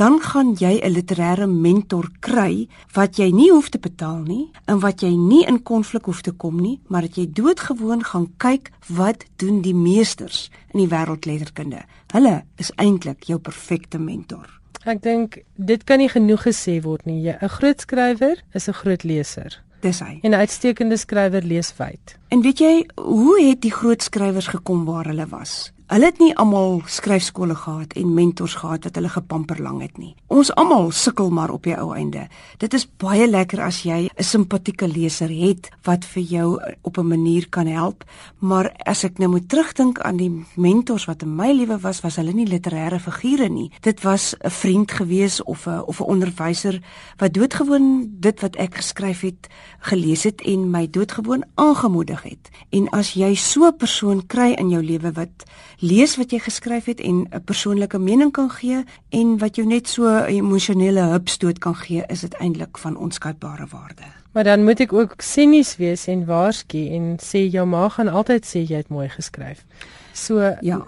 dan 0.00 0.16
gaan 0.24 0.54
jy 0.56 0.80
'n 0.80 0.92
literêre 0.92 1.46
mentor 1.46 2.08
kry 2.20 2.68
wat 2.94 3.18
jy 3.18 3.30
nie 3.30 3.50
hoef 3.50 3.68
te 3.68 3.78
betaal 3.78 4.22
nie 4.24 4.50
en 4.66 4.80
wat 4.80 5.02
jy 5.02 5.12
nie 5.16 5.44
in 5.46 5.62
konflik 5.62 6.06
hoef 6.06 6.22
te 6.22 6.32
kom 6.32 6.56
nie, 6.56 6.80
maar 6.88 7.02
dat 7.02 7.16
jy 7.16 7.26
doodgewoon 7.32 8.02
gaan 8.04 8.32
kyk 8.38 8.70
wat 8.88 9.24
doen 9.36 9.60
die 9.60 9.74
meesters 9.74 10.50
in 10.72 10.80
die 10.80 10.88
wêreldletterkunde. 10.88 11.84
Hulle 12.12 12.44
is 12.56 12.72
eintlik 12.76 13.24
jou 13.24 13.38
perfekte 13.38 13.98
mentor. 13.98 14.60
Ek 14.86 15.02
dink 15.02 15.38
dit 15.56 15.84
kan 15.84 15.98
nie 15.98 16.08
genoeg 16.08 16.46
gesê 16.46 16.80
word 16.80 17.04
nie. 17.04 17.28
'n 17.28 17.48
Groot 17.48 17.80
skrywer 17.80 18.42
is 18.54 18.68
'n 18.68 18.72
groot 18.72 19.04
leser. 19.04 19.67
Dis 19.80 20.00
hy. 20.00 20.18
En 20.22 20.30
'n 20.30 20.34
uitstekende 20.34 20.96
skrywer 20.96 21.42
lees 21.42 21.72
wyd. 21.76 22.18
En 22.28 22.40
weet 22.40 22.58
jy, 22.58 22.86
hoe 22.94 23.42
het 23.48 23.60
die 23.60 23.72
groot 23.72 24.02
skrywers 24.02 24.46
gekom 24.46 24.84
waar 24.84 25.06
hulle 25.06 25.26
was? 25.26 25.72
Hulle 25.88 26.10
het 26.10 26.18
nie 26.20 26.34
almal 26.36 26.82
skryfskole 26.84 27.54
gehad 27.56 27.94
en 27.96 28.10
mentors 28.12 28.58
gehad 28.60 28.84
wat 28.84 28.98
hulle 28.98 29.08
gepamper 29.08 29.56
lang 29.64 29.78
het 29.80 29.94
nie. 29.96 30.10
Ons 30.28 30.50
almal 30.60 30.90
sukkel 30.92 31.30
maar 31.32 31.48
op 31.48 31.64
die 31.64 31.72
ou 31.80 31.94
einde. 31.96 32.26
Dit 32.60 32.74
is 32.76 32.84
baie 33.00 33.24
lekker 33.24 33.62
as 33.64 33.78
jy 33.88 34.10
'n 34.12 34.22
simpatieke 34.22 34.84
leser 34.84 35.32
het 35.32 35.70
wat 35.84 36.04
vir 36.04 36.22
jou 36.22 36.60
op 36.82 36.98
'n 36.98 37.08
manier 37.08 37.48
kan 37.48 37.66
help, 37.66 38.04
maar 38.38 38.72
as 38.84 39.04
ek 39.04 39.18
nou 39.18 39.30
moet 39.30 39.48
terugdink 39.48 40.00
aan 40.00 40.16
die 40.16 40.44
mentors 40.56 41.06
wat 41.06 41.22
in 41.22 41.36
my 41.36 41.52
lewe 41.52 41.78
was, 41.78 42.00
was 42.02 42.16
hulle 42.16 42.32
nie 42.32 42.46
literêre 42.46 43.00
figure 43.00 43.48
nie. 43.48 43.70
Dit 43.80 44.02
was 44.02 44.34
'n 44.44 44.50
vriend 44.50 44.90
gewees 44.92 45.42
of 45.42 45.66
'n 45.66 45.82
of 45.86 46.00
'n 46.00 46.04
onderwyser 46.04 46.82
wat 47.16 47.32
doodgewoon 47.34 48.08
dit 48.20 48.40
wat 48.40 48.56
ek 48.56 48.74
geskryf 48.74 49.20
het 49.20 49.48
gelees 49.78 50.22
het 50.22 50.40
en 50.42 50.70
my 50.70 50.90
doodgewoon 50.90 51.44
aangemoedig 51.54 52.22
het. 52.22 52.50
En 52.70 52.88
as 52.90 53.14
jy 53.14 53.34
so 53.34 53.66
'n 53.66 53.76
persoon 53.76 54.26
kry 54.26 54.52
in 54.52 54.68
jou 54.68 54.82
lewe 54.82 55.12
wat 55.12 55.46
lees 55.78 56.16
wat 56.16 56.30
jy 56.30 56.38
geskryf 56.38 56.84
het 56.84 57.00
en 57.00 57.26
'n 57.30 57.44
persoonlike 57.44 57.98
mening 57.98 58.32
kan 58.32 58.50
gee 58.50 58.84
en 59.08 59.38
wat 59.38 59.56
jou 59.56 59.66
net 59.66 59.88
so 59.88 60.04
'n 60.04 60.24
emosionele 60.26 61.00
hupstoot 61.00 61.58
kan 61.58 61.74
gee, 61.74 62.04
is 62.08 62.20
dit 62.20 62.34
eintlik 62.34 62.78
van 62.78 62.96
onskatbare 62.96 63.66
waarde. 63.70 64.02
Maar 64.32 64.44
dan 64.44 64.64
moet 64.64 64.80
ek 64.80 64.92
ook 64.92 65.14
sinies 65.18 65.76
wees 65.76 66.06
en 66.06 66.24
waarsku 66.24 66.88
en 66.94 67.16
sê 67.22 67.48
jou 67.50 67.66
ma 67.66 67.88
gaan 67.88 68.08
altyd 68.08 68.46
sê 68.46 68.58
jy 68.68 68.76
het 68.76 68.88
mooi 68.88 69.08
geskryf. 69.08 69.64
So 70.12 70.56
ja, 70.60 70.84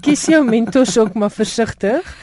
kies 0.00 0.26
jou 0.26 0.44
mentors 0.44 0.98
ook 0.98 1.14
maar 1.14 1.30
versigtig. 1.42 2.16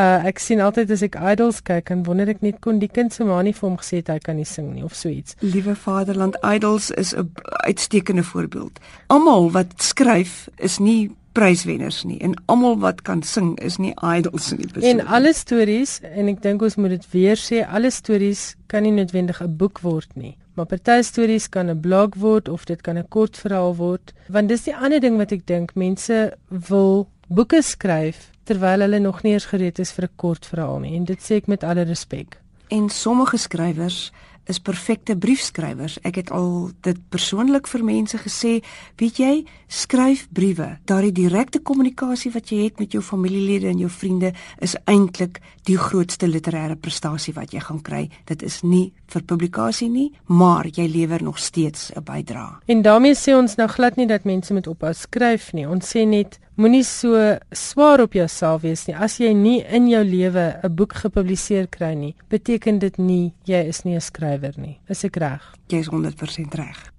Uh 0.00 0.24
ek 0.30 0.38
sien 0.40 0.60
altyd 0.64 0.92
as 0.94 1.02
ek 1.04 1.16
idols 1.32 1.58
kyk 1.66 1.90
en 1.92 2.04
wonder 2.06 2.28
ek 2.32 2.42
net 2.44 2.60
kon 2.64 2.78
die 2.80 2.88
kind 2.88 3.12
se 3.12 3.24
ma 3.26 3.40
nie 3.44 3.52
vir 3.56 3.66
hom 3.66 3.78
gesê 3.80 4.00
het 4.00 4.08
hy 4.12 4.18
kan 4.24 4.38
nie 4.38 4.48
sing 4.48 4.70
nie 4.72 4.84
of 4.86 4.94
so 4.96 5.10
iets. 5.12 5.36
Liewe 5.44 5.74
Vaderland 5.76 6.38
Idols 6.46 6.90
is 7.02 7.12
'n 7.14 7.28
uitstekende 7.68 8.22
voorbeeld. 8.22 8.78
Almal 9.08 9.50
wat 9.50 9.74
skryf 9.82 10.48
is 10.56 10.78
nie 10.78 11.10
pryswenners 11.32 12.04
nie 12.04 12.18
en 12.20 12.34
almal 12.46 12.78
wat 12.78 13.02
kan 13.02 13.22
sing 13.22 13.58
is 13.58 13.76
nie 13.78 13.94
idols 14.02 14.50
nie. 14.52 14.68
En 14.90 15.04
alle 15.06 15.32
stories 15.34 16.00
en 16.02 16.28
ek 16.28 16.42
dink 16.42 16.62
ons 16.62 16.76
moet 16.76 16.96
dit 16.96 17.06
weer 17.12 17.36
sê, 17.36 17.62
alle 17.66 17.90
stories 17.90 18.54
kan 18.66 18.82
nie 18.82 18.92
noodwendig 18.92 19.42
'n 19.42 19.56
boek 19.56 19.80
word 19.82 20.08
nie. 20.14 20.36
Maar 20.54 20.66
party 20.66 21.02
stories 21.02 21.48
kan 21.48 21.70
'n 21.70 21.80
blog 21.80 22.14
word 22.14 22.48
of 22.48 22.64
dit 22.64 22.80
kan 22.82 22.98
'n 22.98 23.08
kort 23.08 23.36
verhaal 23.36 23.76
word. 23.76 24.12
Want 24.28 24.48
dis 24.48 24.62
die 24.62 24.76
ander 24.76 25.00
ding 25.00 25.16
wat 25.16 25.32
ek 25.32 25.46
dink 25.46 25.74
mense 25.74 26.34
wil 26.48 27.08
boeke 27.28 27.62
skryf 27.62 28.30
terwyl 28.50 28.82
hulle 28.82 28.98
nog 28.98 29.22
nie 29.22 29.32
eens 29.36 29.46
gereed 29.52 29.78
is 29.78 29.92
vir 29.94 30.04
'n 30.04 30.16
kort 30.16 30.46
verhaal 30.46 30.78
nie 30.82 30.96
en 30.96 31.04
dit 31.04 31.20
sê 31.22 31.36
ek 31.38 31.46
met 31.46 31.64
alle 31.64 31.82
respek. 31.82 32.40
En 32.68 32.88
sommige 32.88 33.36
skrywers 33.36 34.12
is 34.50 34.58
perfekte 34.58 35.16
briefskrywers. 35.16 35.98
Ek 36.06 36.18
het 36.20 36.30
al 36.34 36.70
dit 36.86 36.98
persoonlik 37.12 37.70
vir 37.70 37.84
mense 37.86 38.18
gesê, 38.18 38.58
weet 39.00 39.20
jy, 39.22 39.32
skryf 39.70 40.26
briewe. 40.34 40.72
Daardie 40.90 41.14
direkte 41.14 41.62
kommunikasie 41.62 42.32
wat 42.34 42.50
jy 42.50 42.64
het 42.66 42.82
met 42.82 42.92
jou 42.92 43.02
familielede 43.04 43.70
en 43.70 43.78
jou 43.84 43.90
vriende 43.90 44.32
is 44.60 44.76
eintlik 44.90 45.40
die 45.68 45.78
grootste 45.78 46.26
literêre 46.26 46.76
prestasie 46.80 47.34
wat 47.36 47.54
jy 47.54 47.62
gaan 47.62 47.82
kry. 47.86 48.08
Dit 48.26 48.42
is 48.42 48.60
nie 48.66 48.90
vir 49.10 49.26
publikasie 49.26 49.88
nie, 49.90 50.10
maar 50.26 50.66
jy 50.66 50.86
lewer 50.90 51.22
nog 51.22 51.38
steeds 51.38 51.90
'n 51.96 52.02
bydrae. 52.04 52.58
En 52.66 52.82
daarmee 52.82 53.14
sê 53.14 53.34
ons 53.34 53.56
nou 53.56 53.68
glad 53.68 53.96
nie 53.96 54.06
dat 54.06 54.24
mense 54.24 54.52
moet 54.52 54.66
ophou 54.66 54.92
skryf 54.92 55.52
nie. 55.52 55.68
Ons 55.68 55.96
sê 55.96 56.06
net 56.06 56.38
moenie 56.60 56.84
so 56.84 57.38
swaar 57.52 58.00
op 58.00 58.12
jouself 58.12 58.62
wees 58.62 58.86
nie. 58.86 58.94
As 58.96 59.18
jy 59.18 59.32
nie 59.32 59.64
in 59.64 59.88
jou 59.88 60.04
lewe 60.04 60.60
'n 60.62 60.74
boek 60.74 60.92
gepubliseer 60.92 61.66
kry 61.68 61.94
nie, 61.94 62.14
beteken 62.28 62.78
dit 62.78 62.98
nie 62.98 63.32
jy 63.44 63.68
is 63.68 63.84
nie 63.84 63.94
'n 63.94 64.00
skrywer 64.00 64.39
nie. 64.56 64.80
Is 64.88 65.04
ek 65.04 65.16
reg? 65.16 65.44
Jy 65.68 65.78
is 65.78 65.88
100% 65.88 66.54
reg. 66.54 66.92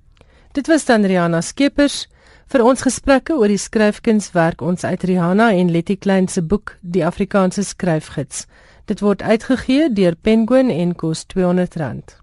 Dit 0.53 0.67
was 0.67 0.85
dan 0.85 1.05
Rihanna 1.05 1.41
Skeepers 1.41 2.07
vir 2.51 2.63
ons 2.63 2.81
gesprekke 2.83 3.37
oor 3.39 3.47
die 3.47 3.57
skryfkunswerk 3.57 4.61
ons 4.61 4.83
uit 4.83 5.03
Rihanna 5.03 5.51
en 5.55 5.71
Letty 5.71 5.95
Klein 5.95 6.27
se 6.27 6.41
boek 6.41 6.77
Die 6.81 7.05
Afrikaanse 7.05 7.63
Skryfgids. 7.63 8.47
Dit 8.85 8.99
word 8.99 9.21
uitgegee 9.21 9.89
deur 9.93 10.15
Penguin 10.15 10.69
en 10.69 10.95
kos 10.95 11.23
R200. 11.31 12.17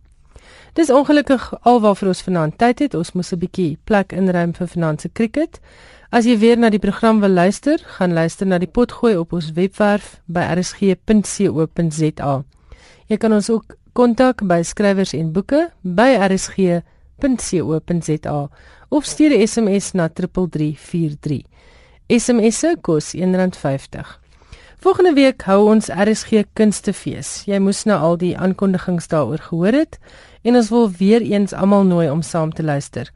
Dis 0.77 0.91
ongelukkig 0.91 1.49
alwaar 1.66 1.97
vir 1.97 2.09
ons 2.12 2.21
vanaand 2.23 2.59
tyd 2.61 2.79
het. 2.85 2.95
Ons 2.95 3.12
moes 3.16 3.33
'n 3.33 3.39
bietjie 3.39 3.79
plek 3.85 4.12
inruim 4.12 4.53
vir 4.55 4.66
finansiële 4.66 5.14
cricket. 5.14 5.61
As 6.11 6.25
jy 6.25 6.39
weer 6.39 6.59
na 6.59 6.71
die 6.71 6.79
program 6.79 7.21
wil 7.21 7.31
luister, 7.31 7.79
gaan 7.97 8.12
luister 8.12 8.47
na 8.47 8.59
die 8.59 8.71
potgooi 8.71 9.16
op 9.16 9.33
ons 9.33 9.53
webwerf 9.53 10.21
by 10.27 10.41
rsg.co.za. 10.55 12.45
Jy 13.09 13.16
kan 13.16 13.33
ons 13.33 13.51
ook 13.51 13.78
kontak 13.99 14.45
by 14.47 14.61
skrywers 14.63 15.11
en 15.17 15.33
boeke 15.35 15.73
by 15.83 16.13
rsg.co.za 16.29 17.71
of 18.95 19.05
stuur 19.05 19.33
'n 19.35 19.47
SMS 19.47 19.93
na 19.93 20.09
3343. 20.09 21.43
SMS 22.07 22.59
se 22.59 22.77
kos 22.81 23.15
R1.50. 23.15 24.19
Volgende 24.79 25.13
week 25.15 25.43
hou 25.43 25.69
ons 25.69 25.89
RSG 25.89 26.45
Kunstefees. 26.53 27.43
Jy 27.47 27.59
moes 27.59 27.85
nou 27.85 27.99
al 28.01 28.17
die 28.17 28.39
aankondigings 28.39 29.09
daaroor 29.09 29.39
gehoor 29.39 29.73
het 29.73 29.99
en 30.43 30.57
ons 30.57 30.69
wil 30.71 30.91
weer 30.91 31.23
eens 31.23 31.53
almal 31.53 31.83
nooi 31.85 32.11
om 32.11 32.23
saam 32.23 32.53
te 32.53 32.63
luister. 32.63 33.11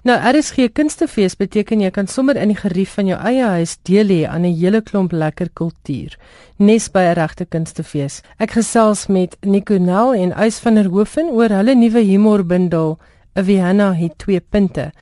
Nou 0.00 0.14
RSG 0.16 0.70
Kunstefees 0.72 1.34
beteken 1.36 1.82
jy 1.84 1.90
kan 1.92 2.06
sommer 2.08 2.38
in 2.40 2.48
die 2.48 2.56
gerief 2.56 2.94
van 2.96 3.10
jou 3.10 3.18
eie 3.20 3.44
huis 3.58 3.74
deel 3.84 4.08
hê 4.08 4.20
aan 4.24 4.46
'n 4.48 4.56
hele 4.56 4.80
klomp 4.80 5.12
lekker 5.12 5.50
kultuur. 5.52 6.16
Nes 6.56 6.88
by 6.88 7.00
'n 7.00 7.14
regte 7.20 7.44
kunstefees. 7.44 8.22
Ek 8.38 8.50
gesels 8.50 9.08
met 9.08 9.36
Nico 9.42 9.76
Nel 9.78 10.14
en 10.14 10.32
Eys 10.32 10.58
van 10.58 10.74
der 10.74 10.88
Hoeven 10.88 11.28
oor 11.28 11.48
hulle 11.48 11.74
nuwe 11.74 12.00
humorbundel, 12.00 12.98
'n 13.36 13.44
Vienna 13.44 13.92
het 13.92 14.18
twee 14.18 14.40
punte. 14.40 14.92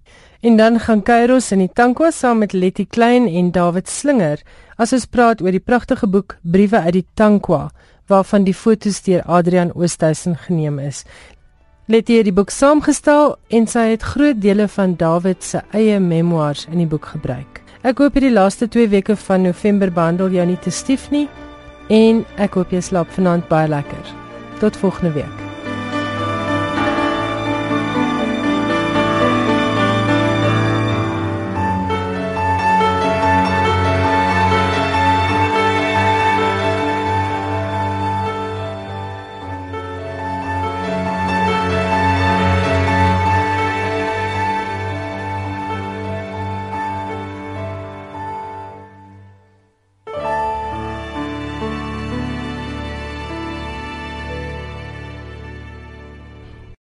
En 0.40 0.56
dan 0.56 0.80
gaan 0.80 1.02
Kairos 1.02 1.52
in 1.52 1.58
die 1.58 1.70
Tankwa 1.72 2.10
saam 2.10 2.38
met 2.38 2.52
Letty 2.52 2.86
Klein 2.86 3.28
en 3.28 3.50
David 3.50 3.88
Slinger 3.88 4.38
as 4.76 4.92
ons 4.92 5.06
praat 5.06 5.40
oor 5.40 5.50
die 5.50 5.60
pragtige 5.60 6.06
boek 6.06 6.38
Briewe 6.42 6.80
uit 6.80 6.92
die 6.92 7.06
Tankwa 7.14 7.70
waarvan 8.08 8.44
die 8.44 8.54
fotos 8.54 9.02
deur 9.02 9.22
Adrian 9.22 9.72
Oosthuizen 9.74 10.36
geneem 10.36 10.78
is. 10.78 11.04
Letty 11.88 12.18
het 12.18 12.26
die 12.28 12.34
boek 12.36 12.50
saamgestel 12.52 13.30
en 13.48 13.64
sy 13.64 13.86
het 13.94 14.02
groot 14.04 14.36
dele 14.44 14.66
van 14.68 14.92
David 15.00 15.40
se 15.40 15.62
eie 15.72 15.96
memoirs 16.04 16.66
in 16.68 16.82
die 16.82 16.86
boek 16.90 17.08
gebruik. 17.14 17.62
Ek 17.80 18.02
hoop 18.04 18.18
hierdie 18.18 18.34
laaste 18.34 18.68
2 18.68 18.90
weke 18.92 19.16
van 19.16 19.48
November 19.48 19.88
behandel 19.88 20.36
jou 20.36 20.44
nie 20.50 20.60
te 20.60 20.68
stief 20.68 21.08
nie 21.08 21.24
en 21.88 22.26
ek 22.36 22.60
hoop 22.60 22.76
jy 22.76 22.84
slaap 22.84 23.08
vanaand 23.16 23.48
baie 23.48 23.72
lekker. 23.72 24.16
Tot 24.60 24.76
volgende 24.76 25.16
week. 25.16 25.57